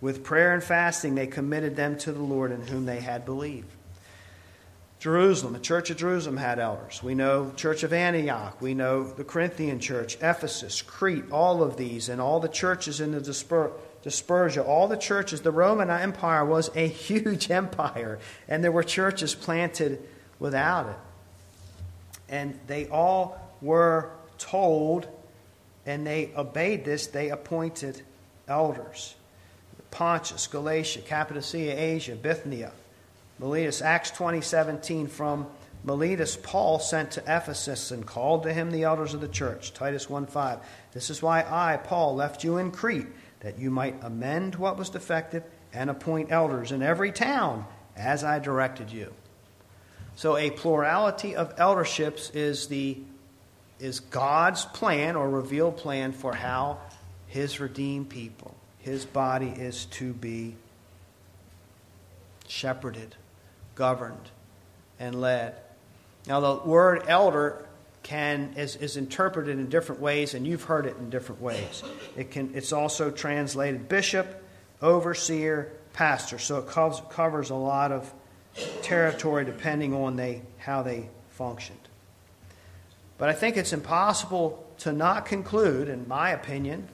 with 0.02 0.24
prayer 0.24 0.54
and 0.54 0.64
fasting 0.64 1.16
they 1.16 1.28
committed 1.28 1.76
them 1.76 1.97
to 2.00 2.12
the 2.12 2.22
Lord 2.22 2.52
in 2.52 2.68
whom 2.68 2.86
they 2.86 3.00
had 3.00 3.26
believed. 3.26 3.72
Jerusalem, 5.00 5.54
the 5.54 5.60
church 5.60 5.89
of 5.89 5.97
Jerusalem 5.97 6.38
had 6.38 6.60
elders. 6.60 7.02
We 7.02 7.16
know 7.16 7.54
church 7.56 7.84
of 7.84 7.93
Antioch, 7.93 8.62
we 8.62 8.74
know 8.74 9.04
the 9.04 9.24
Corinthian 9.24 9.80
church, 9.80 10.16
Ephesus, 10.16 10.82
Crete, 10.82 11.32
all 11.32 11.64
of 11.64 11.78
these 11.78 12.10
and 12.10 12.20
all 12.20 12.39
the 12.39 12.50
churches 12.50 13.00
in 13.00 13.14
the 13.14 13.22
disper- 13.22 13.72
dispersion, 14.04 14.64
all 14.64 14.89
the 14.89 14.97
churches, 14.97 15.41
the 15.41 15.52
Roman 15.52 15.89
Empire 15.89 16.43
was 16.43 16.70
a 16.76 16.88
huge 16.88 17.50
empire 17.50 18.20
and 18.47 18.64
there 18.64 18.72
were 18.72 18.84
churches 18.84 19.36
planted 19.36 20.02
without 20.39 20.89
it 20.89 20.97
and 22.30 22.60
they 22.68 22.88
all 22.88 23.39
were 23.62 24.12
told, 24.38 25.08
and 25.86 26.06
they 26.06 26.32
obeyed 26.38 26.86
this, 26.86 27.08
they 27.08 27.30
appointed 27.30 28.02
elders. 28.47 29.16
Pontus, 29.92 30.48
Galatia, 30.48 31.02
Cappadocia, 31.02 31.74
Asia, 31.78 32.16
Bithynia, 32.16 32.72
Miletus, 33.40 33.82
Acts 33.82 34.12
20, 34.12 34.42
17, 34.42 35.08
from 35.08 35.48
Miletus, 35.84 36.38
Paul 36.42 36.80
sent 36.80 37.12
to 37.12 37.22
Ephesus 37.22 37.92
and 37.92 38.06
called 38.06 38.44
to 38.44 38.54
him 38.54 38.72
the 38.72 38.84
elders 38.84 39.14
of 39.14 39.22
the 39.22 39.28
church. 39.28 39.74
Titus 39.74 40.10
1 40.10 40.28
5. 40.28 40.60
This 40.92 41.10
is 41.10 41.22
why 41.22 41.46
I, 41.48 41.78
Paul, 41.78 42.16
left 42.16 42.44
you 42.44 42.58
in 42.58 42.72
Crete, 42.72 43.08
that 43.40 43.58
you 43.58 43.72
might 43.72 43.96
amend 44.04 44.56
what 44.56 44.78
was 44.78 44.90
defective 44.90 45.44
and 45.72 45.90
appoint 45.90 46.32
elders 46.32 46.72
in 46.72 46.82
every 46.82 47.12
town 47.12 47.66
as 47.96 48.24
I 48.24 48.40
directed 48.40 48.92
you. 48.92 49.14
So 50.16 50.36
a 50.36 50.50
plurality 50.50 51.36
of 51.36 51.56
elderships 51.58 52.30
is 52.36 52.68
the 52.68 52.98
is 53.80 54.02
God's 54.02 54.66
plan 54.66 55.16
or 55.16 55.30
revealed 55.30 55.78
plan 55.78 56.12
for 56.12 56.34
how 56.34 56.80
his 57.28 57.62
redeemed 57.62 58.10
people, 58.10 58.54
his 58.90 59.06
body 59.06 59.50
is 59.50 59.86
to 59.86 60.14
be 60.14 60.56
shepherded, 62.48 63.16
governed, 63.76 64.32
and 65.00 65.22
led. 65.22 65.56
Now 66.28 66.40
the 66.40 66.68
word 66.68 67.04
elder 67.08 67.66
can 68.02 68.54
is, 68.58 68.76
is 68.78 68.98
interpreted 68.98 69.60
in 69.60 69.70
different 69.70 70.02
ways, 70.02 70.34
and 70.34 70.48
you've 70.48 70.64
heard 70.64 70.88
it 70.88 70.98
in 70.98 71.10
different 71.12 71.42
ways. 71.42 71.84
It 72.18 72.32
can 72.32 72.52
it's 72.56 72.74
also 72.74 73.12
translated 73.12 73.88
bishop, 73.88 74.44
overseer, 74.82 75.72
pastor. 75.94 76.40
So 76.40 76.58
it 76.58 76.68
covers, 76.68 77.02
covers 77.10 77.50
a 77.52 77.56
lot 77.56 77.92
of 77.92 78.12
territory 78.82 79.46
depending 79.46 79.94
on 79.94 80.16
they, 80.16 80.42
how 80.58 80.82
they 80.82 81.10
functioned. 81.30 81.78
But 83.20 83.30
I 83.30 83.34
think 83.34 83.56
it's 83.56 83.74
impossible 83.74 84.66
to 84.80 84.92
not 84.92 85.26
conclude, 85.26 85.90
in 85.90 86.08
my 86.08 86.32
opinion, 86.32 86.88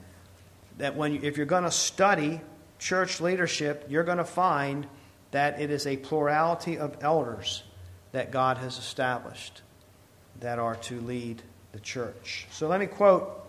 that 0.77 0.95
when 0.95 1.23
if 1.23 1.37
you're 1.37 1.45
going 1.45 1.63
to 1.63 1.71
study 1.71 2.41
church 2.79 3.21
leadership, 3.21 3.85
you're 3.89 4.03
going 4.03 4.17
to 4.17 4.25
find 4.25 4.87
that 5.31 5.59
it 5.59 5.69
is 5.69 5.87
a 5.87 5.97
plurality 5.97 6.77
of 6.77 6.97
elders 7.01 7.63
that 8.11 8.31
God 8.31 8.57
has 8.57 8.77
established 8.77 9.61
that 10.39 10.59
are 10.59 10.75
to 10.75 10.99
lead 11.01 11.41
the 11.71 11.79
church. 11.79 12.47
So 12.51 12.67
let 12.67 12.79
me 12.79 12.85
quote 12.85 13.45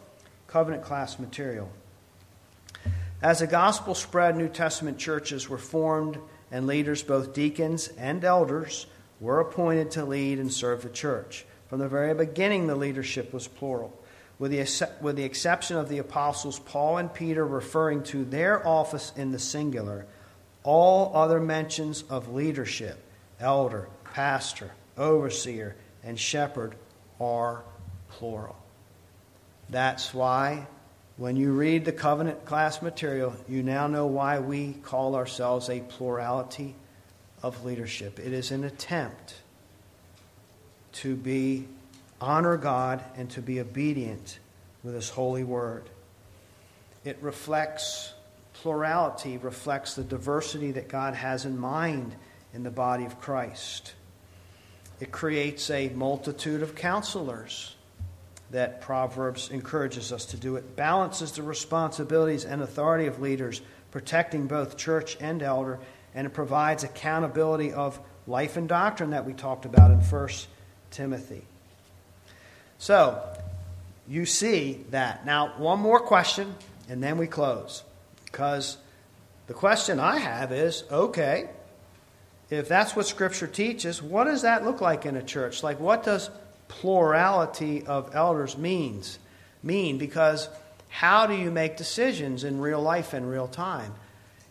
covenant 0.47 0.83
class 0.83 1.19
material. 1.19 1.71
As 3.23 3.41
the 3.41 3.47
gospel 3.47 3.95
spread, 3.95 4.37
New 4.37 4.49
Testament 4.49 4.99
churches 4.99 5.49
were 5.49 5.59
formed, 5.59 6.19
and 6.51 6.67
leaders, 6.67 7.03
both 7.03 7.33
deacons 7.33 7.89
and 7.99 8.25
elders, 8.25 8.87
were 9.21 9.41
appointed 9.41 9.91
to 9.93 10.05
lead 10.05 10.39
and 10.39 10.53
serve 10.53 10.83
the 10.83 10.89
church. 10.89 11.47
From 11.69 11.79
the 11.79 11.89
very 11.89 12.15
beginning, 12.15 12.67
the 12.67 12.77
leadership 12.77 13.33
was 13.33 13.49
plural, 13.49 13.99
with 14.39 14.51
the, 14.51 14.91
with 15.01 15.17
the 15.17 15.25
exception 15.25 15.77
of 15.77 15.89
the 15.89 15.99
apostles 15.99 16.59
Paul 16.59 16.99
and 16.99 17.13
Peter 17.13 17.47
referring 17.47 18.03
to 18.05 18.25
their 18.25 18.67
office 18.67 19.13
in 19.17 19.33
the 19.33 19.39
singular. 19.39 20.07
All 20.63 21.13
other 21.15 21.41
mentions 21.41 22.03
of 22.11 22.33
leadership, 22.33 22.99
elder, 23.41 23.89
pastor, 24.05 24.73
overseer, 24.99 25.77
and 26.03 26.19
shepherd, 26.19 26.75
are 27.21 27.63
plural. 28.11 28.57
That's 29.71 30.13
why 30.13 30.67
when 31.17 31.37
you 31.37 31.53
read 31.53 31.85
the 31.85 31.93
covenant 31.93 32.45
class 32.45 32.83
material, 32.83 33.35
you 33.49 33.63
now 33.63 33.87
know 33.87 34.07
why 34.07 34.39
we 34.39 34.75
call 34.75 35.15
ourselves 35.15 35.71
a 35.71 35.81
plurality 35.81 36.75
of 37.43 37.65
leadership. 37.65 38.19
It 38.19 38.33
is 38.35 38.51
an 38.51 38.65
attempt 38.65 39.35
to 40.93 41.17
be 41.17 41.69
honor 42.21 42.57
God 42.57 43.05
and 43.17 43.29
to 43.31 43.43
be 43.43 43.61
obedient 43.61 44.39
with 44.83 44.95
his 44.95 45.09
holy 45.11 45.45
word. 45.45 45.85
It 47.05 47.19
reflects 47.21 48.13
plurality, 48.55 49.37
reflects 49.37 49.95
the 49.95 50.05
diversity 50.05 50.73
that 50.73 50.89
God 50.89 51.15
has 51.15 51.45
in 51.45 51.59
mind 51.59 52.15
in 52.55 52.63
the 52.63 52.71
body 52.71 53.05
of 53.05 53.21
Christ. 53.21 53.95
It 54.99 55.13
creates 55.13 55.71
a 55.71 55.91
multitude 55.91 56.63
of 56.63 56.75
counselors 56.75 57.75
that 58.51 58.81
Proverbs 58.81 59.51
encourages 59.51 60.13
us 60.13 60.25
to 60.27 60.37
do. 60.37 60.57
It 60.57 60.77
balances 60.77 61.33
the 61.33 61.43
responsibilities 61.43 62.45
and 62.45 62.63
authority 62.63 63.07
of 63.07 63.21
leaders, 63.21 63.61
protecting 63.91 64.47
both 64.47 64.77
church 64.77 65.17
and 65.21 65.43
elder, 65.43 65.79
and 66.15 66.27
it 66.27 66.31
provides 66.31 66.83
accountability 66.85 67.73
of 67.73 68.01
life 68.27 68.57
and 68.57 68.69
doctrine 68.69 69.11
that 69.11 69.27
we 69.27 69.33
talked 69.33 69.65
about 69.65 69.91
in 69.91 69.99
1 69.99 70.29
Timothy. 70.91 71.45
So, 72.79 73.23
you 74.09 74.27
see 74.27 74.85
that. 74.91 75.27
Now, 75.27 75.55
one 75.59 75.81
more 75.81 76.01
question, 76.01 76.55
and 76.89 77.03
then 77.03 77.19
we 77.19 77.27
close. 77.27 77.83
Because 78.25 78.77
the 79.47 79.55
question 79.55 79.99
I 79.99 80.19
have 80.19 80.53
is 80.53 80.85
okay, 80.91 81.49
if 82.51 82.69
that's 82.69 82.95
what 82.95 83.07
Scripture 83.07 83.47
teaches, 83.47 84.03
what 84.03 84.25
does 84.25 84.43
that 84.43 84.65
look 84.65 84.81
like 84.81 85.07
in 85.07 85.17
a 85.17 85.23
church? 85.23 85.63
Like, 85.63 85.81
what 85.81 86.05
does 86.05 86.31
plurality 86.69 87.85
of 87.87 88.15
elders 88.15 88.57
means 88.57 89.19
mean? 89.63 89.99
Because 89.99 90.49
how 90.89 91.27
do 91.27 91.35
you 91.35 91.51
make 91.51 91.77
decisions 91.77 92.45
in 92.45 92.61
real 92.61 92.81
life 92.81 93.15
in 93.15 93.27
real 93.27 93.49
time? 93.49 93.93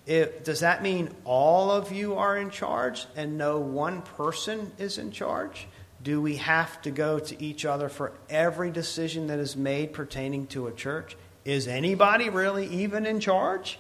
It, 0.05 0.43
does 0.45 0.59
that 0.59 0.83
mean 0.83 1.09
all 1.23 1.71
of 1.71 1.91
you 1.91 2.15
are 2.15 2.37
in 2.37 2.51
charge 2.51 3.05
and 3.15 3.37
no 3.37 3.59
one 3.59 4.01
person 4.01 4.71
is 4.77 4.97
in 4.97 5.11
charge? 5.11 5.67
Do 6.05 6.21
we 6.21 6.35
have 6.35 6.79
to 6.83 6.91
go 6.91 7.17
to 7.17 7.43
each 7.43 7.65
other 7.65 7.89
for 7.89 8.13
every 8.29 8.69
decision 8.69 9.25
that 9.27 9.39
is 9.39 9.57
made 9.57 9.91
pertaining 9.91 10.45
to 10.47 10.67
a 10.67 10.71
church? 10.71 11.17
Is 11.43 11.67
anybody 11.67 12.29
really 12.29 12.67
even 12.67 13.07
in 13.07 13.19
charge? 13.19 13.79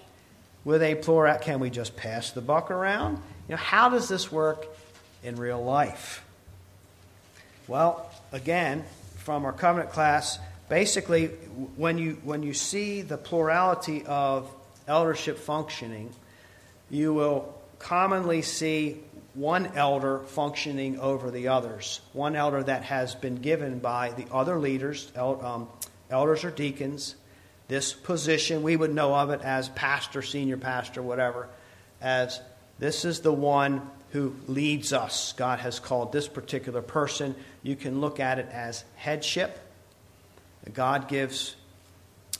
With 0.63 0.81
a 0.81 0.95
plural, 0.95 1.37
can 1.37 1.59
we 1.59 1.69
just 1.69 1.95
pass 1.95 2.31
the 2.31 2.41
buck 2.41 2.71
around? 2.71 3.17
You 3.47 3.51
know, 3.51 3.57
how 3.57 3.89
does 3.89 4.09
this 4.09 4.31
work 4.31 4.65
in 5.23 5.35
real 5.35 5.63
life? 5.63 6.25
Well, 7.67 8.09
again, 8.31 8.85
from 9.17 9.45
our 9.45 9.53
covenant 9.53 9.91
class, 9.91 10.39
basically, 10.67 11.27
when 11.75 11.99
you, 11.99 12.13
when 12.23 12.41
you 12.41 12.55
see 12.55 13.03
the 13.03 13.17
plurality 13.17 14.03
of 14.07 14.51
eldership 14.87 15.37
functioning, 15.37 16.09
you 16.89 17.13
will 17.13 17.53
commonly 17.79 18.41
see 18.41 19.01
one 19.33 19.67
elder 19.75 20.19
functioning 20.19 20.97
over 20.99 21.29
the 21.29 21.49
others, 21.49 21.99
one 22.13 22.35
elder 22.35 22.63
that 22.63 22.83
has 22.83 23.15
been 23.15 23.35
given 23.35 23.79
by 23.79 24.11
the 24.11 24.25
other 24.31 24.57
leaders, 24.57 25.11
um, 25.15 25.67
elders 26.09 26.43
or 26.43 26.51
deacons. 26.51 27.15
This 27.67 27.93
position, 27.93 28.63
we 28.63 28.77
would 28.77 28.93
know 28.93 29.13
of 29.13 29.31
it 29.31 29.41
as 29.41 29.69
pastor, 29.69 30.21
senior 30.21 30.57
pastor, 30.57 31.01
whatever, 31.01 31.49
as 32.01 32.39
this 32.79 33.05
is 33.05 33.21
the 33.21 33.33
one 33.33 33.89
who 34.11 34.33
leads 34.47 34.93
us. 34.93 35.33
God 35.33 35.59
has 35.59 35.79
called 35.79 36.13
this 36.13 36.27
particular 36.27 36.81
person. 36.81 37.35
You 37.63 37.75
can 37.75 37.99
look 37.99 38.19
at 38.19 38.39
it 38.39 38.47
as 38.51 38.85
headship. 38.95 39.59
God 40.73 41.09
gives, 41.09 41.55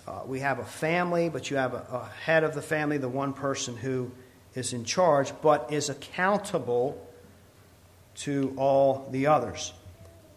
uh, 0.07 0.21
we 0.25 0.39
have 0.39 0.59
a 0.59 0.65
family, 0.65 1.27
but 1.27 1.51
you 1.51 1.57
have 1.57 1.73
a, 1.73 1.85
a 1.91 2.09
head 2.23 2.43
of 2.43 2.55
the 2.55 2.61
family, 2.61 2.97
the 2.97 3.09
one 3.09 3.33
person 3.33 3.75
who 3.75 4.11
is 4.55 4.71
in 4.73 4.85
charge, 4.85 5.33
but 5.41 5.71
is 5.71 5.89
accountable 5.89 6.99
to 8.15 8.53
all 8.57 9.07
the 9.11 9.27
others. 9.27 9.73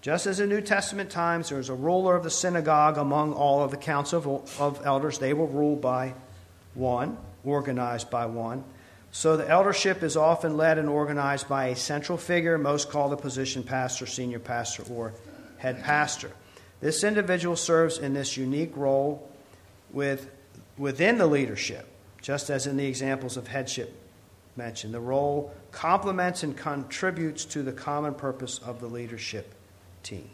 Just 0.01 0.27
as 0.27 0.41
in 0.41 0.49
New 0.49 0.61
Testament 0.61 1.11
times, 1.11 1.49
there's 1.49 1.69
a 1.69 1.75
ruler 1.75 2.17
of 2.17 2.25
the 2.25 2.31
synagogue 2.31 2.99
among 2.99 3.33
all 3.33 3.63
of 3.63 3.71
the 3.71 3.77
council 3.77 4.45
of, 4.59 4.85
elders. 4.85 5.19
They 5.19 5.33
will 5.33 5.47
rule 5.47 5.77
by 5.77 6.15
one, 6.75 7.17
organized 7.45 8.11
by 8.11 8.27
one. 8.27 8.65
So 9.11 9.37
the 9.37 9.49
eldership 9.49 10.03
is 10.03 10.17
often 10.17 10.57
led 10.57 10.79
and 10.79 10.89
organized 10.89 11.49
by 11.49 11.69
a 11.69 11.77
central 11.77 12.19
figure, 12.19 12.59
most 12.59 12.91
call 12.91 13.09
the 13.09 13.17
position 13.17 13.63
pastor, 13.63 14.07
senior 14.07 14.39
pastor, 14.39 14.85
or 14.91 15.15
head 15.59 15.83
pastor. 15.83 16.31
This 16.81 17.03
individual 17.03 17.57
serves 17.57 17.99
in 17.99 18.15
this 18.15 18.37
unique 18.37 18.77
role 18.77 19.29
with, 19.91 20.31
within 20.77 21.19
the 21.19 21.27
leadership, 21.27 21.89
just 22.21 22.51
as 22.51 22.67
in 22.67 22.77
the 22.77 22.87
examples 22.87 23.37
of 23.37 23.49
headship 23.49 23.95
mentioned. 24.59 24.93
The 24.93 25.01
role 25.01 25.55
complements 25.71 26.43
and 26.43 26.55
contributes 26.55 27.47
to 27.47 27.63
the 27.63 27.73
common 27.73 28.15
purpose 28.15 28.59
of 28.59 28.81
the 28.81 28.87
leadership 28.87 29.55
team. 30.03 30.29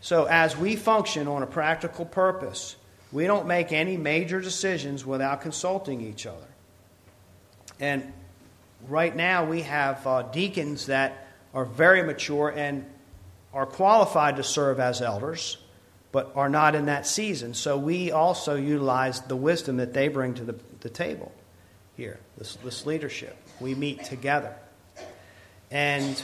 So, 0.00 0.24
as 0.24 0.56
we 0.56 0.76
function 0.76 1.28
on 1.28 1.42
a 1.42 1.46
practical 1.46 2.06
purpose, 2.06 2.76
we 3.12 3.26
don't 3.26 3.46
make 3.46 3.72
any 3.72 3.98
major 3.98 4.40
decisions 4.40 5.04
without 5.04 5.42
consulting 5.42 6.00
each 6.00 6.24
other. 6.24 6.48
And 7.78 8.12
right 8.88 9.14
now, 9.14 9.44
we 9.44 9.62
have 9.62 10.06
uh, 10.06 10.22
deacons 10.22 10.86
that 10.86 11.28
are 11.52 11.66
very 11.66 12.02
mature 12.02 12.48
and 12.48 12.86
are 13.52 13.66
qualified 13.66 14.36
to 14.36 14.42
serve 14.42 14.80
as 14.80 15.02
elders, 15.02 15.58
but 16.10 16.32
are 16.34 16.48
not 16.48 16.74
in 16.74 16.86
that 16.86 17.06
season. 17.06 17.52
So 17.52 17.76
we 17.76 18.10
also 18.10 18.56
utilize 18.56 19.20
the 19.20 19.36
wisdom 19.36 19.76
that 19.76 19.92
they 19.92 20.08
bring 20.08 20.34
to 20.34 20.44
the, 20.44 20.56
the 20.80 20.88
table 20.88 21.32
here, 21.96 22.18
this, 22.38 22.56
this 22.56 22.86
leadership. 22.86 23.36
We 23.60 23.74
meet 23.74 24.04
together. 24.04 24.54
And 25.70 26.22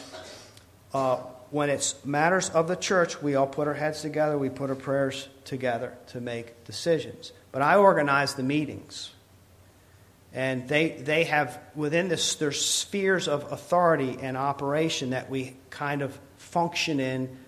uh, 0.93 1.16
when 1.51 1.71
it's 1.71 2.05
matters 2.05 2.51
of 2.51 2.69
the 2.69 2.77
church, 2.77 3.23
we 3.23 3.35
all 3.35 3.47
put 3.47 3.69
our 3.69 3.75
heads 3.75 4.03
together, 4.03 4.37
we 4.39 4.51
put 4.51 4.71
our 4.71 4.77
prayers 4.77 5.29
together 5.45 5.97
to 6.09 6.21
make 6.21 6.64
decisions. 6.64 7.33
But 7.53 7.62
I 7.62 7.77
organize 7.77 8.35
the 8.35 8.43
meetings. 8.43 9.11
And 10.35 10.69
they, 10.69 10.91
they 10.91 11.25
have, 11.25 11.59
within 11.75 12.09
this, 12.09 12.35
there's 12.35 12.62
spheres 12.62 13.29
of 13.29 13.51
authority 13.51 14.19
and 14.21 14.37
operation 14.37 15.11
that 15.11 15.31
we 15.31 15.57
kind 15.71 16.03
of 16.03 16.19
function 16.37 17.01
in 17.01 17.39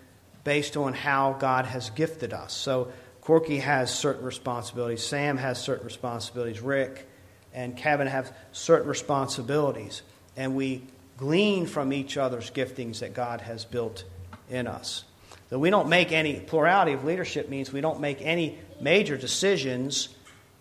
based 0.44 0.78
on 0.78 0.94
how 0.94 1.34
God 1.34 1.66
has 1.66 1.90
gifted 1.90 2.32
us. 2.32 2.54
So 2.54 2.90
Corky 3.20 3.58
has 3.58 3.94
certain 3.94 4.24
responsibilities, 4.24 5.04
Sam 5.04 5.36
has 5.36 5.60
certain 5.60 5.84
responsibilities, 5.84 6.62
Rick 6.62 7.06
and 7.54 7.76
Kevin 7.76 8.06
have 8.06 8.34
certain 8.52 8.88
responsibilities. 8.88 10.02
And 10.36 10.54
we 10.54 10.82
glean 11.16 11.66
from 11.66 11.92
each 11.92 12.16
other's 12.16 12.50
giftings 12.50 13.00
that 13.00 13.14
God 13.14 13.42
has 13.42 13.64
built 13.64 14.04
in 14.48 14.66
us. 14.66 15.04
That 15.50 15.58
we 15.58 15.70
don't 15.70 15.88
make 15.88 16.12
any 16.12 16.40
plurality 16.40 16.92
of 16.92 17.04
leadership 17.04 17.48
means 17.48 17.72
we 17.72 17.80
don't 17.80 18.00
make 18.00 18.22
any 18.22 18.58
major 18.80 19.16
decisions 19.16 20.08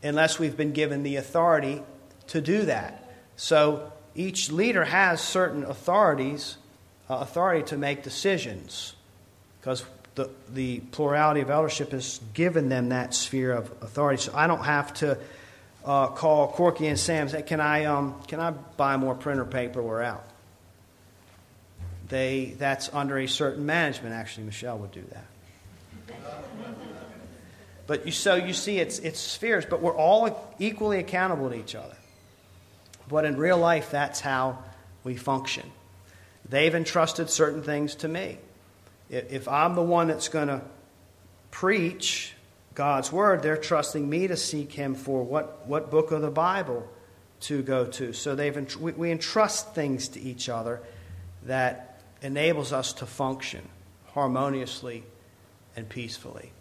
unless 0.03 0.39
we've 0.39 0.57
been 0.57 0.73
given 0.73 1.03
the 1.03 1.17
authority 1.17 1.83
to 2.27 2.41
do 2.41 2.63
that. 2.63 3.11
So 3.35 3.93
each 4.15 4.51
leader 4.51 4.83
has 4.83 5.21
certain 5.21 5.63
authorities, 5.63 6.57
uh, 7.09 7.17
authority 7.17 7.63
to 7.67 7.77
make 7.77 8.03
decisions, 8.03 8.95
because 9.61 9.85
the, 10.15 10.29
the 10.49 10.79
plurality 10.91 11.41
of 11.41 11.49
eldership 11.49 11.91
has 11.91 12.19
given 12.33 12.69
them 12.69 12.89
that 12.89 13.13
sphere 13.13 13.53
of 13.53 13.71
authority. 13.81 14.21
So 14.21 14.33
I 14.35 14.47
don't 14.47 14.65
have 14.65 14.93
to 14.95 15.17
uh, 15.85 16.07
call 16.07 16.47
Corky 16.49 16.87
and 16.87 16.99
Sam. 16.99 17.29
Say, 17.29 17.41
can 17.41 17.59
I 17.59 17.85
um, 17.85 18.15
can 18.27 18.39
I 18.39 18.51
buy 18.51 18.97
more 18.97 19.15
printer 19.15 19.45
paper? 19.45 19.81
We're 19.81 20.01
out. 20.01 20.25
they, 22.09 22.55
that's 22.57 22.89
under 22.93 23.17
a 23.17 23.27
certain 23.27 23.65
management. 23.65 24.13
Actually, 24.13 24.45
Michelle 24.45 24.77
would 24.79 24.91
do 24.91 25.03
that. 25.11 26.15
But 27.89 28.05
you, 28.05 28.11
so 28.11 28.35
you 28.35 28.53
see, 28.53 28.77
it's, 28.77 28.99
it's 28.99 29.19
spheres, 29.19 29.65
but 29.65 29.81
we're 29.81 29.97
all 29.97 30.55
equally 30.59 30.99
accountable 30.99 31.49
to 31.49 31.55
each 31.55 31.73
other. 31.73 31.95
But 33.07 33.25
in 33.25 33.35
real 33.35 33.57
life, 33.57 33.89
that's 33.89 34.19
how 34.19 34.59
we 35.03 35.15
function. 35.15 35.63
They've 36.47 36.75
entrusted 36.75 37.31
certain 37.31 37.63
things 37.63 37.95
to 37.95 38.07
me. 38.07 38.37
If 39.09 39.47
I'm 39.47 39.73
the 39.73 39.81
one 39.81 40.09
that's 40.09 40.27
going 40.27 40.49
to 40.49 40.61
preach 41.49 42.35
God's 42.79 43.11
word, 43.11 43.43
they're 43.43 43.57
trusting 43.57 44.09
me 44.09 44.27
to 44.27 44.37
seek 44.37 44.71
Him 44.71 44.95
for 44.95 45.21
what, 45.21 45.67
what 45.67 45.91
book 45.91 46.13
of 46.13 46.21
the 46.21 46.31
Bible 46.31 46.87
to 47.41 47.61
go 47.61 47.85
to. 47.85 48.13
So 48.13 48.35
they've, 48.35 48.77
we, 48.79 49.11
entrust 49.11 49.75
things 49.75 50.07
to 50.07 50.21
each 50.21 50.47
other 50.47 50.79
that 51.43 51.99
enables 52.21 52.71
us 52.71 52.93
to 52.93 53.05
function 53.05 53.67
harmoniously 54.13 55.03
and 55.75 55.89
peacefully. 55.89 56.53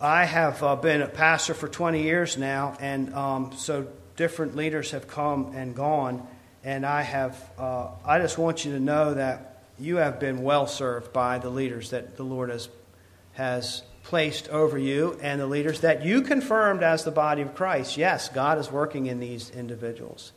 I 0.00 0.24
have 0.24 0.62
uh, 0.62 0.74
been 0.74 1.02
a 1.02 1.08
pastor 1.08 1.52
for 1.52 1.68
20 1.68 2.02
years 2.02 2.38
now, 2.38 2.78
and 2.80 3.12
um, 3.12 3.52
so 3.58 3.88
different 4.16 4.56
leaders 4.56 4.92
have 4.92 5.06
come 5.06 5.52
and 5.54 5.76
gone. 5.76 6.26
And 6.64 6.86
I 6.86 7.02
have, 7.02 7.50
uh, 7.58 7.88
I 8.06 8.20
just 8.20 8.38
want 8.38 8.64
you 8.64 8.72
to 8.72 8.80
know 8.80 9.12
that 9.12 9.64
you 9.78 9.96
have 9.96 10.18
been 10.18 10.42
well 10.42 10.66
served 10.66 11.12
by 11.12 11.36
the 11.36 11.50
leaders 11.50 11.90
that 11.90 12.16
the 12.16 12.22
Lord 12.22 12.48
has, 12.48 12.70
has 13.34 13.82
placed 14.02 14.48
over 14.48 14.78
you 14.78 15.18
and 15.22 15.40
the 15.40 15.46
leaders 15.46 15.80
that 15.80 16.04
you 16.04 16.22
confirmed 16.22 16.82
as 16.82 17.04
the 17.04 17.10
body 17.10 17.42
of 17.42 17.54
Christ. 17.54 17.96
Yes, 17.96 18.28
God 18.28 18.58
is 18.58 18.70
working 18.70 19.06
in 19.06 19.20
these 19.20 19.50
individuals. 19.50 20.32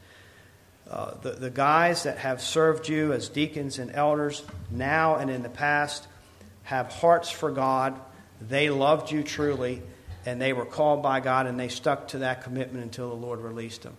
Uh, 0.89 1.15
the, 1.21 1.31
the 1.31 1.49
guys 1.49 2.03
that 2.03 2.17
have 2.17 2.41
served 2.41 2.89
you 2.89 3.13
as 3.13 3.29
deacons 3.29 3.79
and 3.79 3.91
elders 3.95 4.43
now 4.69 5.15
and 5.15 5.31
in 5.31 5.41
the 5.41 5.49
past 5.49 6.07
have 6.63 6.91
hearts 6.91 7.31
for 7.31 7.51
God 7.51 7.99
they 8.49 8.69
loved 8.69 9.11
you 9.11 9.23
truly, 9.23 9.81
and 10.25 10.41
they 10.41 10.53
were 10.53 10.65
called 10.65 11.01
by 11.01 11.19
God, 11.19 11.47
and 11.47 11.59
they 11.59 11.69
stuck 11.69 12.09
to 12.09 12.19
that 12.19 12.43
commitment 12.43 12.83
until 12.83 13.09
the 13.09 13.15
Lord 13.15 13.39
released 13.39 13.83
them. 13.83 13.95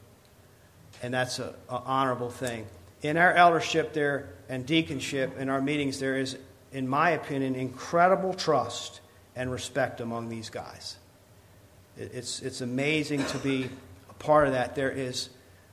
And 1.03 1.13
that's 1.13 1.39
an 1.39 1.55
honorable 1.69 2.31
thing. 2.31 2.67
In 3.03 3.17
our 3.17 3.33
eldership 3.33 3.93
there 3.93 4.31
and 4.49 4.67
deaconship, 4.67 5.37
in 5.37 5.49
our 5.49 5.61
meetings, 5.61 5.99
there 5.99 6.17
is, 6.17 6.39
in 6.73 6.89
my 6.89 7.11
opinion, 7.11 7.55
incredible 7.55 8.35
trust 8.35 9.01
and 9.37 9.51
respect 9.51 10.01
among 10.01 10.29
these 10.29 10.51
guys. 10.51 10.97
It's, 11.97 12.41
it's 12.43 12.61
amazing 12.61 13.25
to 13.27 13.39
be 13.39 13.71
a 14.11 14.15
part 14.15 14.47
of 14.47 14.53
that. 14.53 14.75
There 14.75 14.91
is, 14.91 15.29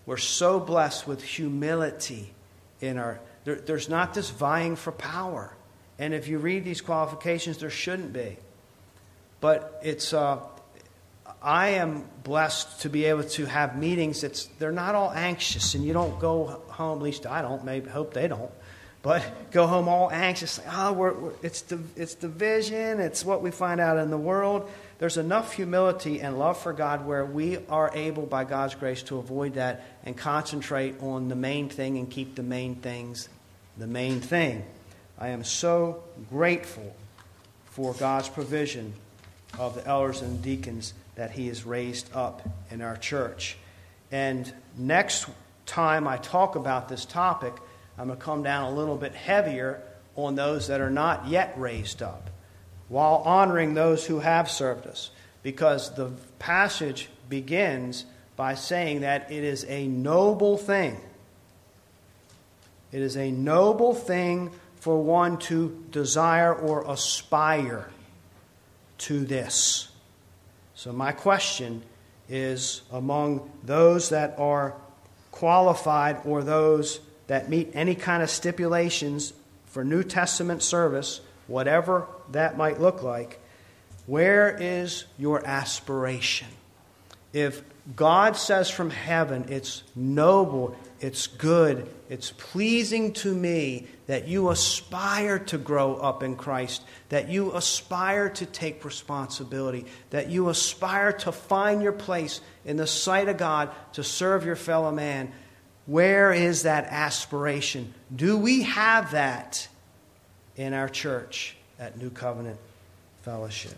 we're 0.05 0.17
so 0.17 0.59
blessed 0.59 1.07
with 1.07 1.23
humility 1.23 2.33
in 2.79 2.97
our, 2.97 3.19
there, 3.43 3.55
there's 3.55 3.89
not 3.89 4.13
this 4.13 4.29
vying 4.29 4.75
for 4.75 4.91
power. 4.91 5.55
And 5.97 6.13
if 6.13 6.27
you 6.27 6.37
read 6.37 6.63
these 6.63 6.81
qualifications, 6.81 7.59
there 7.59 7.69
shouldn't 7.69 8.13
be. 8.13 8.37
But 9.39 9.79
it's, 9.83 10.13
uh, 10.13 10.39
I 11.41 11.69
am 11.69 12.07
blessed 12.23 12.81
to 12.81 12.89
be 12.89 13.05
able 13.05 13.23
to 13.23 13.45
have 13.45 13.75
meetings 13.77 14.21
that's, 14.21 14.45
they're 14.59 14.71
not 14.71 14.93
all 14.93 15.11
anxious, 15.11 15.73
and 15.73 15.83
you 15.83 15.93
don't 15.93 16.19
go 16.19 16.61
home, 16.67 16.99
at 16.99 17.03
least 17.03 17.25
I 17.25 17.41
don't, 17.41 17.63
maybe, 17.65 17.89
hope 17.89 18.13
they 18.13 18.27
don't, 18.27 18.51
but 19.03 19.51
go 19.51 19.67
home 19.67 19.87
all 19.87 20.11
anxious. 20.11 20.59
Like, 20.59 20.67
oh, 20.71 20.93
we're, 20.93 21.13
we're, 21.13 21.31
it's, 21.41 21.61
the, 21.63 21.79
it's 21.95 22.15
division, 22.15 22.99
it's 22.99 23.25
what 23.25 23.41
we 23.41 23.51
find 23.51 23.79
out 23.79 23.97
in 23.97 24.09
the 24.09 24.17
world. 24.17 24.69
There's 24.99 25.17
enough 25.17 25.53
humility 25.53 26.21
and 26.21 26.37
love 26.37 26.59
for 26.59 26.73
God 26.73 27.05
where 27.05 27.25
we 27.25 27.57
are 27.69 27.89
able, 27.95 28.27
by 28.27 28.43
God's 28.43 28.75
grace, 28.75 29.01
to 29.03 29.17
avoid 29.17 29.55
that 29.55 29.83
and 30.05 30.15
concentrate 30.15 31.01
on 31.01 31.27
the 31.27 31.35
main 31.35 31.69
thing 31.69 31.97
and 31.97 32.09
keep 32.09 32.35
the 32.35 32.43
main 32.43 32.75
things 32.75 33.27
the 33.77 33.87
main 33.87 34.19
thing. 34.19 34.63
I 35.17 35.29
am 35.29 35.43
so 35.43 36.03
grateful 36.29 36.95
for 37.65 37.93
God's 37.93 38.29
provision 38.29 38.93
of 39.57 39.75
the 39.75 39.85
elders 39.87 40.21
and 40.21 40.41
deacons 40.41 40.93
that 41.15 41.31
he 41.31 41.47
has 41.47 41.65
raised 41.65 42.13
up 42.13 42.47
in 42.69 42.81
our 42.81 42.97
church. 42.97 43.57
And 44.11 44.51
next 44.77 45.27
time 45.65 46.07
I 46.07 46.17
talk 46.17 46.55
about 46.55 46.89
this 46.89 47.05
topic, 47.05 47.53
I'm 47.97 48.07
going 48.07 48.17
to 48.17 48.23
come 48.23 48.43
down 48.43 48.71
a 48.71 48.75
little 48.75 48.97
bit 48.97 49.13
heavier 49.13 49.81
on 50.15 50.35
those 50.35 50.67
that 50.67 50.81
are 50.81 50.89
not 50.89 51.27
yet 51.27 51.53
raised 51.57 52.01
up, 52.01 52.29
while 52.89 53.17
honoring 53.25 53.73
those 53.73 54.05
who 54.05 54.19
have 54.19 54.49
served 54.49 54.87
us. 54.87 55.11
Because 55.43 55.95
the 55.95 56.11
passage 56.39 57.09
begins 57.29 58.05
by 58.35 58.55
saying 58.55 59.01
that 59.01 59.31
it 59.31 59.43
is 59.43 59.65
a 59.67 59.87
noble 59.87 60.57
thing. 60.57 60.99
It 62.91 63.01
is 63.01 63.17
a 63.17 63.31
noble 63.31 63.93
thing 63.93 64.51
for 64.75 65.01
one 65.01 65.37
to 65.37 65.85
desire 65.91 66.53
or 66.53 66.89
aspire 66.91 67.89
to 68.99 69.25
this. 69.25 69.89
So, 70.75 70.91
my 70.91 71.11
question 71.11 71.83
is 72.27 72.81
among 72.91 73.49
those 73.63 74.09
that 74.09 74.35
are 74.37 74.73
qualified 75.31 76.21
or 76.25 76.43
those 76.43 76.99
that 77.31 77.47
meet 77.49 77.71
any 77.73 77.95
kind 77.95 78.21
of 78.21 78.29
stipulations 78.29 79.31
for 79.67 79.85
New 79.85 80.03
Testament 80.03 80.61
service, 80.61 81.21
whatever 81.47 82.05
that 82.33 82.57
might 82.57 82.81
look 82.81 83.03
like, 83.03 83.39
where 84.05 84.57
is 84.59 85.05
your 85.17 85.41
aspiration? 85.47 86.49
If 87.31 87.63
God 87.95 88.35
says 88.35 88.69
from 88.69 88.89
heaven, 88.89 89.45
it's 89.47 89.81
noble, 89.95 90.75
it's 90.99 91.27
good, 91.27 91.89
it's 92.09 92.31
pleasing 92.31 93.13
to 93.13 93.33
me 93.33 93.87
that 94.07 94.27
you 94.27 94.49
aspire 94.49 95.39
to 95.39 95.57
grow 95.57 95.95
up 95.95 96.23
in 96.23 96.35
Christ, 96.35 96.83
that 97.07 97.29
you 97.29 97.53
aspire 97.53 98.27
to 98.31 98.45
take 98.45 98.83
responsibility, 98.83 99.85
that 100.09 100.29
you 100.29 100.49
aspire 100.49 101.13
to 101.13 101.31
find 101.31 101.81
your 101.81 101.93
place 101.93 102.41
in 102.65 102.75
the 102.75 102.87
sight 102.87 103.29
of 103.29 103.37
God 103.37 103.69
to 103.93 104.03
serve 104.03 104.45
your 104.45 104.57
fellow 104.57 104.91
man. 104.91 105.31
Where 105.85 106.31
is 106.31 106.63
that 106.63 106.85
aspiration? 106.85 107.93
Do 108.15 108.37
we 108.37 108.63
have 108.63 109.11
that 109.11 109.67
in 110.55 110.73
our 110.73 110.89
church 110.89 111.55
at 111.79 111.97
New 111.97 112.09
Covenant 112.09 112.59
Fellowship? 113.23 113.77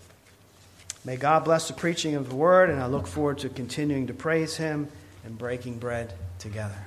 May 1.06 1.18
God 1.18 1.44
bless 1.44 1.68
the 1.68 1.74
preaching 1.74 2.16
of 2.16 2.30
the 2.30 2.36
word, 2.36 2.70
and 2.70 2.82
I 2.82 2.86
look 2.88 3.08
forward 3.08 3.40
to 3.40 3.50
continuing 3.50 4.08
to 4.08 4.14
praise 4.14 4.56
Him 4.56 4.88
and 5.26 5.38
breaking 5.38 5.80
bread 5.80 6.14
together. 6.40 6.78